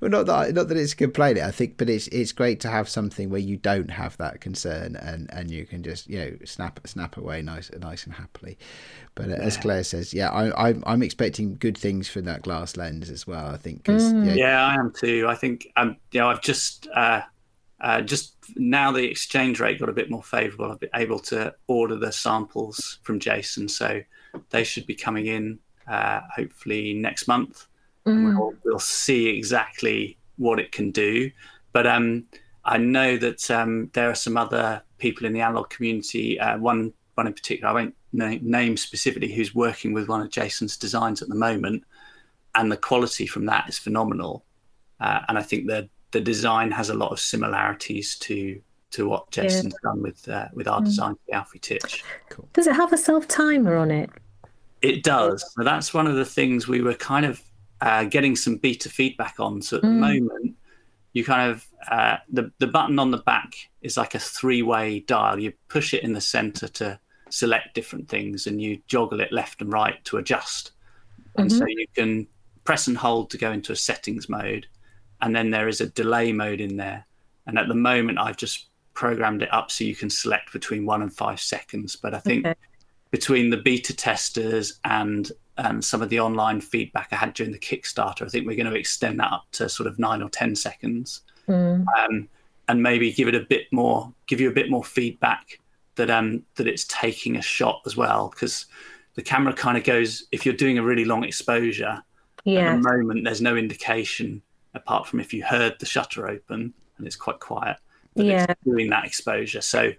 well, 0.01 0.09
not 0.09 0.25
that 0.25 0.53
not 0.53 0.67
that 0.67 0.77
it's 0.77 0.93
complaining. 0.93 1.43
I 1.43 1.51
think, 1.51 1.77
but 1.77 1.89
it's 1.89 2.07
it's 2.07 2.31
great 2.31 2.59
to 2.61 2.69
have 2.69 2.89
something 2.89 3.29
where 3.29 3.39
you 3.39 3.57
don't 3.57 3.91
have 3.91 4.17
that 4.17 4.41
concern 4.41 4.95
and, 4.95 5.29
and 5.31 5.51
you 5.51 5.65
can 5.65 5.83
just 5.83 6.09
you 6.09 6.19
know 6.19 6.31
snap 6.45 6.79
snap 6.85 7.17
away 7.17 7.41
nice 7.41 7.69
nice 7.79 8.05
and 8.05 8.13
happily. 8.13 8.57
But 9.15 9.29
yeah. 9.29 9.35
as 9.35 9.57
Claire 9.57 9.83
says, 9.83 10.13
yeah, 10.13 10.29
I, 10.29 10.69
I 10.69 10.75
I'm 10.85 11.03
expecting 11.03 11.55
good 11.55 11.77
things 11.77 12.09
from 12.09 12.25
that 12.25 12.41
glass 12.41 12.77
lens 12.77 13.09
as 13.09 13.27
well. 13.27 13.47
I 13.47 13.57
think. 13.57 13.83
Mm. 13.83 14.27
Yeah, 14.27 14.33
yeah, 14.33 14.65
I 14.65 14.75
am 14.75 14.91
too. 14.91 15.27
I 15.27 15.35
think 15.35 15.67
um, 15.75 15.97
you 16.11 16.19
know, 16.19 16.29
I've 16.29 16.41
just 16.41 16.87
uh, 16.95 17.21
uh, 17.79 18.01
just 18.01 18.35
now 18.55 18.91
the 18.91 19.03
exchange 19.03 19.59
rate 19.59 19.79
got 19.79 19.89
a 19.89 19.93
bit 19.93 20.09
more 20.09 20.23
favourable. 20.23 20.71
I've 20.71 20.79
been 20.79 20.89
able 20.95 21.19
to 21.19 21.53
order 21.67 21.95
the 21.95 22.11
samples 22.11 22.99
from 23.03 23.19
Jason, 23.19 23.67
so 23.67 24.01
they 24.49 24.63
should 24.63 24.87
be 24.87 24.95
coming 24.95 25.27
in 25.27 25.59
uh, 25.91 26.21
hopefully 26.33 26.93
next 26.93 27.27
month. 27.27 27.67
Mm. 28.05 28.37
We'll, 28.37 28.53
we'll, 28.63 28.79
see 28.79 29.27
exactly 29.27 30.17
what 30.37 30.59
it 30.59 30.71
can 30.71 30.89
do. 30.89 31.29
But 31.73 31.85
um, 31.85 32.25
I 32.63 32.77
know 32.77 33.17
that 33.17 33.51
um, 33.51 33.91
there 33.93 34.09
are 34.09 34.15
some 34.15 34.37
other 34.37 34.81
people 34.97 35.27
in 35.27 35.33
the 35.33 35.41
analog 35.41 35.69
community. 35.69 36.39
Uh, 36.39 36.57
one 36.57 36.93
one 37.15 37.27
in 37.27 37.33
particular, 37.33 37.69
I 37.69 37.73
won't 37.73 37.95
name, 38.13 38.39
name 38.41 38.77
specifically, 38.77 39.31
who's 39.31 39.53
working 39.53 39.93
with 39.93 40.07
one 40.07 40.21
of 40.21 40.31
Jason's 40.31 40.77
designs 40.77 41.21
at 41.21 41.27
the 41.27 41.35
moment, 41.35 41.83
and 42.55 42.71
the 42.71 42.77
quality 42.77 43.27
from 43.27 43.45
that 43.47 43.67
is 43.67 43.77
phenomenal. 43.77 44.45
Uh, 45.01 45.19
and 45.27 45.37
I 45.37 45.43
think 45.43 45.67
that 45.67 45.89
the 46.11 46.21
design 46.21 46.71
has 46.71 46.89
a 46.89 46.93
lot 46.93 47.11
of 47.11 47.19
similarities 47.19 48.17
to 48.19 48.61
to 48.91 49.07
what 49.07 49.29
Jason's 49.31 49.73
yeah. 49.83 49.89
done 49.89 50.01
with 50.01 50.27
uh, 50.29 50.47
with 50.53 50.67
our 50.67 50.81
mm. 50.81 50.85
design 50.85 51.15
for 51.15 51.21
the 51.27 51.33
Alfie 51.33 51.59
TYCH. 51.59 52.03
Cool. 52.29 52.47
Does 52.53 52.67
it 52.67 52.75
have 52.75 52.93
a 52.93 52.97
self 52.97 53.27
timer 53.27 53.75
on 53.75 53.91
it? 53.91 54.09
It 54.81 55.03
does. 55.03 55.45
So 55.55 55.63
that's 55.63 55.93
one 55.93 56.07
of 56.07 56.15
the 56.15 56.25
things 56.25 56.67
we 56.67 56.81
were 56.81 56.95
kind 56.95 57.25
of 57.25 57.41
uh, 57.81 58.05
getting 58.05 58.35
some 58.35 58.57
beta 58.57 58.89
feedback 58.89 59.35
on. 59.39 59.61
So 59.61 59.77
at 59.77 59.83
mm. 59.83 59.87
the 59.87 59.93
moment, 59.93 60.55
you 61.13 61.25
kind 61.25 61.51
of 61.51 61.67
uh, 61.89 62.17
the 62.31 62.51
the 62.59 62.67
button 62.67 62.99
on 62.99 63.11
the 63.11 63.17
back 63.17 63.53
is 63.81 63.97
like 63.97 64.15
a 64.15 64.19
three 64.19 64.61
way 64.61 65.01
dial. 65.01 65.39
You 65.39 65.53
push 65.67 65.93
it 65.93 66.03
in 66.03 66.13
the 66.13 66.21
center 66.21 66.67
to 66.69 66.99
select 67.29 67.75
different 67.75 68.07
things, 68.07 68.47
and 68.47 68.61
you 68.61 68.79
joggle 68.87 69.19
it 69.19 69.31
left 69.31 69.61
and 69.61 69.71
right 69.71 70.03
to 70.05 70.17
adjust. 70.17 70.71
And 71.35 71.49
mm-hmm. 71.49 71.59
so 71.59 71.65
you 71.67 71.85
can 71.95 72.27
press 72.63 72.87
and 72.87 72.97
hold 72.97 73.29
to 73.31 73.37
go 73.37 73.51
into 73.51 73.71
a 73.71 73.75
settings 73.75 74.29
mode, 74.29 74.67
and 75.21 75.35
then 75.35 75.51
there 75.51 75.67
is 75.67 75.81
a 75.81 75.87
delay 75.87 76.31
mode 76.31 76.61
in 76.61 76.77
there. 76.77 77.05
And 77.45 77.57
at 77.57 77.67
the 77.67 77.75
moment, 77.75 78.19
I've 78.19 78.37
just 78.37 78.67
programmed 78.93 79.41
it 79.41 79.53
up 79.53 79.71
so 79.71 79.83
you 79.83 79.95
can 79.95 80.09
select 80.09 80.53
between 80.53 80.85
one 80.85 81.01
and 81.01 81.13
five 81.13 81.39
seconds. 81.39 81.95
But 81.95 82.13
I 82.13 82.19
think 82.19 82.45
okay 82.45 82.55
between 83.11 83.49
the 83.49 83.57
beta 83.57 83.95
testers 83.95 84.79
and 84.85 85.31
and 85.57 85.83
some 85.83 86.01
of 86.01 86.09
the 86.09 86.19
online 86.19 86.59
feedback 86.61 87.09
I 87.11 87.17
had 87.17 87.33
during 87.33 87.51
the 87.51 87.59
Kickstarter, 87.59 88.25
I 88.25 88.29
think 88.29 88.47
we're 88.47 88.55
going 88.55 88.71
to 88.71 88.79
extend 88.79 89.19
that 89.19 89.31
up 89.31 89.45
to 89.53 89.69
sort 89.69 89.85
of 89.85 89.99
nine 89.99 90.21
or 90.23 90.29
ten 90.29 90.55
seconds, 90.55 91.21
mm. 91.47 91.85
um, 91.99 92.27
and 92.67 92.81
maybe 92.81 93.11
give 93.11 93.27
it 93.27 93.35
a 93.35 93.41
bit 93.41 93.67
more, 93.71 94.11
give 94.27 94.41
you 94.41 94.49
a 94.49 94.53
bit 94.53 94.71
more 94.71 94.83
feedback 94.83 95.59
that 95.95 96.09
um 96.09 96.43
that 96.55 96.67
it's 96.67 96.85
taking 96.85 97.35
a 97.35 97.41
shot 97.41 97.81
as 97.85 97.95
well, 97.97 98.29
because 98.29 98.65
the 99.15 99.21
camera 99.21 99.53
kind 99.53 99.77
of 99.77 99.83
goes 99.83 100.23
if 100.31 100.45
you're 100.45 100.55
doing 100.55 100.77
a 100.77 100.83
really 100.83 101.05
long 101.05 101.23
exposure. 101.23 102.01
Yeah. 102.43 102.73
At 102.73 102.81
the 102.81 102.89
moment, 102.89 103.23
there's 103.23 103.41
no 103.41 103.55
indication 103.55 104.41
apart 104.73 105.05
from 105.05 105.19
if 105.19 105.33
you 105.33 105.43
heard 105.43 105.75
the 105.79 105.85
shutter 105.85 106.27
open 106.27 106.73
and 106.97 107.05
it's 107.05 107.17
quite 107.17 107.39
quiet. 107.39 107.77
yeah. 108.15 108.53
doing 108.65 108.89
that 108.89 109.05
exposure. 109.05 109.61
So 109.61 109.91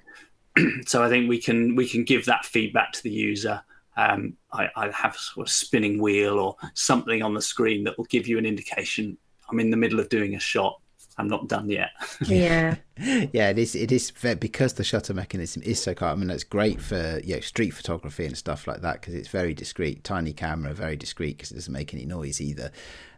so 0.87 1.03
I 1.03 1.09
think 1.09 1.29
we 1.29 1.39
can 1.39 1.77
we 1.77 1.89
can 1.89 2.05
give 2.05 2.25
that 2.27 2.45
feedback 2.45 2.93
to 2.93 3.03
the 3.03 3.11
user. 3.11 3.63
Um, 3.97 4.37
I, 4.53 4.69
I, 4.75 4.91
have 4.91 5.15
a 5.15 5.19
sort 5.19 5.47
of 5.47 5.53
spinning 5.53 6.01
wheel 6.01 6.39
or 6.39 6.57
something 6.73 7.21
on 7.23 7.35
the 7.35 7.43
screen 7.43 7.85
that 7.85 7.99
will 7.99 8.07
give 8.07 8.27
you 8.27 8.39
an 8.39 8.47
indication. 8.47 9.19
I'm 9.51 9.61
in 9.61 9.71
the 9.71 9.77
middle 9.77 10.01
of 10.01 10.09
doing 10.09 10.35
a 10.35 10.41
shot. 10.41 10.81
I'm 11.19 11.29
not 11.29 11.47
done 11.49 11.69
yet. 11.69 11.91
yeah, 12.27 12.77
yeah. 12.99 13.51
It 13.51 13.59
is. 13.59 13.75
It 13.75 13.93
is 13.93 14.11
because 14.41 14.75
the 14.75 14.85
shutter 14.85 15.13
mechanism 15.13 15.63
is 15.63 15.81
so. 15.83 15.95
I 16.01 16.15
mean, 16.15 16.29
that's 16.29 16.45
great 16.45 16.81
for 16.81 17.21
you 17.23 17.35
know 17.35 17.41
street 17.41 17.73
photography 17.73 18.25
and 18.25 18.37
stuff 18.37 18.67
like 18.67 18.81
that 18.81 19.01
because 19.01 19.15
it's 19.15 19.29
very 19.29 19.53
discreet. 19.53 20.05
Tiny 20.05 20.33
camera, 20.33 20.73
very 20.73 20.97
discreet 20.97 21.37
because 21.37 21.51
it 21.51 21.57
doesn't 21.57 21.73
make 21.73 21.93
any 21.93 22.07
noise 22.07 22.41
either. 22.41 22.73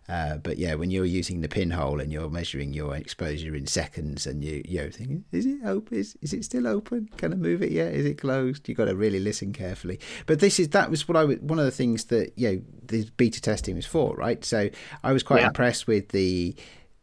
Uh, 0.08 0.36
but 0.36 0.58
yeah, 0.58 0.74
when 0.74 0.90
you're 0.90 1.04
using 1.04 1.40
the 1.40 1.48
pinhole 1.48 1.98
and 1.98 2.12
you're 2.12 2.28
measuring 2.28 2.74
your 2.74 2.94
exposure 2.94 3.54
in 3.54 3.66
seconds, 3.66 4.26
and 4.26 4.44
you 4.44 4.62
you're 4.66 4.90
thinking, 4.90 5.24
is 5.32 5.46
it 5.46 5.60
open? 5.64 5.96
Is, 5.96 6.16
is 6.20 6.32
it 6.34 6.44
still 6.44 6.66
open? 6.66 7.08
Can 7.16 7.32
I 7.32 7.36
move 7.36 7.62
it 7.62 7.72
yet? 7.72 7.94
Is 7.94 8.04
it 8.04 8.18
closed? 8.18 8.68
You've 8.68 8.76
got 8.76 8.86
to 8.86 8.96
really 8.96 9.20
listen 9.20 9.52
carefully. 9.52 9.98
But 10.26 10.40
this 10.40 10.60
is 10.60 10.68
that 10.70 10.90
was 10.90 11.08
what 11.08 11.16
I 11.16 11.24
one 11.24 11.58
of 11.58 11.64
the 11.64 11.70
things 11.70 12.04
that 12.06 12.32
you 12.36 12.50
know 12.50 12.62
the 12.84 13.10
beta 13.16 13.40
testing 13.40 13.76
was 13.76 13.86
for, 13.86 14.14
right? 14.14 14.44
So 14.44 14.68
I 15.02 15.12
was 15.12 15.22
quite 15.22 15.40
yeah. 15.40 15.48
impressed 15.48 15.86
with 15.86 16.10
the. 16.10 16.54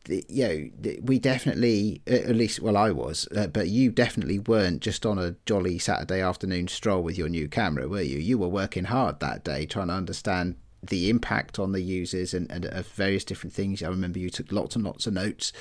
The, 0.06 0.26
you 0.28 0.48
know, 0.48 0.98
we 1.04 1.20
definitely, 1.20 2.02
at 2.08 2.36
least, 2.36 2.60
well, 2.60 2.76
I 2.76 2.90
was, 2.90 3.28
uh, 3.36 3.46
but 3.46 3.68
you 3.68 3.92
definitely 3.92 4.40
weren't 4.40 4.82
just 4.82 5.06
on 5.06 5.20
a 5.20 5.36
jolly 5.46 5.78
Saturday 5.78 6.22
afternoon 6.22 6.70
stroll 6.70 7.04
with 7.04 7.20
your 7.20 7.30
new 7.30 7.48
camera, 7.48 7.88
were 7.88 8.02
you? 8.02 8.18
You 8.18 8.40
were 8.40 8.48
working 8.48 8.86
hard 8.86 9.20
that 9.20 9.44
day 9.44 9.68
trying 9.68 9.90
to 9.90 9.94
understand 9.94 10.56
the 10.84 11.10
impact 11.10 11.60
on 11.60 11.72
the 11.72 11.82
users 11.82 12.34
and, 12.34 12.50
and 12.52 12.66
of 12.66 12.88
various 12.88 13.24
different 13.24 13.54
things. 13.54 13.84
I 13.84 13.88
remember 13.88 14.20
you 14.20 14.30
took 14.30 14.52
lots 14.52 14.76
and 14.76 14.84
lots 14.84 15.08
of 15.08 15.14
notes. 15.14 15.54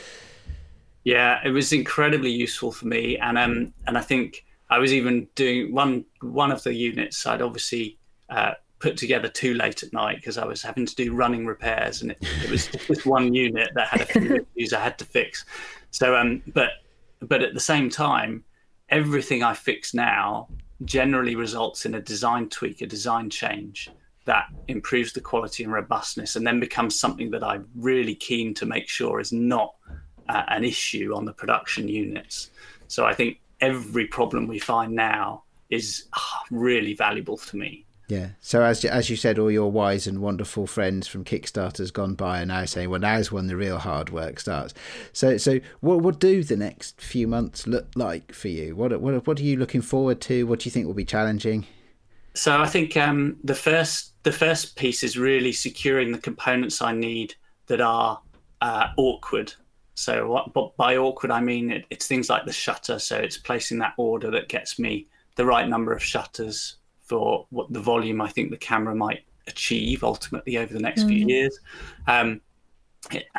Yeah, 1.04 1.40
it 1.44 1.50
was 1.50 1.72
incredibly 1.72 2.30
useful 2.30 2.72
for 2.72 2.87
me, 2.87 3.16
and 3.18 3.38
um, 3.38 3.72
and 3.87 3.96
I 3.96 4.02
think 4.02 4.44
I 4.68 4.78
was 4.78 4.92
even 4.92 5.28
doing 5.35 5.72
one 5.72 6.04
one 6.20 6.52
of 6.52 6.62
the 6.62 6.74
units. 6.74 7.26
I'd 7.26 7.42
obviously 7.42 7.98
uh, 8.28 8.52
put 8.80 8.96
together 8.96 9.28
too 9.28 9.54
late 9.54 9.83
at 9.83 9.92
night 9.92 10.16
because 10.16 10.37
I 10.37 10.44
was 10.44 10.62
having 10.62 10.85
to 10.85 10.94
do 10.94 11.14
running 11.14 11.46
repairs, 11.46 12.02
and 12.02 12.11
it, 12.11 12.18
it 12.44 12.50
was 12.50 12.66
just 12.66 13.06
one 13.06 13.33
unit 13.33 13.70
that 13.74 13.88
had 13.88 14.00
a 14.02 14.06
few 14.06 14.46
issues 14.56 14.72
I 14.72 14.80
had 14.80 14.98
to 14.98 15.04
fix. 15.06 15.46
So, 15.90 16.16
um, 16.16 16.42
but 16.48 16.70
but 17.20 17.42
at 17.42 17.54
the 17.54 17.61
same 17.61 17.88
time, 17.88 18.44
everything 18.90 19.42
I 19.42 19.54
fix 19.54 19.94
now 19.94 20.48
generally 20.85 21.35
results 21.35 21.87
in 21.87 21.94
a 21.94 22.00
design 22.00 22.48
tweak, 22.48 22.83
a 22.83 22.87
design 22.87 23.30
change 23.30 23.90
that 24.31 24.47
improves 24.69 25.13
the 25.13 25.21
quality 25.21 25.65
and 25.65 25.73
robustness 25.73 26.37
and 26.37 26.46
then 26.46 26.61
becomes 26.61 26.98
something 26.98 27.33
that 27.33 27.42
I'm 27.42 27.67
really 27.75 28.15
keen 28.15 28.54
to 28.54 28.65
make 28.65 28.88
sure 28.88 29.19
is 29.19 29.33
not 29.33 29.75
uh, 30.29 30.44
an 30.46 30.63
issue 30.63 31.13
on 31.17 31.25
the 31.25 31.33
production 31.33 31.88
units. 31.88 32.50
So 32.87 33.04
I 33.04 33.13
think 33.13 33.40
every 33.61 34.07
problem 34.07 34.46
we 34.46 34.61
find 34.61 34.94
now 34.94 35.42
is 35.69 36.04
uh, 36.13 36.21
really 36.52 36.94
valuable 36.94 37.38
to 37.38 37.57
me. 37.57 37.85
Yeah. 38.07 38.29
So 38.40 38.63
as 38.63 38.85
as 38.85 39.11
you 39.11 39.17
said, 39.17 39.37
all 39.38 39.50
your 39.50 39.71
wise 39.71 40.07
and 40.07 40.21
wonderful 40.21 40.69
friends 40.69 41.09
from 41.09 41.25
Kickstarter's 41.25 41.90
gone 41.90 42.15
by 42.15 42.42
are 42.42 42.46
now 42.46 42.65
saying, 42.67 42.90
"Well, 42.90 43.00
now's 43.00 43.31
when 43.33 43.48
the 43.48 43.57
real 43.57 43.79
hard 43.79 44.11
work 44.11 44.40
starts." 44.40 44.75
So, 45.13 45.38
so 45.38 45.61
what 45.81 46.00
what 46.00 46.19
do 46.19 46.42
the 46.42 46.57
next 46.57 47.00
few 47.00 47.29
months 47.29 47.69
look 47.69 47.87
like 47.94 48.33
for 48.33 48.48
you? 48.48 48.75
What 48.75 49.00
what 49.00 49.27
what 49.29 49.38
are 49.38 49.44
you 49.44 49.57
looking 49.57 49.81
forward 49.81 50.21
to? 50.23 50.44
What 50.44 50.61
do 50.61 50.65
you 50.67 50.73
think 50.73 50.87
will 50.87 50.94
be 50.94 51.04
challenging? 51.04 51.67
So 52.35 52.61
I 52.61 52.67
think 52.67 52.96
um, 52.96 53.37
the 53.44 53.54
first 53.54 54.10
the 54.23 54.33
first 54.33 54.77
piece 54.77 55.02
is 55.02 55.16
really 55.16 55.52
securing 55.52 56.12
the 56.12 56.18
components 56.18 56.83
I 56.83 56.92
need 56.92 57.35
that 57.66 57.81
are 57.81 58.21
uh, 58.60 58.88
awkward. 58.96 59.52
So 59.94 60.29
what, 60.29 60.52
but 60.52 60.77
by 60.77 60.96
awkward 60.96 61.31
I 61.31 61.40
mean 61.40 61.71
it, 61.71 61.85
it's 61.90 62.06
things 62.06 62.29
like 62.29 62.44
the 62.44 62.52
shutter. 62.52 62.98
So 62.98 63.16
it's 63.16 63.37
placing 63.37 63.79
that 63.79 63.94
order 63.96 64.31
that 64.31 64.48
gets 64.48 64.79
me 64.79 65.06
the 65.37 65.46
right 65.46 65.68
number 65.68 65.92
of 65.92 66.02
shutters 66.02 66.77
for 67.02 67.46
what 67.50 67.73
the 67.73 67.81
volume 67.81 68.21
I 68.21 68.29
think 68.29 68.50
the 68.50 68.56
camera 68.56 68.94
might 68.94 69.25
achieve 69.46 70.04
ultimately 70.04 70.58
over 70.58 70.73
the 70.73 70.81
next 70.81 71.02
mm. 71.02 71.08
few 71.08 71.27
years. 71.27 71.58
Um, 72.06 72.40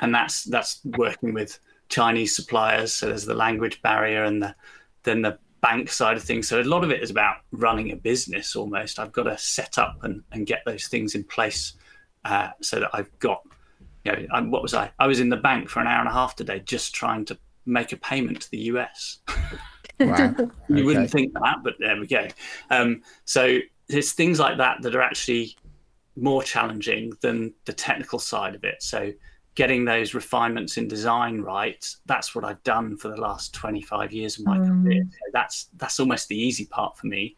and 0.02 0.14
that's 0.14 0.44
that's 0.46 0.82
working 0.98 1.34
with 1.34 1.60
Chinese 1.90 2.36
suppliers. 2.36 2.92
So 2.94 3.08
there's 3.08 3.26
the 3.26 3.36
language 3.36 3.82
barrier 3.82 4.24
and 4.24 4.42
the 4.42 4.56
then 5.04 5.22
the 5.22 5.38
bank 5.62 5.92
side 5.92 6.18
of 6.18 6.24
things. 6.24 6.48
So 6.48 6.60
a 6.60 6.64
lot 6.64 6.84
of 6.84 6.92
it 6.92 7.02
is 7.02 7.12
about 7.12 7.38
running 7.52 7.92
a 7.92 7.96
business 7.96 8.56
almost. 8.56 9.00
I've 9.00 9.12
got 9.12 9.24
to 9.24 9.38
set 9.38 9.78
up 9.78 10.04
and, 10.04 10.24
and 10.32 10.46
get 10.46 10.64
those 10.66 10.88
things 10.88 11.16
in 11.16 11.24
place 11.24 11.74
uh, 12.26 12.50
so 12.62 12.80
that 12.80 12.90
I've 12.94 13.18
got, 13.20 13.42
you 14.04 14.12
know, 14.12 14.26
I'm, 14.34 14.52
what 14.52 14.64
was 14.64 14.74
I? 14.74 14.92
I 15.00 15.08
was 15.08 15.20
in 15.20 15.30
the 15.30 15.38
bank 15.38 15.70
for 15.70 15.80
an 15.80 15.88
hour 15.88 16.00
and 16.00 16.10
a 16.10 16.14
half 16.14 16.36
today 16.36 16.60
just 16.60 16.94
trying 16.96 17.26
to 17.26 17.38
make 17.66 17.94
a 17.94 17.98
payment 17.98 18.42
to 18.42 18.52
the 18.52 18.60
US. 18.60 19.20
Wow. 20.00 20.34
you 20.68 20.78
okay. 20.78 20.84
wouldn't 20.84 21.12
think 21.12 21.32
that, 21.34 21.58
but 21.64 21.76
there 21.78 22.00
we 22.00 22.08
go. 22.08 22.28
Um, 22.72 23.04
so 23.26 23.60
there's 23.88 24.14
things 24.14 24.40
like 24.40 24.58
that 24.58 24.82
that 24.82 24.96
are 24.96 25.02
actually 25.02 25.56
more 26.16 26.42
challenging 26.42 27.14
than 27.22 27.54
the 27.66 27.74
technical 27.74 28.18
side 28.18 28.56
of 28.56 28.64
it. 28.64 28.82
So 28.82 29.12
getting 29.56 29.86
those 29.86 30.14
refinements 30.14 30.78
in 30.78 30.88
design 30.88 31.42
right, 31.42 31.86
that's 32.06 32.34
what 32.34 32.46
I've 32.46 32.64
done 32.64 32.98
for 32.98 33.10
the 33.10 33.18
last 33.18 33.54
25 33.54 34.14
years 34.14 34.40
of 34.40 34.46
my 34.46 34.58
mm. 34.58 34.84
career. 34.84 35.04
That's 35.34 35.68
that's 35.78 36.00
almost 36.00 36.28
the 36.28 36.38
easy 36.38 36.66
part 36.66 36.98
for 36.98 37.08
me. 37.08 37.36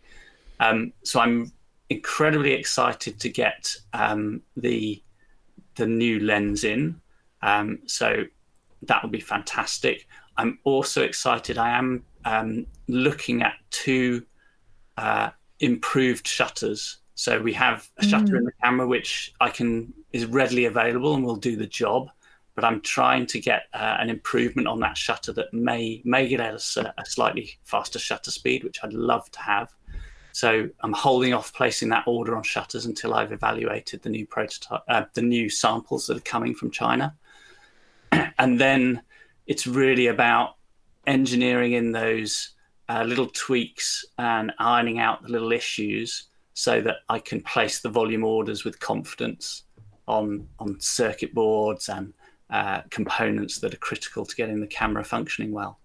Um, 0.60 0.94
so 1.04 1.20
I'm 1.20 1.52
incredibly 1.90 2.54
excited 2.54 3.20
to 3.20 3.30
get 3.30 3.76
um, 3.94 4.42
the 4.58 5.02
the 5.76 5.88
new 5.88 6.20
lens 6.20 6.64
in. 6.64 7.00
Um, 7.42 7.80
so 7.86 8.24
that 8.84 9.02
would 9.02 9.12
be 9.12 9.20
fantastic. 9.20 10.08
I'm 10.38 10.60
also 10.64 11.04
excited. 11.04 11.58
I 11.58 11.78
am 11.78 12.04
um, 12.26 12.66
looking 12.88 13.42
at 13.42 13.54
two 13.70 14.26
uh, 14.98 15.30
improved 15.60 16.28
shutters. 16.28 16.98
So 17.24 17.40
we 17.40 17.54
have 17.54 17.90
a 18.00 18.06
shutter 18.06 18.34
mm. 18.34 18.40
in 18.40 18.44
the 18.44 18.52
camera 18.62 18.86
which 18.86 19.34
I 19.40 19.50
can 19.50 19.94
is 20.12 20.26
readily 20.26 20.66
available 20.66 21.16
and 21.16 21.24
will 21.24 21.38
do 21.38 21.56
the 21.56 21.66
job. 21.66 22.10
But 22.54 22.66
I'm 22.66 22.82
trying 22.82 23.28
to 23.28 23.40
get 23.40 23.68
uh, 23.74 23.96
an 23.98 24.10
improvement 24.10 24.68
on 24.68 24.82
that 24.82 24.98
shutter 24.98 25.32
that 25.32 25.54
may 25.54 26.02
may 26.04 26.28
get 26.28 26.42
us 26.42 26.76
a, 26.76 26.94
a, 26.98 27.06
slightly 27.06 27.58
faster 27.64 27.98
shutter 27.98 28.30
speed, 28.30 28.66
which 28.66 28.80
I'd 28.84 28.92
love 28.92 29.32
to 29.32 29.40
have. 29.40 29.74
So 30.34 30.68
I'm 30.82 30.92
holding 30.92 31.34
off 31.34 31.54
placing 31.54 31.88
that 31.90 32.04
order 32.08 32.36
on 32.36 32.44
shutters 32.44 32.86
until 32.88 33.14
I've 33.14 33.32
evaluated 33.32 34.02
the 34.02 34.10
new 34.10 34.28
prototype, 34.28 34.82
uh, 34.90 35.06
the 35.14 35.22
new 35.22 35.50
samples 35.50 36.08
that 36.08 36.18
are 36.18 36.32
coming 36.36 36.54
from 36.54 36.72
China, 36.72 37.16
and 38.38 38.60
then 38.60 39.02
it's 39.48 39.66
really 39.66 40.08
about 40.08 40.58
engineering 41.08 41.72
in 41.72 41.94
those 41.94 42.50
uh, 42.90 43.04
little 43.04 43.28
tweaks 43.28 44.04
and 44.18 44.52
ironing 44.60 45.00
out 45.00 45.24
the 45.24 45.30
little 45.30 45.54
issues 45.54 46.28
so 46.54 46.82
that 46.82 46.98
I 47.10 47.20
can 47.20 47.42
place 47.42 47.80
the 47.80 47.90
volume 47.90 48.24
orders 48.24 48.64
with 48.64 48.80
confidence 48.80 49.64
on 50.08 50.48
on 50.60 50.80
circuit 50.80 51.34
boards 51.34 51.90
and 51.90 52.14
uh, 52.50 52.82
components 52.90 53.60
that 53.60 53.74
are 53.74 53.78
critical 53.78 54.26
to 54.26 54.36
getting 54.36 54.60
the 54.60 54.68
camera 54.68 55.04
functioning 55.04 55.52
well. 55.52 55.80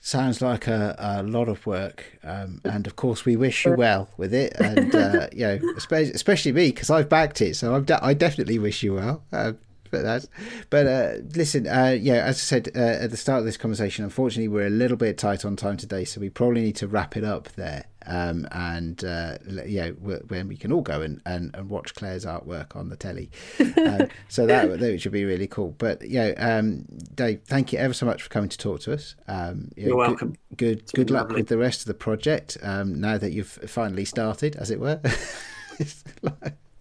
Sounds 0.00 0.42
like 0.42 0.66
a, 0.66 0.96
a 0.98 1.22
lot 1.22 1.48
of 1.48 1.64
work, 1.64 2.18
um, 2.24 2.60
and 2.64 2.88
of 2.88 2.96
course 2.96 3.24
we 3.24 3.36
wish 3.36 3.64
you 3.64 3.74
well 3.74 4.10
with 4.16 4.34
it, 4.34 4.52
and 4.58 4.92
uh, 4.94 5.28
you 5.32 5.46
know, 5.46 5.60
especially, 5.76 6.12
especially 6.12 6.52
me 6.52 6.66
because 6.70 6.90
I've 6.90 7.08
backed 7.08 7.40
it, 7.40 7.54
so 7.54 7.80
de- 7.80 8.04
i 8.04 8.12
definitely 8.12 8.58
wish 8.58 8.82
you 8.82 8.94
well. 8.94 9.22
Uh, 9.32 9.52
but 9.92 10.02
that's 10.02 10.26
but 10.70 10.86
uh, 10.86 11.12
listen 11.36 11.68
uh, 11.68 11.96
yeah 12.00 12.24
as 12.24 12.36
i 12.36 12.40
said 12.40 12.70
uh, 12.74 12.80
at 13.04 13.10
the 13.10 13.16
start 13.16 13.40
of 13.40 13.44
this 13.44 13.58
conversation 13.58 14.02
unfortunately 14.02 14.48
we're 14.48 14.66
a 14.66 14.70
little 14.70 14.96
bit 14.96 15.18
tight 15.18 15.44
on 15.44 15.54
time 15.54 15.76
today 15.76 16.02
so 16.02 16.18
we 16.18 16.30
probably 16.30 16.62
need 16.62 16.76
to 16.76 16.88
wrap 16.88 17.14
it 17.14 17.22
up 17.22 17.50
there 17.52 17.84
um, 18.06 18.46
and 18.52 19.04
uh, 19.04 19.38
yeah 19.66 19.90
when 19.90 20.48
we 20.48 20.56
can 20.56 20.72
all 20.72 20.82
go 20.82 21.00
and, 21.02 21.20
and, 21.26 21.54
and 21.54 21.68
watch 21.68 21.94
claire's 21.94 22.24
artwork 22.24 22.76
on 22.76 22.88
the 22.88 22.96
telly. 22.96 23.30
Uh, 23.60 24.06
so 24.28 24.46
that 24.46 24.78
that 24.80 25.00
should 25.00 25.12
be 25.12 25.24
really 25.24 25.46
cool. 25.46 25.74
But 25.78 26.08
yeah 26.08 26.32
um, 26.38 26.84
dave 27.14 27.42
thank 27.46 27.72
you 27.72 27.78
ever 27.78 27.94
so 27.94 28.06
much 28.06 28.22
for 28.22 28.28
coming 28.28 28.48
to 28.48 28.58
talk 28.58 28.80
to 28.80 28.92
us. 28.92 29.14
Um, 29.28 29.70
you 29.76 29.92
are 29.92 29.96
welcome. 29.96 30.36
good 30.56 30.86
good, 30.86 30.94
good 30.94 31.10
luck 31.10 31.28
lovely. 31.28 31.42
with 31.42 31.48
the 31.48 31.58
rest 31.58 31.80
of 31.80 31.86
the 31.86 31.94
project 31.94 32.56
um, 32.62 33.00
now 33.00 33.18
that 33.18 33.32
you've 33.32 33.48
finally 33.48 34.04
started 34.04 34.56
as 34.56 34.70
it 34.70 34.80
were 34.80 35.00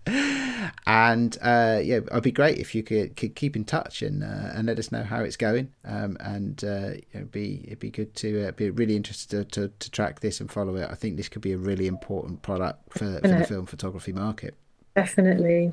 and 0.86 1.38
uh, 1.42 1.80
yeah, 1.82 1.98
it'd 1.98 2.24
be 2.24 2.32
great 2.32 2.58
if 2.58 2.76
you 2.76 2.84
could, 2.84 3.16
could 3.16 3.36
keep 3.36 3.56
in 3.56 3.66
touch 3.66 4.02
and 4.02 4.24
uh, 4.24 4.52
and 4.54 4.68
let 4.68 4.80
us 4.80 4.92
know 4.92 5.04
how 5.04 5.22
it's 5.22 5.38
going. 5.38 5.72
Um, 5.86 6.18
and 6.20 6.64
uh, 6.64 6.92
it'd 7.14 7.32
be 7.32 7.62
it'd 7.66 7.80
be 7.80 7.92
good 7.92 8.16
to 8.16 8.48
uh, 8.48 8.52
be 8.52 8.70
really 8.70 8.96
interested 8.96 9.52
to, 9.52 9.68
to, 9.68 9.74
to, 9.80 9.92
track 9.92 10.20
this 10.20 10.40
and 10.40 10.52
follow 10.52 10.76
it. 10.76 10.88
I 10.90 10.96
think 10.96 11.18
this 11.18 11.30
could 11.30 11.42
be 11.42 11.54
a 11.54 11.58
really 11.58 11.88
important 11.88 12.42
product 12.42 12.94
for, 12.94 13.20
for 13.20 13.28
the 13.28 13.46
film 13.46 13.66
photography 13.66 14.14
market. 14.14 14.56
Definitely. 14.96 15.72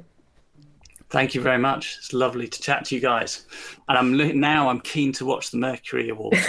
Thank 1.11 1.35
you 1.35 1.41
very 1.41 1.59
much. 1.59 1.97
It's 1.99 2.13
lovely 2.13 2.49
to 2.49 2.61
chat 2.61 2.85
to 2.87 2.95
you 2.95 3.01
guys. 3.01 3.47
And 3.89 3.97
I'm 3.97 4.39
now 4.39 4.69
I'm 4.69 4.81
keen 4.81 5.13
to 5.15 5.25
watch 5.25 5.51
the 5.51 5.57
Mercury 5.57 6.11
Awards. 6.11 6.37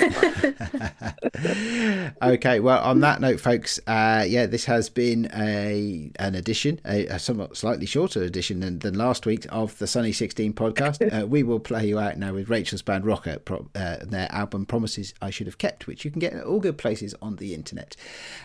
okay, 2.22 2.60
well, 2.60 2.84
on 2.84 3.00
that 3.00 3.22
note, 3.22 3.40
folks, 3.40 3.80
uh, 3.88 4.26
yeah, 4.28 4.48
this 4.48 4.66
has 4.66 4.90
been 4.90 5.32
a 5.34 6.12
an 6.20 6.36
edition, 6.36 6.82
a, 6.86 7.06
a 7.08 7.20
somewhat 7.20 7.56
slightly 7.56 7.86
shorter 7.86 8.22
edition 8.22 8.60
than, 8.60 8.80
than 8.80 8.96
last 8.96 9.26
week 9.26 9.46
of 9.50 9.78
the 9.80 9.88
Sunny 9.88 10.12
16 10.12 10.54
podcast. 10.54 11.00
Uh, 11.10 11.26
we 11.26 11.42
will 11.42 11.60
play 11.60 11.88
you 11.88 11.98
out 11.98 12.18
now 12.18 12.34
with 12.34 12.50
Rachel's 12.50 12.84
band 12.84 13.06
Rocker, 13.06 13.40
uh, 13.74 13.98
their 14.02 14.32
album 14.32 14.66
Promises 14.66 15.14
I 15.22 15.32
Should 15.32 15.48
Have 15.48 15.58
Kept, 15.58 15.88
which 15.88 16.06
you 16.06 16.12
can 16.12 16.20
get 16.20 16.34
at 16.34 16.44
all 16.44 16.60
good 16.60 16.78
places 16.78 17.16
on 17.22 17.38
the 17.38 17.56
internet. 17.56 17.96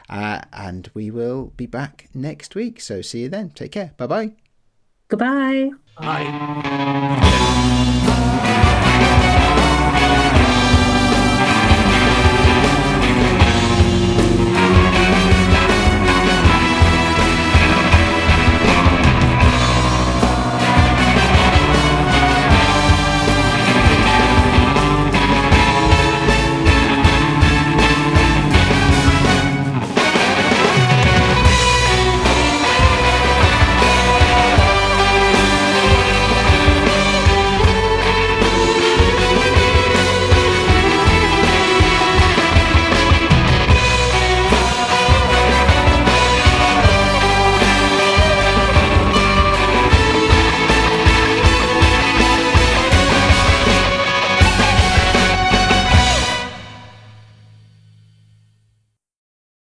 Uh, 0.09 0.41
and 0.53 0.91
we 0.95 1.11
will 1.11 1.53
be 1.57 1.67
back 1.67 2.09
next 2.15 2.55
week. 2.55 2.81
So 2.81 3.03
see 3.03 3.23
you 3.23 3.29
then. 3.29 3.51
Take 3.51 3.73
care. 3.73 3.93
Bye 3.99 4.07
bye. 4.07 4.44
Goodbye. 5.09 5.71
Bye. 6.01 6.25